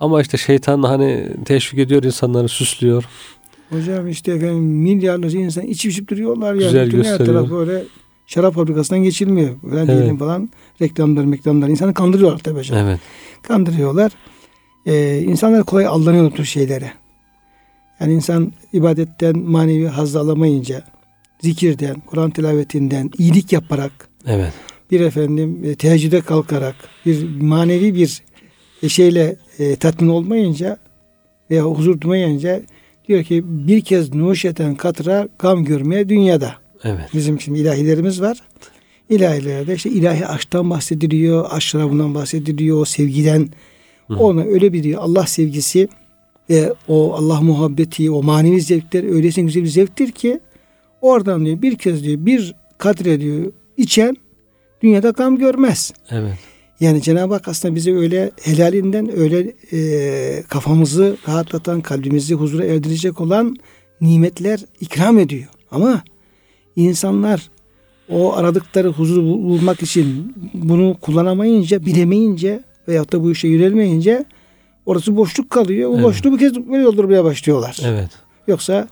Ama 0.00 0.20
işte 0.22 0.36
şeytan 0.38 0.82
hani 0.82 1.26
teşvik 1.44 1.80
ediyor 1.80 2.02
insanları 2.02 2.48
süslüyor. 2.48 3.04
Hocam 3.70 4.08
işte 4.08 4.32
efendim 4.32 4.64
milyarlarca 4.64 5.38
insan 5.40 5.64
içip 5.66 5.92
içip 5.92 6.08
duruyorlar 6.10 6.54
yani. 6.54 6.64
Güzel 6.64 6.86
Bütün 6.86 6.98
her 6.98 7.02
gösteriyor. 7.02 7.36
taraf 7.36 7.50
böyle 7.50 7.84
şarap 8.26 8.54
fabrikasından 8.54 9.02
geçilmiyor. 9.02 9.60
Falan 9.60 9.76
Evet. 9.76 9.88
diyelim 9.88 10.18
falan. 10.18 10.50
Reklamlar, 10.82 11.32
reklamlar. 11.32 11.68
İnsanı 11.68 11.94
kandırıyorlar 11.94 12.38
tabii 12.38 12.58
hocam. 12.58 12.78
Evet. 12.78 13.00
Kandırıyorlar. 13.42 14.12
Ee, 14.86 15.18
insanlar 15.26 15.64
kolay 15.64 15.86
aldanıyor 15.86 16.24
bu 16.24 16.30
tür 16.34 16.44
şeylere. 16.44 16.92
Yani 18.00 18.14
insan 18.14 18.52
ibadetten 18.72 19.38
manevi 19.38 19.86
haz 19.86 20.16
alamayınca, 20.16 20.84
zikirden, 21.40 21.96
Kur'an 22.06 22.30
tilavetinden, 22.30 23.10
iyilik 23.18 23.52
yaparak, 23.52 24.08
Evet. 24.26 24.52
bir 24.90 25.00
efendim 25.00 25.64
e, 25.64 25.74
teheccüde 25.74 26.20
kalkarak, 26.20 26.74
bir 27.06 27.40
manevi 27.40 27.94
bir 27.94 28.22
e, 28.82 28.88
şeyle 28.88 29.36
e, 29.58 29.76
tatmin 29.76 30.08
olmayınca 30.08 30.78
veya 31.50 31.64
huzur 31.64 32.00
duymayınca 32.00 32.62
diyor 33.08 33.24
ki 33.24 33.42
bir 33.44 33.80
kez 33.80 34.14
nuş 34.14 34.44
eden 34.44 34.74
katra 34.74 35.28
gam 35.38 35.64
görmeye 35.64 36.08
dünyada. 36.08 36.54
Evet. 36.84 37.10
Bizim 37.14 37.40
şimdi 37.40 37.58
ilahilerimiz 37.58 38.20
var. 38.20 38.38
İlahilerde 39.10 39.74
işte 39.74 39.90
ilahi 39.90 40.26
aşktan 40.26 40.70
bahsediliyor, 40.70 41.46
aşk 41.50 41.62
şarabından 41.62 42.14
bahsediliyor, 42.14 42.80
o 42.80 42.84
sevgiden. 42.84 43.48
Hı. 44.08 44.14
Ona 44.14 44.42
öyle 44.42 44.72
bir 44.72 44.82
diyor 44.82 45.02
Allah 45.02 45.26
sevgisi 45.26 45.88
ve 46.50 46.72
o 46.88 47.14
Allah 47.14 47.40
muhabbeti, 47.40 48.10
o 48.10 48.22
manevi 48.22 48.60
zevkler 48.60 49.04
öylesine 49.14 49.44
güzel 49.44 49.62
bir 49.62 49.68
zevktir 49.68 50.10
ki 50.10 50.40
oradan 51.00 51.46
diyor 51.46 51.62
bir 51.62 51.78
kez 51.78 52.04
diyor 52.04 52.26
bir 52.26 52.54
kadre 52.78 53.20
diyor 53.20 53.52
içen 53.76 54.16
dünyada 54.82 55.10
gam 55.10 55.38
görmez. 55.38 55.92
Evet. 56.10 56.38
Yani 56.80 57.02
Cenab-ı 57.02 57.34
Hak 57.34 57.48
aslında 57.48 57.74
bize 57.74 57.94
öyle 57.96 58.30
helalinden 58.42 59.18
öyle 59.18 59.52
e, 59.72 60.42
kafamızı 60.48 61.16
rahatlatan, 61.28 61.80
kalbimizi 61.80 62.34
huzura 62.34 62.64
erdirecek 62.64 63.20
olan 63.20 63.56
nimetler 64.00 64.60
ikram 64.80 65.18
ediyor. 65.18 65.48
Ama 65.70 66.02
insanlar 66.76 67.50
o 68.08 68.34
aradıkları 68.34 68.88
huzuru 68.88 69.22
bul- 69.22 69.42
bulmak 69.42 69.82
için 69.82 70.34
bunu 70.54 70.96
kullanamayınca, 71.00 71.86
bilemeyince 71.86 72.60
veyahut 72.88 73.12
da 73.12 73.22
bu 73.22 73.30
işe 73.32 73.48
yönelmeyince 73.48 74.24
orası 74.86 75.16
boşluk 75.16 75.50
kalıyor. 75.50 75.90
O 75.90 75.94
Evet. 75.94 76.04
boşluğu 76.04 76.32
bir 76.32 76.38
kez 76.38 76.56
böyle 76.56 76.84
doldurmaya 76.84 77.24
başlıyorlar. 77.24 77.78
Evet. 77.84 78.10
Yoksa 78.46 78.88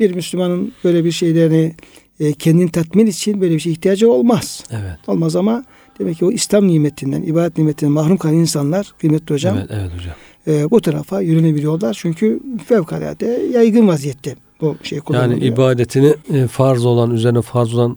bir 0.00 0.14
Müslümanın 0.14 0.72
böyle 0.84 1.04
bir 1.04 1.10
şeylerini 1.12 1.74
e, 2.20 2.32
kendini 2.32 2.70
tatmin 2.70 3.06
için 3.06 3.40
böyle 3.40 3.54
bir 3.54 3.60
şey 3.60 3.72
ihtiyacı 3.72 4.12
olmaz. 4.12 4.64
Evet. 4.70 4.98
Olmaz 5.08 5.36
ama 5.36 5.64
demek 5.98 6.18
ki 6.18 6.24
o 6.24 6.30
İslam 6.32 6.68
nimetinden, 6.68 7.22
ibadet 7.22 7.58
nimetinden 7.58 7.92
mahrum 7.92 8.16
kalan 8.16 8.34
insanlar 8.34 8.92
kıymetli 9.00 9.34
hocam 9.34 9.56
Evet, 9.58 9.70
evet 9.72 9.90
hocam. 9.94 10.14
e, 10.46 10.70
bu 10.70 10.80
tarafa 10.80 11.20
yönelebiliyorlar. 11.20 11.96
Çünkü 12.00 12.40
fevkalade 12.66 13.26
yaygın 13.52 13.88
vaziyette 13.88 14.36
bu 14.60 14.76
şey 14.82 14.96
Yani 14.96 15.04
kullanılıyor. 15.04 15.40
ibadetini 15.40 16.14
e, 16.34 16.46
farz 16.46 16.84
olan, 16.86 17.10
üzerine 17.10 17.42
farz 17.42 17.74
olan 17.74 17.96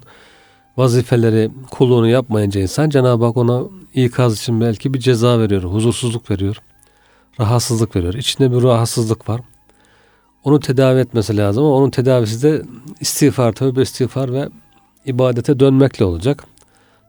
vazifeleri, 0.78 1.52
kulluğunu 1.72 2.08
yapmayınca 2.08 2.62
insan 2.62 2.90
Cenab-ı 2.90 3.26
Hak 3.26 3.38
ona 3.38 3.64
ikaz 3.94 4.38
için 4.40 4.62
belki 4.62 4.94
bir 4.94 5.00
ceza 5.00 5.40
veriyor, 5.40 5.64
huzursuzluk 5.64 6.32
veriyor, 6.32 6.58
rahatsızlık 7.40 7.96
veriyor. 7.96 8.14
İçinde 8.14 8.52
bir 8.52 8.64
rahatsızlık 8.64 9.30
var. 9.30 9.42
Onu 10.44 10.60
tedavi 10.60 11.00
etmesi 11.00 11.38
lazım 11.38 11.64
ama 11.64 11.76
onun 11.76 11.90
tedavisi 11.90 12.44
de 12.44 12.62
istiğfar, 13.00 13.52
tövbe 13.52 13.82
istiğfar 13.82 14.34
ve 14.34 14.50
ibadete 15.06 15.60
dönmekle 15.60 16.06
olacak. 16.06 16.44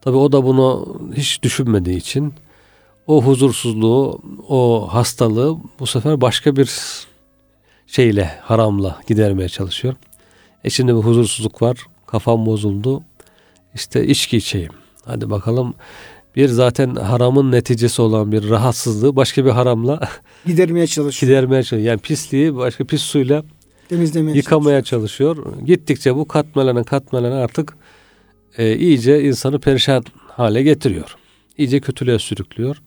Tabi 0.01 0.17
o 0.17 0.33
da 0.33 0.45
bunu 0.45 0.97
hiç 1.17 1.43
düşünmediği 1.43 1.97
için 1.97 2.35
o 3.07 3.23
huzursuzluğu, 3.23 4.23
o 4.49 4.89
hastalığı 4.93 5.57
bu 5.81 5.87
sefer 5.87 6.21
başka 6.21 6.57
bir 6.57 6.71
şeyle, 7.87 8.39
haramla 8.43 9.01
gidermeye 9.07 9.49
çalışıyor. 9.49 9.95
E 10.65 10.71
şimdi 10.71 10.97
bir 10.97 11.01
huzursuzluk 11.01 11.63
var, 11.63 11.87
kafam 12.07 12.47
bozuldu. 12.47 13.03
İşte 13.75 14.07
içki 14.07 14.37
içeyim. 14.37 14.73
Hadi 15.05 15.31
bakalım 15.31 15.75
bir 16.37 16.49
zaten 16.49 16.95
haramın 16.95 17.53
neticesi 17.53 18.03
olan 18.03 18.33
bir 18.33 18.51
rahatsızlığı 18.51 19.17
başka 19.17 19.45
bir 19.45 19.51
haramla 19.51 20.01
Gidermeye 20.47 20.87
çalışıyor. 20.87 21.31
gidermeye 21.31 21.63
çalışıyor. 21.63 21.91
Yani 21.91 22.01
pisliği 22.01 22.57
başka 22.57 22.85
pis 22.85 23.03
suyla 23.03 23.45
Temizlemeye 23.89 24.37
yıkamaya 24.37 24.83
çalışıyor. 24.83 25.37
Gittikçe 25.65 26.17
bu 26.17 26.29
katmelene 26.29 26.83
katmelene 26.83 27.35
artık 27.35 27.77
e, 28.59 28.77
iyice 28.77 29.23
insanı 29.23 29.61
perişan 29.61 30.05
hale 30.29 30.63
getiriyor. 30.63 31.17
İyice 31.59 31.81
kötülüğe 31.81 32.19
sürüklüyor. 32.19 32.83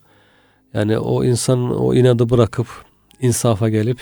Yani 0.74 1.00
o 1.00 1.24
insanın 1.24 1.70
o 1.70 1.94
inadı 1.94 2.30
bırakıp 2.30 2.68
insafa 3.22 3.70
gelip 3.70 4.00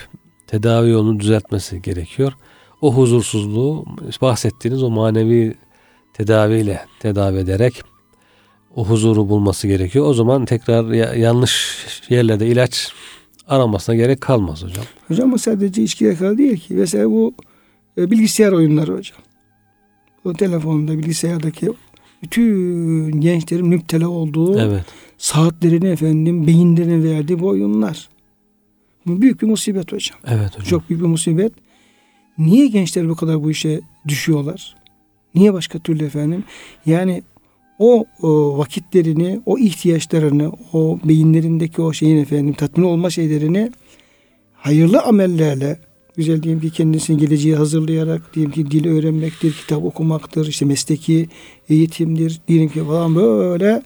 tedavi 0.47 0.89
yolunu 0.89 1.19
düzeltmesi 1.19 1.81
gerekiyor. 1.81 2.33
O 2.81 2.93
huzursuzluğu 2.93 3.85
bahsettiğiniz 4.21 4.83
o 4.83 4.89
manevi 4.89 5.55
tedaviyle 6.13 6.85
tedavi 6.99 7.37
ederek 7.37 7.83
o 8.77 8.85
huzuru 8.85 9.29
bulması 9.29 9.67
gerekiyor. 9.67 10.05
O 10.05 10.13
zaman 10.13 10.45
tekrar 10.45 10.91
ya- 10.93 11.13
yanlış 11.13 11.77
yerlerde 12.09 12.47
ilaç 12.47 12.91
aramasına 13.47 13.95
gerek 13.95 14.21
kalmaz 14.21 14.63
hocam. 14.63 14.85
Hocam 15.07 15.31
bu 15.31 15.37
sadece 15.37 15.83
içkiye 15.83 16.15
kadar 16.15 16.37
değil 16.37 16.57
ki. 16.57 16.73
Mesela 16.73 17.05
bu 17.09 17.33
e, 17.97 18.11
bilgisayar 18.11 18.51
oyunları 18.51 18.97
hocam. 18.97 19.17
O 20.25 20.33
telefonda 20.33 20.97
bilgisayardaki 20.97 21.71
bütün 22.23 23.21
gençlerin 23.21 23.67
müptela 23.67 24.09
olduğu 24.09 24.59
Evet. 24.59 24.85
saatlerini 25.17 25.87
efendim 25.87 26.47
beyinlerine 26.47 27.03
verdiği 27.03 27.39
bu 27.39 27.47
oyunlar. 27.47 28.09
Bu 29.05 29.21
büyük 29.21 29.41
bir 29.41 29.47
musibet 29.47 29.91
hocam. 29.91 30.17
Evet 30.27 30.49
hocam. 30.51 30.63
Çok 30.63 30.89
büyük 30.89 31.01
bir 31.01 31.07
musibet. 31.07 31.53
Niye 32.37 32.67
gençler 32.67 33.09
bu 33.09 33.15
kadar 33.15 33.43
bu 33.43 33.51
işe 33.51 33.81
düşüyorlar? 34.07 34.75
Niye 35.35 35.53
başka 35.53 35.79
türlü 35.79 36.05
efendim? 36.05 36.43
Yani 36.85 37.23
o, 37.79 38.05
o 38.21 38.57
vakitlerini, 38.57 39.41
o 39.45 39.57
ihtiyaçlarını, 39.57 40.51
o 40.73 40.99
beyinlerindeki 41.03 41.81
o 41.81 41.93
şeyin 41.93 42.17
efendim 42.17 42.53
tatmin 42.53 42.83
olma 42.83 43.09
şeylerini 43.09 43.71
hayırlı 44.53 45.01
amellerle 45.01 45.79
güzel 46.15 46.43
diyeyim 46.43 46.61
ki 46.61 46.69
kendisini 46.69 47.17
geleceğe 47.17 47.55
hazırlayarak 47.55 48.35
diyelim 48.35 48.51
ki 48.51 48.71
dil 48.71 48.87
öğrenmektir, 48.87 49.53
kitap 49.53 49.83
okumaktır, 49.85 50.47
işte 50.47 50.65
mesleki 50.65 51.27
eğitimdir 51.69 52.41
diyelim 52.47 52.69
ki 52.69 52.83
falan 52.83 53.15
böyle 53.15 53.81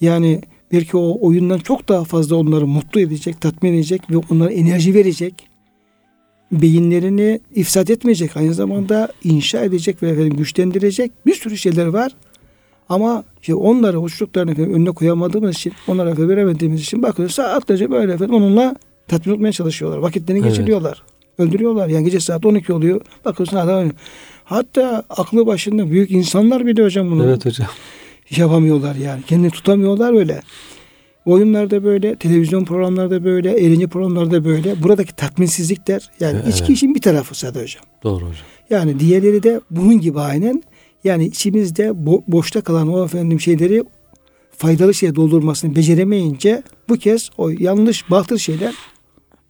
yani 0.00 0.40
belki 0.72 0.96
o 0.96 1.18
oyundan 1.20 1.58
çok 1.58 1.88
daha 1.88 2.04
fazla 2.04 2.36
onları 2.36 2.66
mutlu 2.66 3.00
edecek, 3.00 3.40
tatmin 3.40 3.74
edecek 3.74 4.10
ve 4.10 4.16
onlara 4.30 4.50
enerji 4.50 4.94
verecek 4.94 5.34
beyinlerini 6.52 7.40
ifsad 7.54 7.88
etmeyecek. 7.88 8.36
Aynı 8.36 8.54
zamanda 8.54 9.12
inşa 9.24 9.64
edecek 9.64 10.02
ve 10.02 10.08
efendim 10.08 10.36
güçlendirecek 10.36 11.12
bir 11.26 11.34
sürü 11.34 11.56
şeyler 11.56 11.86
var. 11.86 12.12
Ama 12.88 13.24
işte 13.40 13.54
onları, 13.54 13.96
hoşluklarını 13.96 14.50
efendim 14.50 14.74
önüne 14.74 14.90
koyamadığımız 14.90 15.56
için, 15.56 15.72
onlara 15.88 16.10
efendim 16.10 16.28
veremediğimiz 16.28 16.80
için 16.80 17.02
bakıyoruz 17.02 17.34
saatlerce 17.34 17.90
böyle 17.90 18.12
efendim 18.12 18.34
onunla 18.34 18.76
tatmin 19.08 19.34
etmeye 19.34 19.52
çalışıyorlar. 19.52 19.98
Vakitlerini 19.98 20.40
Evet. 20.42 20.50
geçiriyorlar. 20.50 21.02
Öldürüyorlar. 21.38 21.88
Yani 21.88 22.04
gece 22.04 22.20
saat 22.20 22.46
12 22.46 22.72
oluyor. 22.72 23.00
Bakıyorsun 23.24 23.56
adam. 23.56 23.90
Hatta 24.44 25.04
aklı 25.10 25.46
başında 25.46 25.90
büyük 25.90 26.10
insanlar 26.10 26.66
bile 26.66 26.84
hocam 26.84 27.10
bunu 27.10 27.24
Evet 27.24 27.46
hocam. 27.46 27.68
yapamıyorlar 28.36 28.94
yani. 28.94 29.22
Kendini 29.22 29.50
tutamıyorlar 29.50 30.14
öyle. 30.14 30.40
Oyunlarda 31.26 31.84
böyle, 31.84 32.16
televizyon 32.16 32.64
programlarda 32.64 33.24
böyle, 33.24 33.50
eğlence 33.52 33.86
programlarda 33.86 34.44
böyle. 34.44 34.82
Buradaki 34.82 35.16
tatminsizlikler 35.16 36.10
yani 36.20 36.38
Evet. 36.44 36.54
içki 36.54 36.72
işin 36.72 36.94
bir 36.94 37.00
tarafı 37.00 37.34
Sadı 37.34 37.62
Hocam. 37.62 37.82
Doğru 38.02 38.14
hocam. 38.24 38.46
Yani 38.70 39.00
diğerleri 39.00 39.42
de 39.42 39.60
bunun 39.70 40.00
gibi 40.00 40.20
aynen. 40.20 40.62
Yani 41.04 41.24
içimizde 41.24 41.84
bo- 41.86 42.22
boşta 42.28 42.60
kalan 42.60 42.88
o 42.88 43.04
efendim 43.04 43.40
şeyleri 43.40 43.84
faydalı 44.56 44.94
şeye 44.94 45.14
doldurmasını 45.14 45.76
beceremeyince 45.76 46.62
bu 46.88 46.96
kez 46.96 47.30
o 47.38 47.48
yanlış 47.48 48.10
batıl 48.10 48.38
şeyler 48.38 48.74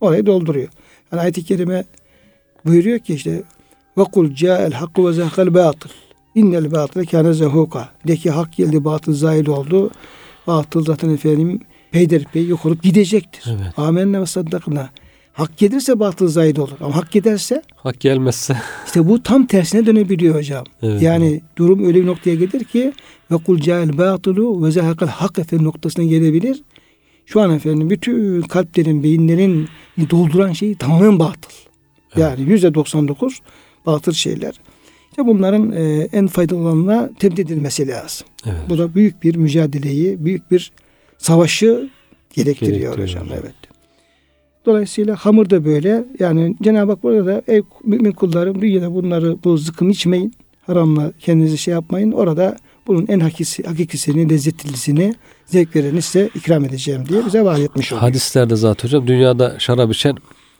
orayı 0.01 0.27
dolduruyor. 0.27 0.69
Yani 1.13 1.23
ayet-i 1.23 1.45
kerime 1.45 1.85
buyuruyor 2.65 2.99
ki 2.99 3.15
işte 3.15 3.43
ca'el 4.35 4.73
hakku 4.73 5.09
ve 5.09 5.13
zehkal 5.13 5.55
batıl. 5.55 5.91
İnnel 6.35 6.73
batıl 6.73 7.05
kâne 7.05 7.35
zehuka. 7.35 7.89
De 8.07 8.17
ki 8.17 8.31
hak 8.31 8.53
geldi 8.57 8.85
batıl 8.85 9.15
zahil 9.15 9.47
oldu. 9.49 9.91
Batıl 10.47 10.85
zaten 10.85 11.11
efendim 11.11 11.61
peyderpey 11.91 12.47
yok 12.47 12.67
olup 12.67 12.83
gidecektir. 12.83 13.45
Evet. 13.49 13.79
Amenna 13.79 14.21
ve 14.21 14.27
saddakna. 14.27 14.91
Hak 15.35 15.59
gelirse 15.59 16.01
batıl 16.01 16.29
zahid 16.29 16.57
olur. 16.57 16.77
Ama 16.81 16.97
hak 16.97 17.11
giderse 17.11 17.63
Hak 17.77 18.01
gelmezse. 18.01 18.57
işte 18.87 19.09
bu 19.09 19.23
tam 19.23 19.47
tersine 19.47 19.87
dönebiliyor 19.87 20.35
hocam. 20.35 20.65
Evet. 20.83 21.03
Yani 21.03 21.41
durum 21.57 21.87
öyle 21.87 22.01
bir 22.03 22.07
noktaya 22.07 22.35
gelir 22.35 22.65
ki 22.65 22.93
ve 23.31 23.37
kul 23.37 23.59
cahil 23.59 23.99
batılu 23.99 24.65
ve 24.67 24.71
zehakal 24.71 25.07
hak 25.07 25.39
efendim 25.39 25.67
noktasına 25.67 26.05
gelebilir. 26.05 26.63
Şu 27.27 27.41
an 27.41 27.51
efendim 27.51 27.91
bütün 27.91 28.43
kalplerin, 28.43 29.03
beyinlerin 29.03 29.69
dolduran 30.11 30.53
şey 30.53 30.75
tamamen 30.75 31.19
batıl. 31.19 31.51
Yani 32.17 32.43
yüzde 32.43 32.75
99 32.75 33.41
batıl 33.87 34.13
şeyler. 34.13 34.61
İşte 35.11 35.27
bunların 35.27 35.73
e, 35.73 36.09
en 36.13 36.27
faydalı 36.27 36.59
olanına 36.59 37.11
tebdil 37.19 37.43
edilmesi 37.43 37.89
lazım. 37.89 38.27
Evet. 38.47 38.61
Bu 38.69 38.79
da 38.79 38.95
büyük 38.95 39.23
bir 39.23 39.37
mücadeleyi, 39.37 40.25
büyük 40.25 40.51
bir 40.51 40.73
savaşı 41.19 41.91
gerektiriyor, 42.35 42.97
Gerektiriyor 42.97 42.99
hocam. 42.99 43.39
Evet. 43.43 43.55
Dolayısıyla 44.67 45.17
hamur 45.17 45.51
da 45.51 45.65
böyle. 45.65 46.05
Yani 46.19 46.57
Cenab-ı 46.63 46.93
Hak 46.93 47.03
burada 47.03 47.27
da 47.27 47.43
ey 47.47 47.63
mümin 47.85 48.13
kullarım 48.13 48.61
dünyada 48.61 48.95
bunları 48.95 49.37
bu 49.45 49.59
zıkkım 49.59 49.91
içmeyin. 49.91 50.35
Haramla 50.67 51.13
kendinizi 51.21 51.59
şey 51.59 51.75
yapmayın. 51.75 52.13
Orada 52.13 52.57
bunun 52.87 53.07
en 53.09 53.21
hakisi, 53.21 53.63
hakikisini, 53.63 54.31
lezzetlisini, 54.31 55.15
zevk 55.47 55.77
vereni 55.77 56.03
size 56.03 56.31
ikram 56.35 56.65
edeceğim 56.65 57.05
diye 57.09 57.27
bize 57.27 57.45
vaat 57.45 57.59
etmiş 57.59 57.93
oluyor. 57.93 58.01
Hadislerde 58.01 58.57
zaten 58.57 58.89
hocam 58.89 59.07
dünyada 59.07 59.59
şarap 59.59 59.93
içen 59.93 60.17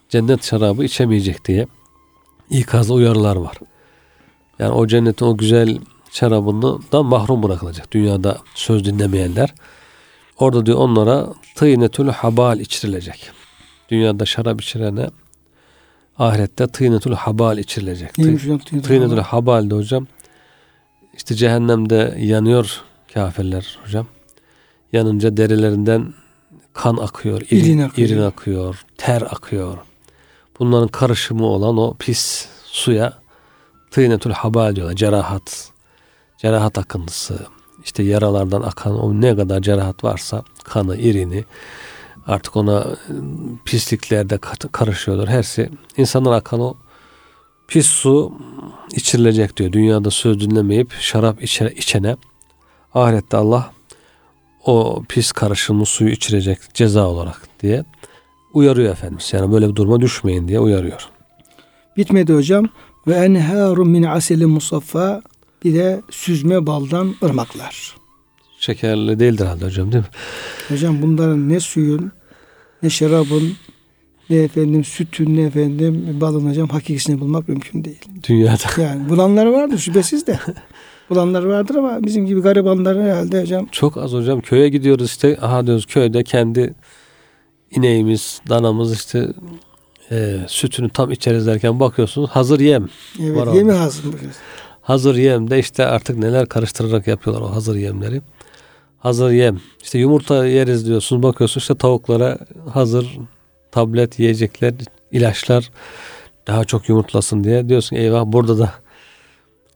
cennet 0.09 0.45
şarabı 0.45 0.85
içemeyecek 0.85 1.45
diye 1.45 1.67
ikazlı 2.51 2.95
uyarılar 2.95 3.37
var. 3.37 3.57
Yani 4.59 4.73
o 4.73 4.87
cennetin 4.87 5.27
o 5.27 5.37
güzel 5.37 5.79
şarabından 6.11 7.07
mahrum 7.07 7.43
bırakılacak. 7.43 7.93
Dünyada 7.93 8.39
söz 8.55 8.85
dinlemeyenler. 8.85 9.55
Orada 10.39 10.67
diyor 10.67 10.79
onlara 10.79 11.27
tıynetül 11.55 12.09
habal 12.09 12.61
içirilecek. 12.61 13.31
Dünyada 13.91 14.27
şarap 14.27 14.63
içirene 14.63 15.11
ahirette 16.19 16.67
tıynetül 16.67 17.13
habal 17.13 17.59
içirilecek. 17.59 18.19
Neymiş 18.19 18.43
hocam? 18.45 18.59
Tüy- 18.59 18.83
Tıynetül 18.83 19.19
habal 19.19 19.71
de 19.71 19.75
hocam 19.75 20.07
işte 21.17 21.35
cehennemde 21.35 22.15
yanıyor 22.19 22.81
kafirler 23.15 23.79
hocam. 23.85 24.07
Yanınca 24.93 25.37
derilerinden 25.37 26.15
kan 26.73 26.97
akıyor, 26.97 27.41
irin, 27.51 27.65
İrin 27.65 27.79
akıyor. 27.79 28.09
irin 28.09 28.23
akıyor, 28.23 28.85
ter 28.97 29.23
akıyor. 29.23 29.79
Bunların 30.59 30.89
karışımı 30.89 31.47
olan 31.47 31.77
o 31.77 31.95
pis 31.99 32.49
suya 32.65 33.13
tıynetül 33.91 34.31
habal 34.31 34.77
diyorlar. 34.77 34.97
Cerahat, 34.97 35.69
cerahat 36.39 36.79
akıntısı, 36.79 37.47
işte 37.85 38.03
yaralardan 38.03 38.63
akan 38.63 38.99
o 39.01 39.21
ne 39.21 39.37
kadar 39.37 39.61
cerahat 39.63 40.05
varsa 40.05 40.43
kanı, 40.65 40.97
irini 40.97 41.45
artık 42.27 42.57
ona 42.57 42.79
ıı, 42.79 42.97
pislikler 43.65 44.31
de 44.31 44.39
karışıyorlar. 44.73 45.29
Hersi 45.29 45.71
insanlar 45.97 46.33
akan 46.33 46.61
o 46.61 46.75
pis 47.69 47.87
su 47.87 48.33
içirilecek 48.93 49.57
diyor. 49.57 49.73
Dünyada 49.73 50.11
söz 50.11 50.41
dinlemeyip 50.41 50.93
şarap 50.93 51.43
içe, 51.43 51.75
içene 51.77 52.17
ahirette 52.95 53.37
Allah 53.37 53.71
o 54.65 55.03
pis 55.09 55.33
karışımlı 55.33 55.87
suyu 55.87 56.11
içirecek 56.11 56.59
ceza 56.75 57.07
olarak 57.07 57.41
diye 57.63 57.85
uyarıyor 58.53 58.93
Efendimiz. 58.93 59.33
Yani 59.33 59.53
böyle 59.53 59.69
bir 59.69 59.75
duruma 59.75 60.01
düşmeyin 60.01 60.49
diye 60.49 60.61
uyarıyor. 60.61 61.09
Bitmedi 61.97 62.35
hocam. 62.35 62.69
Ve 63.07 63.15
enhârum 63.15 63.91
min 63.91 64.03
aselin 64.03 64.51
musaffa 64.51 65.23
bir 65.65 65.75
de 65.75 66.03
süzme 66.11 66.67
baldan 66.67 67.15
ırmaklar. 67.23 67.95
Şekerli 68.65 69.19
değildir 69.19 69.45
herhalde 69.45 69.65
hocam 69.65 69.93
değil 69.93 70.05
mi? 70.05 70.11
Hocam 70.69 71.03
bunların 71.03 71.49
ne 71.49 71.61
suyun, 71.61 72.13
ne 72.83 72.91
şarabın, 72.91 73.53
ne 74.31 74.37
efendim 74.37 74.85
sütün, 74.85 75.37
ne 75.37 75.43
efendim 75.43 76.19
balın 76.21 76.51
hocam 76.51 76.69
hakikisini 76.69 77.21
bulmak 77.21 77.49
mümkün 77.49 77.85
değil. 77.85 78.01
Dünyada. 78.29 78.63
Yani 78.83 79.09
bulanlar 79.09 79.47
vardır 79.47 79.79
şüphesiz 79.79 80.27
de. 80.27 80.39
bulanlar 81.11 81.45
vardır 81.45 81.75
ama 81.75 82.03
bizim 82.03 82.27
gibi 82.27 82.41
garibanlar 82.41 83.03
herhalde 83.03 83.43
hocam 83.43 83.67
Çok 83.73 83.97
az 83.97 84.13
hocam. 84.13 84.41
Köye 84.41 84.69
gidiyoruz 84.69 85.07
işte. 85.07 85.39
Aha 85.43 85.67
diyoruz 85.67 85.87
köyde 85.87 86.25
kendi 86.25 86.75
ineğimiz, 87.71 88.41
danamız 88.49 88.95
işte 88.95 89.29
e, 90.11 90.37
sütünü 90.47 90.89
tam 90.89 91.11
içeriz 91.11 91.47
derken 91.47 91.81
bakıyorsunuz 91.81 92.31
hazır 92.31 92.61
yem. 92.61 92.89
evet, 93.21 93.55
yemi 93.55 93.73
hazır. 93.73 94.05
Hazır 94.83 95.15
yem 95.15 95.51
de 95.51 95.59
işte 95.59 95.87
artık 95.87 96.19
neler 96.19 96.47
karıştırarak 96.47 97.07
yapıyorlar 97.07 97.43
o 97.43 97.55
hazır 97.55 97.77
yemleri. 97.77 98.23
Hazır 99.05 99.31
yem. 99.31 99.61
İşte 99.83 99.99
yumurta 99.99 100.47
yeriz 100.47 100.87
diyorsunuz. 100.87 101.23
Bakıyorsunuz 101.23 101.63
işte 101.63 101.75
tavuklara 101.75 102.39
hazır 102.73 103.19
tablet 103.73 104.19
yiyecekler, 104.19 104.75
ilaçlar 105.13 105.71
daha 106.47 106.65
çok 106.65 106.89
yumurtlasın 106.89 107.45
diye. 107.45 107.69
Diyorsun 107.69 107.97
eyvah 107.97 108.25
burada 108.27 108.59
da 108.59 108.73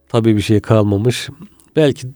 tabii 0.07 0.37
bir 0.37 0.41
şey 0.41 0.59
kalmamış. 0.59 1.29
Belki 1.75 2.07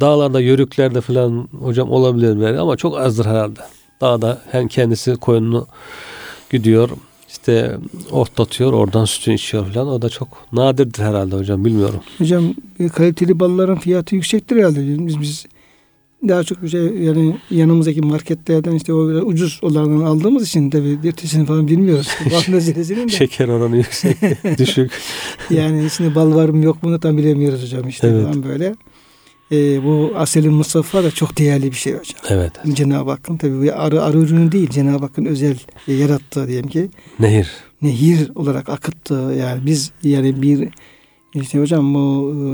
dağlarda, 0.00 0.40
yörüklerde 0.40 1.00
falan 1.00 1.48
hocam 1.60 1.90
olabilir 1.90 2.40
belki 2.40 2.58
ama 2.58 2.76
çok 2.76 2.98
azdır 2.98 3.26
herhalde. 3.26 3.60
Dağda 4.00 4.42
hem 4.50 4.68
kendisi 4.68 5.14
koyununu 5.14 5.66
gidiyor 6.50 6.90
işte 7.28 7.76
otlatıyor 8.10 8.72
oradan 8.72 9.04
sütünü 9.04 9.34
içiyor 9.34 9.72
falan. 9.72 9.88
O 9.88 10.02
da 10.02 10.08
çok 10.08 10.28
nadirdir 10.52 11.02
herhalde 11.02 11.36
hocam 11.36 11.64
bilmiyorum. 11.64 12.00
Hocam 12.18 12.54
e, 12.78 12.88
kaliteli 12.88 13.40
balların 13.40 13.78
fiyatı 13.78 14.14
yüksektir 14.14 14.56
herhalde. 14.56 15.06
Biz 15.06 15.20
biz 15.20 15.46
daha 16.28 16.44
çok 16.44 16.62
bir 16.62 16.68
şey 16.68 16.80
yani 16.80 17.36
yanımızdaki 17.50 18.00
marketlerden 18.00 18.72
işte 18.72 18.92
o 18.92 18.98
ucuz 19.06 19.58
olanlardan 19.62 20.04
aldığımız 20.06 20.48
için 20.48 20.70
tabii 20.70 20.98
ertesini 21.08 21.46
falan 21.46 21.68
bilmiyoruz. 21.68 22.08
De. 22.30 23.08
Şeker 23.08 23.48
oranı 23.48 23.76
yüksek, 23.76 24.16
düşük. 24.58 24.90
Yani 25.50 25.86
içinde 25.86 26.14
bal 26.14 26.34
var 26.34 26.48
mı 26.48 26.64
yok 26.64 26.82
mu 26.82 27.00
tam 27.00 27.16
bilemiyoruz 27.16 27.62
hocam 27.62 27.88
işte 27.88 28.08
Evet. 28.08 28.24
falan 28.26 28.42
böyle. 28.44 28.74
Ee, 29.52 29.84
bu 29.84 30.12
aseli 30.16 30.48
Mustafa 30.48 31.04
da 31.04 31.10
çok 31.10 31.38
değerli 31.38 31.70
bir 31.70 31.76
şey 31.76 31.92
hocam. 31.92 32.20
Evet. 32.28 32.52
Cenab-ı 32.72 33.10
Hakk'ın 33.10 33.36
tabii 33.36 33.62
bir 33.62 33.86
arı, 33.86 34.02
arı 34.02 34.18
ürünü 34.18 34.52
değil. 34.52 34.70
Cenab-ı 34.70 35.04
Hakk'ın 35.04 35.24
özel 35.24 35.56
e, 35.88 35.92
yarattığı 35.92 36.48
diyelim 36.48 36.68
ki 36.70 36.88
Nehir. 37.20 37.48
nehir 37.82 38.30
olarak 38.34 38.68
akıttığı 38.68 39.34
yani 39.40 39.66
biz 39.66 39.90
yani 40.02 40.42
bir 40.42 40.68
işte 41.34 41.58
hocam 41.60 41.94
bu 41.94 42.32
e, 42.34 42.44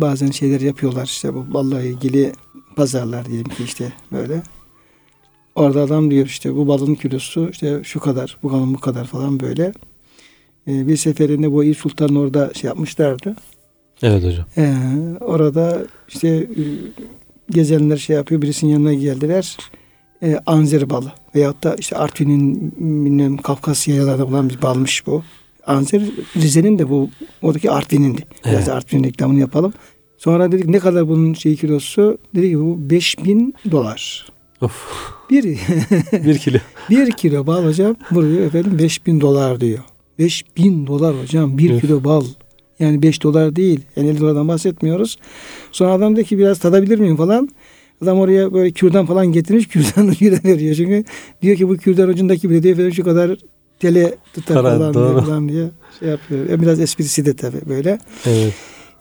bazen 0.00 0.30
şeyler 0.30 0.60
yapıyorlar 0.60 1.04
işte 1.04 1.34
bu 1.34 1.54
balla 1.54 1.82
ilgili 1.82 2.32
pazarlar 2.78 3.26
diyelim 3.26 3.48
ki 3.48 3.64
işte 3.64 3.92
böyle. 4.12 4.42
Orada 5.54 5.82
adam 5.82 6.10
diyor 6.10 6.26
işte 6.26 6.54
bu 6.56 6.68
balın 6.68 6.94
kilosu 6.94 7.48
işte 7.50 7.80
şu 7.84 8.00
kadar, 8.00 8.36
bu 8.42 8.52
balın 8.52 8.74
bu 8.74 8.80
kadar 8.80 9.04
falan 9.04 9.40
böyle. 9.40 9.72
E, 10.68 10.88
bir 10.88 10.96
seferinde 10.96 11.52
bu 11.52 11.64
Eyüp 11.64 11.76
Sultan 11.76 12.16
orada 12.16 12.54
şey 12.54 12.68
yapmışlardı. 12.68 13.36
Evet 14.02 14.24
hocam. 14.24 14.46
Ee, 14.56 14.74
orada 15.20 15.86
işte 16.08 16.28
e, 16.28 16.62
gezenler 17.50 17.96
şey 17.96 18.16
yapıyor. 18.16 18.42
Birisinin 18.42 18.70
yanına 18.72 18.94
geldiler. 18.94 19.56
Ee, 20.22 20.40
anzer 20.46 20.90
balı. 20.90 21.12
Veyahut 21.34 21.64
da 21.64 21.74
işte 21.78 21.96
Artvin'in 21.96 22.72
bilmem 23.04 23.36
Kafkasya 23.36 23.94
yayalarda 23.94 24.24
olan 24.26 24.50
bir 24.50 24.62
balmış 24.62 25.06
bu. 25.06 25.22
Anzer 25.66 26.02
Rize'nin 26.36 26.78
de 26.78 26.90
bu 26.90 27.10
oradaki 27.42 27.70
Artvin'indi. 27.70 28.22
Biraz 28.44 28.54
Evet. 28.54 28.66
da 28.66 28.74
Artvin'in 28.74 29.04
reklamını 29.04 29.40
yapalım. 29.40 29.72
Sonra 30.18 30.52
dedik 30.52 30.68
ne 30.68 30.78
kadar 30.78 31.08
bunun 31.08 31.34
şey 31.34 31.56
kilosu? 31.56 32.18
Dedi 32.34 32.48
ki 32.50 32.58
bu 32.58 32.90
5000 32.90 33.54
dolar. 33.70 34.26
Of. 34.60 34.86
Bir, 35.30 35.44
Bir 36.24 36.38
kilo. 36.38 36.58
bir 36.90 37.10
kilo 37.10 37.46
bal 37.46 37.64
hocam 37.64 37.96
vuruyor 38.12 38.46
efendim 38.46 38.78
5000 38.78 39.20
dolar 39.20 39.60
diyor. 39.60 39.78
5000 40.18 40.86
dolar 40.86 41.22
hocam 41.22 41.58
bir 41.58 41.70
Evet. 41.70 41.80
kilo 41.80 42.04
bal. 42.04 42.24
Yani 42.80 43.02
5 43.02 43.22
dolar 43.22 43.56
değil. 43.56 43.80
Yani 43.96 44.08
50 44.08 44.20
dolardan 44.20 44.48
bahsetmiyoruz. 44.48 45.18
Sonra 45.72 45.92
adam 45.92 46.16
diyor 46.16 46.26
ki 46.26 46.38
biraz 46.38 46.58
tadabilir 46.58 46.98
miyim 46.98 47.16
falan. 47.16 47.48
Adam 48.02 48.18
oraya 48.18 48.52
böyle 48.52 48.70
kürdan 48.70 49.06
falan 49.06 49.26
getirmiş. 49.26 49.68
Kürdan 49.68 50.08
ucuyla 50.08 50.38
veriyor. 50.44 50.74
Çünkü 50.74 51.04
diyor 51.42 51.56
ki 51.56 51.68
bu 51.68 51.76
kürdan 51.76 52.08
ucundaki 52.08 52.50
bile 52.50 52.62
diyor 52.62 52.72
efendim 52.74 52.94
şu 52.94 53.04
kadar 53.04 53.38
tele 53.80 54.14
tutar 54.34 54.62
Para, 54.62 54.78
falan, 54.78 54.92
falan 55.24 55.48
diye 55.48 55.68
şey 56.00 56.08
yapıyor. 56.08 56.48
Yani 56.50 56.62
biraz 56.62 56.80
esprisi 56.80 57.26
de 57.26 57.36
tabii 57.36 57.68
böyle. 57.68 57.98
Evet. 58.26 58.54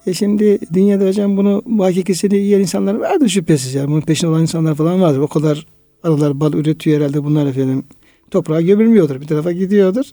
E 0.07 0.13
şimdi 0.13 0.59
dünyada 0.73 1.07
hocam 1.07 1.37
bunu 1.37 1.61
bu 1.65 1.85
hakikisini 1.85 2.37
yiyen 2.37 2.59
insanlar 2.59 2.93
vardır 2.95 3.29
şüphesiz. 3.29 3.73
Yani 3.75 3.87
bunun 3.87 4.01
peşinde 4.01 4.31
olan 4.31 4.41
insanlar 4.41 4.75
falan 4.75 5.01
vardır. 5.01 5.19
O 5.19 5.27
kadar 5.27 5.65
arılar 6.03 6.39
bal 6.39 6.53
üretiyor 6.53 6.97
herhalde 7.01 7.23
bunlar 7.23 7.45
efendim. 7.47 7.83
Toprağa 8.31 8.61
gömülmüyordur. 8.61 9.21
Bir 9.21 9.27
tarafa 9.27 9.51
gidiyordur. 9.51 10.05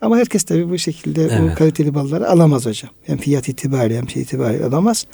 Ama 0.00 0.16
herkes 0.18 0.44
tabii 0.44 0.70
bu 0.70 0.78
şekilde 0.78 1.28
bu 1.28 1.32
Evet. 1.32 1.54
kaliteli 1.54 1.94
balları 1.94 2.30
alamaz 2.30 2.66
hocam. 2.66 2.90
Hem 3.02 3.18
fiyat 3.18 3.48
itibariyle 3.48 3.98
hem 3.98 4.08
şey 4.08 4.22
itibariyle 4.22 4.64
alamaz. 4.64 5.06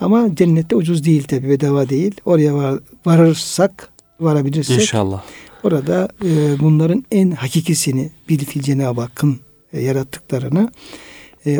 Ama 0.00 0.34
cennette 0.36 0.76
ucuz 0.76 1.04
değil 1.04 1.22
tabii 1.24 1.48
bedava 1.48 1.88
değil. 1.88 2.14
Oraya 2.24 2.54
var, 2.54 2.80
varırsak 3.06 3.88
varabilirsek 4.20 4.80
İnşallah. 4.80 5.22
orada 5.62 6.08
e, 6.24 6.58
bunların 6.60 7.04
en 7.10 7.30
hakikisini 7.30 8.10
bilfil 8.28 8.62
Cenab-ı 8.62 9.00
Hakk'ın 9.00 9.36
e, 9.72 9.80
yarattıklarını 9.80 10.70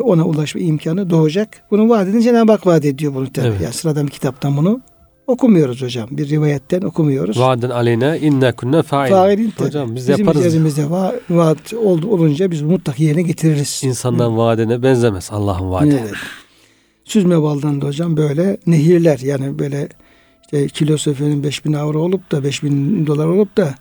ona 0.00 0.24
ulaşma 0.24 0.60
imkanı 0.60 1.10
doğacak. 1.10 1.48
Bunun 1.70 1.88
vaadini 1.88 2.22
Cenab-ı 2.22 2.52
Hak 2.52 2.66
vaat 2.66 2.84
ediyor 2.84 3.14
bunu 3.14 3.32
tabii. 3.32 3.46
Evet. 3.46 3.60
Yani 3.60 3.72
sıradan 3.74 4.06
bir 4.06 4.10
kitaptan 4.12 4.56
bunu 4.56 4.80
okumuyoruz 5.26 5.82
hocam. 5.82 6.08
Bir 6.10 6.28
rivayetten 6.28 6.82
okumuyoruz. 6.82 7.38
Vaaden 7.40 7.70
aleyna 7.70 8.16
inna 8.16 8.52
kunna 8.52 8.82
failin. 8.82 9.52
Hocam 9.58 9.96
biz 9.96 10.08
Bizim 10.08 10.26
yaparız. 10.26 10.46
üzerimizde 10.46 10.82
va- 10.82 11.14
vaat 11.30 11.74
oldu, 11.74 12.06
olunca 12.08 12.50
biz 12.50 12.62
mutlaka 12.62 13.02
yerine 13.02 13.22
getiririz. 13.22 13.80
İnsandan 13.84 14.36
vaadine 14.36 14.82
benzemez 14.82 15.28
Allah'ın 15.32 15.70
vaadi. 15.70 15.98
Evet. 16.02 16.12
Süzme 17.04 17.42
baldan 17.42 17.80
da 17.80 17.86
hocam 17.86 18.16
böyle 18.16 18.56
nehirler 18.66 19.18
yani 19.18 19.58
böyle 19.58 19.88
işte 20.44 20.66
kilosu 20.68 21.10
efendim 21.10 21.42
5000 21.44 21.72
avro 21.72 21.98
olup 22.00 22.32
da 22.32 22.44
5000 22.44 23.06
dolar 23.06 23.26
olup 23.26 23.56
da 23.56 23.74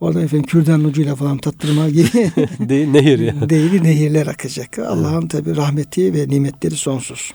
orada 0.00 0.22
efendim 0.22 0.46
kürdan 0.46 0.84
ucuyla 0.84 1.14
falan 1.14 1.38
tattırma 1.38 1.88
gibi 1.88 2.08
Değil 2.60 2.88
nehir 2.88 3.18
ya. 3.18 3.48
değil 3.50 3.82
nehirler 3.82 4.26
akacak. 4.26 4.78
Allah'ın 4.78 5.28
tabi 5.28 5.56
rahmeti 5.56 6.14
ve 6.14 6.28
nimetleri 6.28 6.74
sonsuz. 6.76 7.32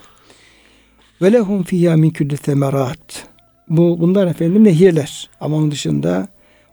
Ve 1.22 1.34
lehum 1.34 1.64
fiyâ 1.64 1.98
min 1.98 2.10
külli 2.10 2.38
temerat. 2.38 3.28
Bu 3.70 4.00
bunlar 4.00 4.28
efendim 4.28 4.64
nehirler. 4.64 5.30
Ama 5.42 5.58
onun 5.58 5.72
dışında 5.72 6.28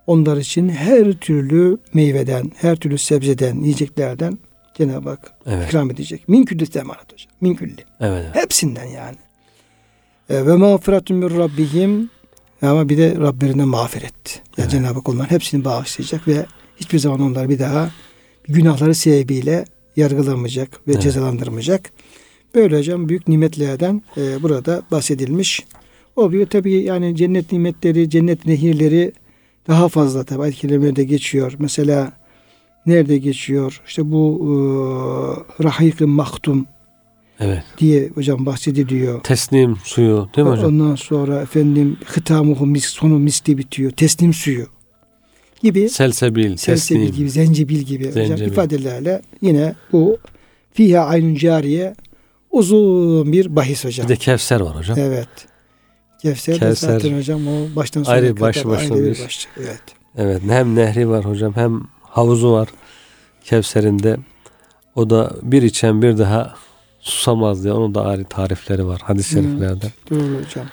onlar 0.07 0.36
için 0.36 0.68
her 0.68 1.12
türlü 1.12 1.78
meyveden, 1.95 2.53
her 2.57 2.76
türlü 2.76 2.99
sebzeden, 2.99 3.57
yiyeceklerden 3.61 4.38
Cenab-ı 4.74 5.09
Hak 5.09 5.32
Evet. 5.47 5.68
ikram 5.68 5.91
edecek. 5.91 6.28
Min 6.28 6.45
külli 6.45 6.66
temerat 6.66 7.12
hocam. 7.12 7.32
Min 7.41 7.55
külli. 7.55 7.84
Evet. 8.01 8.24
evet. 8.26 8.43
Hepsinden 8.45 8.84
yani. 8.84 9.16
E, 10.30 10.47
ve 10.47 10.57
mağfiretun 10.57 11.16
min 11.16 11.38
rabbihim 11.38 12.11
ama 12.62 12.88
bir 12.88 12.98
de 12.98 13.14
Rabblerine 13.18 13.64
mağfiret. 13.64 14.12
Ya 14.36 14.40
Evet. 14.58 14.70
Cenab-ı 14.70 14.94
Hak 14.94 15.08
onların 15.08 15.30
hepsini 15.30 15.64
bağışlayacak 15.64 16.28
ve 16.28 16.46
hiçbir 16.76 16.98
zaman 16.98 17.20
onlar 17.20 17.48
bir 17.48 17.58
daha 17.58 17.90
günahları 18.48 18.94
sebebiyle 18.94 19.64
yargılanmayacak 19.96 20.80
ve 20.88 20.92
Evet. 20.92 21.02
cezalandırmayacak. 21.02 21.90
Böyle 22.54 22.78
hocam 22.78 23.08
büyük 23.08 23.28
nimetlerden 23.28 24.02
e, 24.16 24.42
burada 24.42 24.82
bahsedilmiş. 24.90 25.64
Oluyor 26.16 26.46
tabii 26.46 26.72
yani 26.82 27.16
cennet 27.16 27.52
nimetleri, 27.52 28.11
cennet 28.11 28.46
nehirleri 28.46 29.12
daha 29.68 29.88
fazla 29.88 30.24
tabii 30.24 30.42
ayet 30.42 30.54
kelimelerinde 30.54 31.04
geçiyor. 31.04 31.54
Mesela 31.58 32.12
nerede 32.86 33.18
geçiyor? 33.18 33.80
İşte 33.86 34.11
bu 34.12 34.40
e, 34.40 34.52
rahik 35.64 36.00
maktum 36.00 36.66
Evet. 37.41 37.62
diye 37.78 38.09
hocam 38.09 38.47
bahsediliyor. 38.47 39.20
Teslim 39.22 39.76
suyu 39.84 40.28
değil 40.36 40.47
mi 40.49 40.53
hocam? 40.53 40.66
Ondan 40.66 40.95
sonra 40.95 41.41
efendim 41.41 41.97
hıtamuhu 42.07 42.66
mis, 42.66 42.84
sonu 42.84 43.18
misli 43.18 43.59
bitiyor. 43.59 43.91
Teslim 43.91 44.34
suyu 44.34 44.66
gibi 45.62 45.88
Selsebil, 45.88 46.57
selsebil 46.57 47.01
teslim. 47.01 47.16
gibi, 47.16 47.30
zencibil 47.30 47.78
gibi 47.78 48.09
hocam 48.09 48.26
Zencefil. 48.26 48.53
ifadelerle 48.53 49.22
yine 49.43 49.74
bu 49.93 50.18
fiha 50.72 51.05
aynun 51.05 51.34
cariye 51.34 51.95
uzun 52.51 53.32
bir 53.32 53.57
bahis 53.57 53.84
hocam. 53.84 54.05
Bir 54.09 54.12
de 54.14 54.16
Kevser 54.16 54.61
var 54.61 54.76
hocam. 54.76 54.99
Evet. 54.99 55.28
Kevser, 56.22 56.55
de 56.55 56.59
Kevser. 56.59 56.88
zaten 56.93 57.18
hocam 57.18 57.47
o 57.49 57.76
baştan 57.76 58.03
sona 58.03 58.14
Ayrı 58.14 58.34
kadar 58.34 58.49
başlı 58.49 58.70
başına 58.70 58.95
ayrı 58.95 59.07
bir 59.07 59.14
bir- 59.18 59.24
başlık. 59.24 59.51
Evet. 59.59 59.80
Evet. 60.16 60.43
Hem 60.49 60.74
nehri 60.76 61.09
var 61.09 61.24
hocam 61.24 61.53
hem 61.57 61.82
havuzu 62.03 62.53
var. 62.53 62.68
Kevser'inde. 63.45 64.16
O 64.95 65.11
da 65.11 65.32
bir 65.43 65.62
içen 65.62 66.03
bir 66.03 66.18
daha 66.18 66.55
susamaz 67.01 67.64
diye. 67.64 67.72
Onun 67.72 67.94
da 67.94 68.05
ayrı 68.05 68.24
tarifleri 68.24 68.86
var 68.86 69.01
hadis-i 69.05 69.38
Evet. 69.38 69.48
şeriflerde. 69.48 69.86
Doğru 70.11 70.44
hocam. 70.44 70.66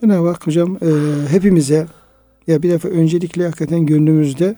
Cenab-ı 0.00 0.28
Hak 0.28 0.46
hocam 0.46 0.76
e, 0.76 0.88
hepimize 1.28 1.86
ya 2.46 2.62
bir 2.62 2.70
defa 2.70 2.88
öncelikle 2.88 3.44
hakikaten 3.44 3.86
gönlümüzde 3.86 4.56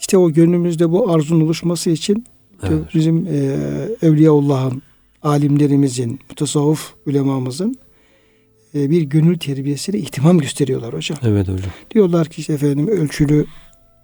işte 0.00 0.18
o 0.18 0.30
gönlümüzde 0.30 0.90
bu 0.90 1.12
arzun 1.12 1.40
oluşması 1.40 1.90
için 1.90 2.26
Evet. 2.62 2.82
bizim 2.94 3.26
e, 3.26 3.58
Evliyaullah'ın, 4.02 4.82
alimlerimizin, 5.22 6.20
mutasavvuf 6.28 6.94
ulemamızın 7.06 7.76
e, 8.74 8.90
bir 8.90 9.02
gönül 9.02 9.38
terbiyesine 9.38 9.98
ihtimam 9.98 10.38
gösteriyorlar 10.38 10.94
hocam. 10.94 11.18
Evet 11.22 11.48
hocam. 11.48 11.70
Diyorlar 11.94 12.28
ki 12.28 12.40
işte 12.40 12.52
efendim 12.52 12.88
ölçülü 12.88 13.46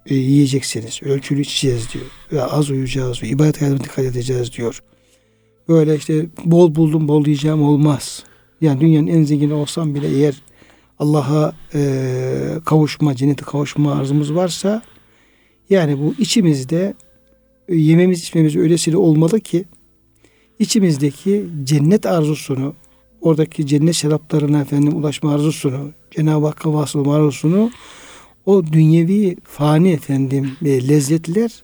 e, 0.05 0.15
yiyeceksiniz, 0.15 0.99
ölçülü 1.03 1.41
içeceğiz 1.41 1.93
diyor. 1.93 2.05
Ve 2.31 2.43
az 2.43 2.69
uyuyacağız 2.69 3.21
diyor. 3.21 3.33
İbadet 3.33 3.61
hayatına 3.61 3.83
dikkat 3.83 4.05
edeceğiz 4.05 4.53
diyor. 4.53 4.83
Böyle 5.71 5.95
işte 5.95 6.25
bol 6.45 6.75
buldum 6.75 7.07
bol 7.07 7.25
yiyeceğim 7.25 7.63
olmaz. 7.63 8.23
Yani 8.61 8.81
dünyanın 8.81 9.07
en 9.07 9.23
zengini 9.23 9.53
olsam 9.53 9.95
bile 9.95 10.07
eğer 10.07 10.41
Allah'a 10.99 11.55
e, 11.73 11.81
kavuşma, 12.65 13.15
cennete 13.15 13.45
kavuşma 13.45 13.93
arzumuz 13.93 14.35
varsa 14.35 14.81
yani 15.69 15.99
bu 15.99 16.15
içimizde 16.19 16.93
e, 17.67 17.75
yememiz 17.75 18.19
içmemiz 18.19 18.55
öylesiyle 18.55 18.97
olmalı 18.97 19.39
ki 19.39 19.65
içimizdeki 20.59 21.45
cennet 21.63 22.05
arzusunu 22.05 22.73
oradaki 23.21 23.67
cennet 23.67 23.95
şaraplarına 23.95 24.61
efendim 24.61 24.97
ulaşma 24.97 25.33
arzusunu 25.33 25.91
Cenab-ı 26.11 26.45
Hakk'a 26.45 26.73
vasıl 26.73 27.09
arzusunu 27.09 27.71
o 28.45 28.65
dünyevi 28.65 29.37
fani 29.43 29.91
efendim 29.91 30.51
e, 30.65 30.87
lezzetler 30.87 31.63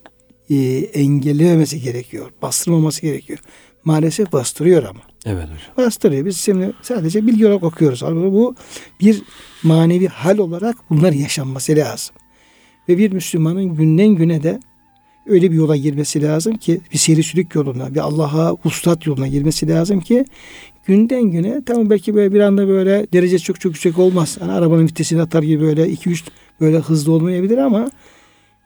e, 0.50 0.56
engellememesi 0.94 1.82
gerekiyor. 1.82 2.32
Bastırmaması 2.42 3.02
gerekiyor. 3.02 3.40
Maalesef 3.88 4.34
bastırıyor 4.34 4.84
ama. 4.84 5.00
Evet 5.26 5.44
hocam. 5.44 5.86
Bastırıyor. 5.86 6.26
Biz 6.26 6.38
şimdi 6.38 6.74
sadece 6.82 7.28
bilgi 7.28 7.48
olarak 7.48 7.64
okuyoruz. 7.64 8.04
Halbuki 8.04 8.32
bu 8.32 8.56
bir 9.02 9.22
manevi 9.64 10.08
hal 10.08 10.38
olarak 10.38 10.76
bunlar 10.90 11.12
yaşanması 11.12 11.76
lazım. 11.76 12.16
Ve 12.90 12.98
bir 12.98 13.12
Müslümanın 13.12 13.76
günden 13.76 14.08
güne 14.08 14.44
de 14.44 14.60
öyle 15.26 15.52
bir 15.52 15.56
yola 15.56 15.76
girmesi 15.76 16.24
lazım 16.24 16.58
ki 16.58 16.82
bir 16.94 16.98
seyri 16.98 17.24
sülük 17.24 17.56
yoluna, 17.56 17.94
bir 17.94 18.00
Allah'a 18.00 18.56
ustat 18.66 19.06
yoluna 19.06 19.28
girmesi 19.28 19.70
lazım 19.70 20.00
ki 20.00 20.26
günden 20.86 21.24
güne 21.24 21.62
tamam 21.66 21.90
belki 21.90 22.16
böyle 22.16 22.34
bir 22.34 22.40
anda 22.40 22.68
böyle 22.68 23.08
derece 23.14 23.40
çok 23.40 23.60
çok 23.60 23.70
yüksek 23.70 24.00
olmaz. 24.00 24.38
Hani 24.40 24.52
arabanın 24.52 24.88
vitesini 24.88 25.22
atar 25.22 25.44
gibi 25.44 25.64
böyle 25.64 25.90
2-3 25.90 26.24
böyle 26.62 26.78
hızlı 26.78 27.12
olmayabilir 27.12 27.58
ama 27.58 27.92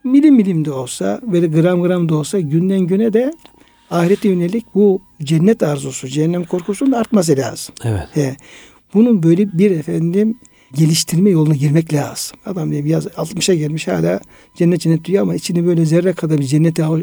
milim 0.04 0.36
milim 0.36 0.66
de 0.66 0.72
olsa 0.72 1.22
böyle 1.32 1.48
gram 1.48 1.82
gram 1.82 2.10
da 2.10 2.16
olsa 2.16 2.40
günden 2.40 2.80
güne 2.80 3.14
de 3.14 3.34
ahirete 3.92 4.30
yönelik 4.30 4.66
bu 4.76 5.02
cennet 5.24 5.64
arzusu, 5.64 6.08
cehennem 6.08 6.44
korkusunun 6.44 6.92
artması 6.92 7.38
lazım. 7.38 7.76
Evet. 7.84 8.08
He. 8.14 8.36
Bunun 8.94 9.24
böyle 9.24 9.58
bir 9.58 9.72
efendim 9.72 10.40
geliştirme 10.74 11.30
yoluna 11.30 11.56
girmek 11.56 11.94
lazım. 11.94 12.38
Adam 12.46 12.70
diyeyim 12.72 12.86
yaz 12.86 13.06
60'a 13.06 13.56
gelmiş 13.56 13.88
hala 13.88 14.20
cennet 14.58 14.82
cennet 14.82 15.06
diyor 15.06 15.24
ama 15.24 15.36
içinde 15.36 15.66
böyle 15.66 15.86
zerre 15.86 16.14
kadar 16.14 16.38
bir 16.38 16.44
cennete 16.44 16.84
al, 16.84 17.02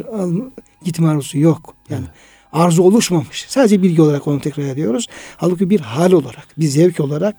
gitme 0.84 1.08
arzusu 1.08 1.38
yok. 1.38 1.74
Yani 1.90 2.04
arzu 2.52 2.82
oluşmamış. 2.82 3.46
Sadece 3.48 3.82
bilgi 3.82 4.02
olarak 4.02 4.26
onu 4.26 4.40
tekrar 4.40 4.64
ediyoruz. 4.64 5.06
Halbuki 5.36 5.70
bir 5.70 5.80
hal 5.80 6.12
olarak, 6.12 6.48
bir 6.58 6.66
zevk 6.66 7.00
olarak, 7.00 7.36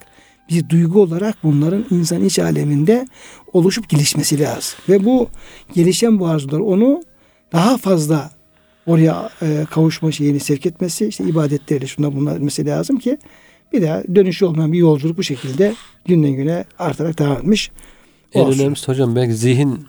bir 0.49 0.69
duygu 0.69 1.01
olarak 1.01 1.35
bunların 1.43 1.85
insan 1.91 2.23
iç 2.23 2.39
aleminde 2.39 3.07
oluşup 3.53 3.89
gelişmesi 3.89 4.39
lazım. 4.39 4.79
Ve 4.89 5.05
bu 5.05 5.27
gelişen 5.73 6.19
bu 6.19 6.27
arzular 6.27 6.59
onu 6.59 7.01
daha 7.53 7.77
fazla 7.77 8.38
oraya 8.89 9.29
e, 9.41 9.65
kavuşma 9.71 10.11
şeyini 10.11 10.39
sevk 10.39 10.65
etmesi, 10.65 11.07
işte 11.07 11.23
ibadetlerle 11.23 11.87
şunlar 11.87 12.15
bunlar 12.15 12.35
etmesi 12.35 12.65
lazım 12.65 12.99
ki 12.99 13.17
bir 13.73 13.81
daha 13.81 14.03
dönüşü 14.15 14.45
olmayan 14.45 14.73
bir 14.73 14.77
yolculuk 14.77 15.17
bu 15.17 15.23
şekilde 15.23 15.75
günden 16.05 16.31
güne 16.31 16.65
artarak 16.79 17.19
devam 17.19 17.37
etmiş. 17.37 17.71
En 18.33 18.53
önemlisi 18.53 18.87
hocam 18.87 19.15
belki 19.15 19.33
zihin 19.33 19.87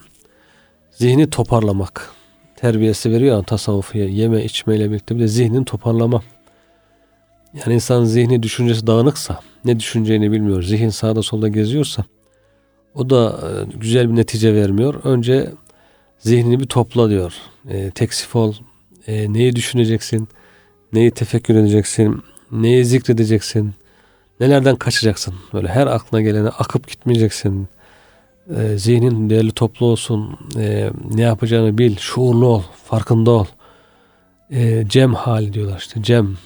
zihni 0.91 1.31
toparlamak 1.31 2.11
terbiyesi 2.57 3.11
veriyor 3.11 3.37
ya 3.37 3.43
tasavvufu 3.43 3.99
yeme 3.99 4.45
içmeyle 4.45 4.91
birlikte 4.91 5.15
bir 5.15 5.21
de 5.21 5.29
zihnin 5.29 5.65
toparlama. 5.65 6.23
Yani 7.55 7.75
insan 7.75 8.05
zihni 8.05 8.43
düşüncesi 8.43 8.87
dağınıksa 8.87 9.41
ne 9.65 9.81
düşüneceğini 9.81 10.33
bilmiyor. 10.33 10.63
Zihin 10.63 10.89
sağda 10.89 11.23
solda 11.23 11.49
geziyorsa 11.49 12.05
o 12.95 13.11
da 13.11 13.41
e, 13.43 13.77
güzel 13.79 14.11
bir 14.11 14.17
netice 14.17 14.55
vermiyor. 14.55 14.95
Önce 15.05 15.51
zihnini 16.19 16.61
bir 16.61 16.67
topla 16.67 17.11
diyor. 17.11 17.33
E, 17.69 17.91
teksif 17.91 18.37
ol. 18.37 18.55
E, 19.07 19.33
neyi 19.33 19.57
düşüneceksin? 19.57 20.29
Neyi 20.93 21.11
tefekkür 21.11 21.55
edeceksin? 21.55 22.23
Neyi 22.53 22.85
zikredeceksin? 22.85 23.75
Nelerden 24.41 24.77
kaçacaksın? 24.77 25.35
Böyle 25.53 25.69
her 25.69 25.87
aklına 25.87 26.23
gelene 26.23 26.49
akıp 26.49 26.89
gitmeyeceksin 26.89 27.69
e, 28.57 28.79
zihnin 28.79 29.31
değerli 29.31 29.53
toplu 29.53 29.87
olsun, 29.87 30.39
e, 30.59 30.91
ne 31.15 31.23
yapacağını 31.23 31.79
bil, 31.79 31.97
şuurlu 31.97 32.47
ol, 32.47 32.63
farkında 32.85 33.31
ol. 33.31 33.47
E, 34.51 34.85
cem 34.89 35.15
hali 35.15 35.53
diyorlar 35.53 35.79
işte, 35.79 36.03
cem. 36.03 36.37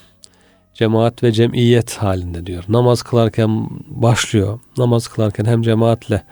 Cemaat 0.75 1.23
ve 1.23 1.33
cemiyet 1.33 1.97
halinde 1.97 2.47
diyor. 2.47 2.65
Namaz 2.69 3.03
kılarken 3.03 3.69
başlıyor. 3.87 4.61
Namaz 4.79 5.09
kılarken 5.09 5.45
hem 5.45 5.63
cemaatle 5.63 6.23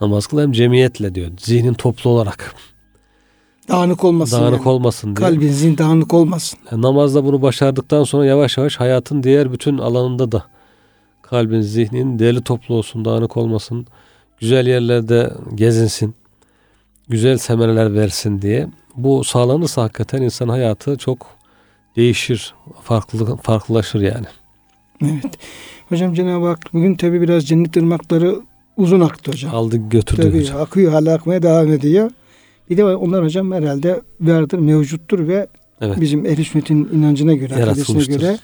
namaz 0.00 0.26
kıl 0.26 0.40
hem 0.40 0.52
cemiyetle 0.52 1.14
diyor. 1.14 1.30
Zihnin 1.38 1.74
toplu 1.74 2.10
olarak 2.10 2.54
Dağınık 3.68 4.04
olmasın. 4.04 4.40
dağınık 4.40 4.58
yani. 4.58 4.68
olmasın 4.68 5.16
diye. 5.16 5.28
Kalbinizin 5.28 5.78
dağınık 5.78 6.14
olmasın. 6.14 6.58
Yani 6.72 6.82
namazda 6.82 7.24
bunu 7.24 7.42
başardıktan 7.42 8.04
sonra 8.04 8.26
yavaş 8.26 8.58
yavaş 8.58 8.76
hayatın 8.80 9.22
diğer 9.22 9.52
bütün 9.52 9.78
alanında 9.78 10.32
da 10.32 10.44
kalbin, 11.22 11.60
zihnin 11.60 12.18
değerli 12.18 12.42
toplu 12.42 12.74
olsun, 12.74 13.04
dağınık 13.04 13.36
olmasın. 13.36 13.86
Güzel 14.40 14.66
yerlerde 14.66 15.32
gezinsin. 15.54 16.14
Güzel 17.08 17.38
semereler 17.38 17.94
versin 17.94 18.42
diye. 18.42 18.68
Bu 18.96 19.24
sağlanırsa 19.24 19.82
hakikaten 19.82 20.22
insan 20.22 20.48
hayatı 20.48 20.96
çok 20.96 21.26
değişir, 21.96 22.54
farklılık 22.82 23.44
farklılaşır 23.44 24.00
yani. 24.00 24.26
Evet. 25.04 25.38
Hocam 25.88 26.14
Cenab-ı 26.14 26.46
Hak 26.46 26.58
bugün 26.72 26.94
tabi 26.94 27.20
biraz 27.20 27.46
cennet 27.48 27.76
ırmakları 27.76 28.40
uzun 28.76 29.00
aktı 29.00 29.30
hocam. 29.32 29.54
Aldı 29.54 29.76
götürdü 29.76 30.22
Tabii 30.22 30.40
hocam. 30.40 30.60
akıyor 30.60 30.92
hala 30.92 31.14
akmaya 31.14 31.42
devam 31.42 31.72
ediyor. 31.72 32.10
Bir 32.70 32.76
de 32.76 32.84
onlar 32.84 33.24
hocam 33.24 33.52
herhalde 33.52 34.00
vardır, 34.20 34.58
mevcuttur 34.58 35.28
ve 35.28 35.46
Evet. 35.80 36.00
bizim 36.00 36.26
ehl 36.26 36.44
sünnetin 36.44 36.88
inancına 36.92 37.34
göre, 37.34 37.54
akidesine 37.54 38.04
göre 38.16 38.38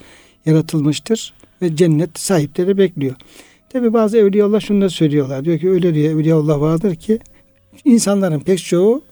yaratılmıştır. 0.47 1.35
Ve 1.62 1.77
cennet 1.77 2.18
sahipleri 2.18 2.79
bekliyor. 2.79 3.14
Tabi 3.72 3.93
bazı 3.93 4.18
evliyaullah 4.18 4.61
şunu 4.61 4.81
da 4.81 4.91
söylüyorlar. 4.91 5.45
Diyor 5.45 5.59
ki 5.59 5.70
öyle 5.70 5.95
diye 5.95 6.11
evliyaullah 6.11 6.61
vardır 6.61 6.95
ki 6.95 7.18
insanların 7.85 8.41
pek 8.41 8.59
çoğu 8.64 9.03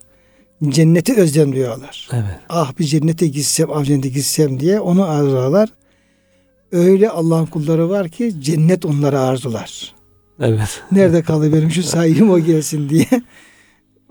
cenneti 0.68 1.14
özlemliyorlar. 1.14 2.08
Evet. 2.12 2.24
Ah 2.48 2.72
bir 2.78 2.84
cennete 2.84 3.26
gitsem, 3.26 3.68
ah 3.72 3.84
cennete 3.84 4.08
gitsem 4.08 4.60
diye 4.60 4.80
onu 4.80 5.04
arzular. 5.04 5.68
Öyle 6.72 7.10
Allah'ın 7.10 7.46
kulları 7.46 7.90
var 7.90 8.08
ki 8.08 8.32
cennet 8.40 8.84
onları 8.84 9.20
arzular. 9.20 9.94
Evet. 10.40 10.82
Nerede 10.92 11.22
kaldı 11.22 11.52
benim 11.52 11.70
şu 11.70 11.82
sahibim 11.82 12.30
o 12.30 12.40
gelsin 12.40 12.88
diye. 12.88 13.06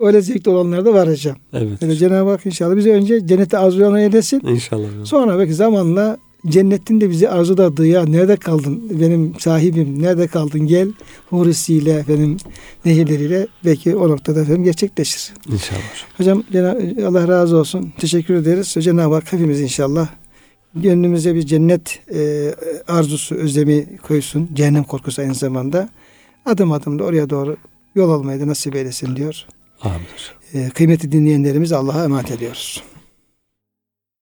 Öyle 0.01 0.21
zevkli 0.21 0.51
olanlar 0.51 0.85
da 0.85 0.93
var 0.93 1.09
hocam. 1.09 1.35
Evet. 1.53 1.81
Yani 1.81 1.97
Cenab-ı 1.97 2.29
Hak 2.29 2.45
inşallah 2.45 2.75
bizi 2.75 2.91
önce 2.91 3.27
cennete 3.27 3.57
arzulayan 3.57 3.95
eylesin. 3.95 4.39
İnşallah. 4.47 4.87
Sonra 5.03 5.39
belki 5.39 5.53
zamanla 5.53 6.17
cennetin 6.47 7.01
de 7.01 7.09
bizi 7.09 7.29
arzuladığı 7.29 7.87
ya 7.87 8.05
nerede 8.05 8.35
kaldın 8.35 8.99
benim 8.99 9.33
sahibim 9.39 10.01
nerede 10.01 10.27
kaldın 10.27 10.67
gel 10.67 10.87
hurisiyle 11.29 11.93
efendim 11.93 12.37
nehirleriyle 12.85 13.47
belki 13.65 13.95
o 13.95 14.09
noktada 14.09 14.41
efendim 14.41 14.63
gerçekleşir. 14.63 15.33
İnşallah 15.51 15.81
hocam. 16.17 16.43
Allah 17.07 17.27
razı 17.27 17.57
olsun. 17.57 17.93
Teşekkür 17.97 18.33
ederiz. 18.33 18.75
Cenab-ı 18.79 19.15
Hak 19.15 19.33
hepimiz 19.33 19.61
inşallah 19.61 20.07
gönlümüze 20.75 21.35
bir 21.35 21.45
cennet 21.45 21.99
e, 22.13 22.51
arzusu, 22.87 23.35
özlemi 23.35 23.97
koysun. 23.97 24.49
Cehennem 24.53 24.83
korkusu 24.83 25.21
aynı 25.21 25.35
zamanda. 25.35 25.89
Adım 26.45 26.71
adım 26.71 26.99
da 26.99 27.03
oraya 27.03 27.29
doğru 27.29 27.57
yol 27.95 28.09
almayı 28.09 28.41
da 28.41 28.47
nasip 28.47 28.75
eylesin 28.75 29.15
diyor. 29.15 29.45
Amin 29.83 29.95
hocam. 29.95 30.65
E, 30.65 30.69
kıymetli 30.69 31.11
dinleyenlerimizi 31.11 31.75
Allah'a 31.75 32.03
emanet 32.03 32.31
ediyoruz. 32.31 32.83